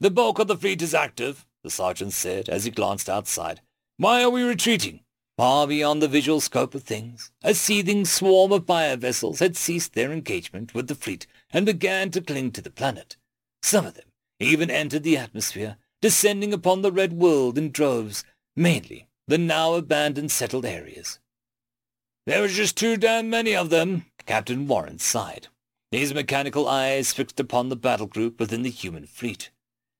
[0.00, 3.60] The bulk of the fleet is active, the sergeant said as he glanced outside.
[3.96, 5.00] Why are we retreating?
[5.36, 9.94] Far beyond the visual scope of things, a seething swarm of fire vessels had ceased
[9.94, 13.16] their engagement with the fleet and began to cling to the planet.
[13.62, 14.06] Some of them
[14.40, 18.24] even entered the atmosphere, descending upon the red world in droves,
[18.54, 21.18] mainly the now abandoned settled areas.
[22.26, 25.48] There was just too damn many of them, Captain Warren sighed,
[25.90, 29.50] his mechanical eyes fixed upon the battle group within the human fleet.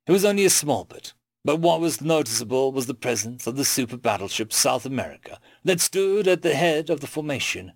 [0.07, 3.65] It was only a small bit, but what was noticeable was the presence of the
[3.65, 7.73] super battleship South America that stood at the head of the formation.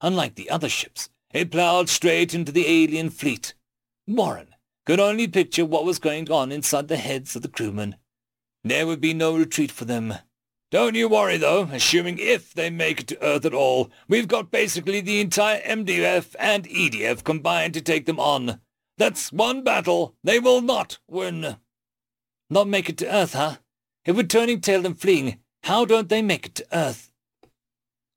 [0.00, 3.54] Unlike the other ships, it plowed straight into the alien fleet.
[4.06, 4.54] Warren
[4.86, 7.96] could only picture what was going on inside the heads of the crewmen.
[8.64, 10.14] There would be no retreat for them.
[10.70, 14.50] Don't you worry, though, assuming if they make it to Earth at all, we've got
[14.50, 18.60] basically the entire MDF and EDF combined to take them on.
[18.98, 21.56] That's one battle they will not win.
[22.48, 23.56] Not make it to Earth, huh?
[24.04, 27.10] If we're turning tail and fleeing, how don't they make it to Earth?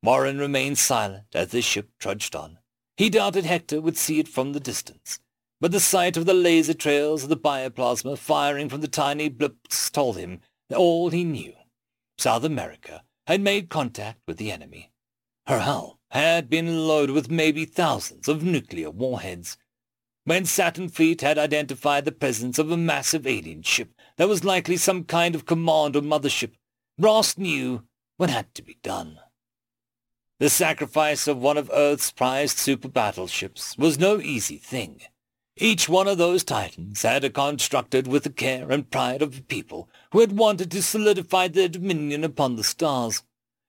[0.01, 2.59] Warren remained silent as the ship trudged on.
[2.95, 5.19] He doubted Hector would see it from the distance,
[5.61, 9.89] but the sight of the laser trails of the bioplasma firing from the tiny blips
[9.89, 10.39] told him
[10.75, 11.53] all he knew.
[12.17, 14.91] South America had made contact with the enemy.
[15.47, 19.57] Her hull had been loaded with maybe thousands of nuclear warheads.
[20.25, 24.77] When Saturn Fleet had identified the presence of a massive alien ship that was likely
[24.77, 26.51] some kind of command or mothership.
[26.97, 27.83] Ross knew
[28.17, 29.19] what had to be done.
[30.39, 35.01] The sacrifice of one of Earth's prized super battleships was no easy thing.
[35.61, 39.89] Each one of those titans had constructed with the care and pride of a people
[40.13, 43.23] who had wanted to solidify their dominion upon the stars.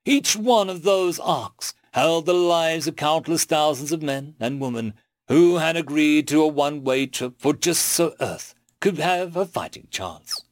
[0.04, 4.94] Each one of those arcs held the lives of countless thousands of men and women
[5.26, 9.88] who had agreed to a one-way trip for just so Earth could have a fighting
[9.90, 10.44] chance.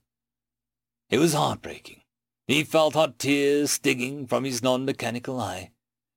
[1.08, 2.02] It was heartbreaking.
[2.49, 5.70] He felt hot tears stinging from his non-mechanical eye.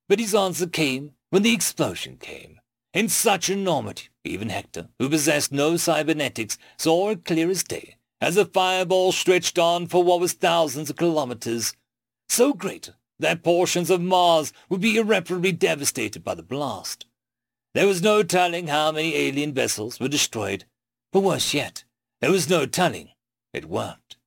[0.09, 2.59] But his answer came when the explosion came.
[2.91, 8.35] In such enormity, even Hector, who possessed no cybernetics, saw it clear as day, as
[8.35, 11.74] the fireball stretched on for what was thousands of kilometers.
[12.30, 17.06] So great that portions of Mars would be irreparably devastated by the blast.
[17.74, 20.66] There was no telling how many alien vessels were destroyed,
[21.14, 21.83] but worse yet,
[22.19, 23.09] there was no telling.
[23.53, 24.17] It worked.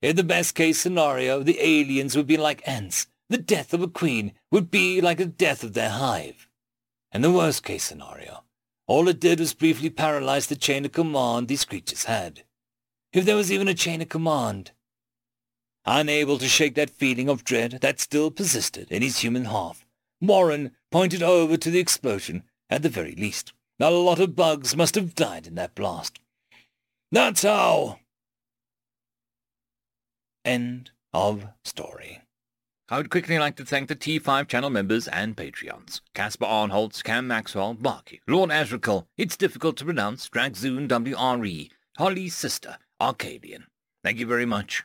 [0.00, 3.06] In the best-case scenario, the aliens would be like ants.
[3.28, 6.48] The death of a queen would be like the death of their hive.
[7.12, 8.44] In the worst-case scenario,
[8.88, 12.42] All it did was briefly paralyze the chain of command these creatures had.
[13.12, 14.72] If there was even a chain of command.
[15.84, 19.86] Unable to shake that feeling of dread that still persisted in his human half,
[20.22, 23.52] Warren pointed over to the explosion at the very least.
[23.78, 26.18] A lot of bugs must have died in that blast.
[27.12, 28.00] That's how.
[30.44, 32.22] End of story.
[32.90, 36.00] I would quickly like to thank the T5 channel members and Patreons.
[36.14, 41.68] Caspar Arnholtz, Cam Maxwell, Barky, Lord Azrakal, It's Difficult to Pronounce, Dragzoon WRE,
[41.98, 43.66] Holly's Sister, Arcadian.
[44.02, 44.84] Thank you very much.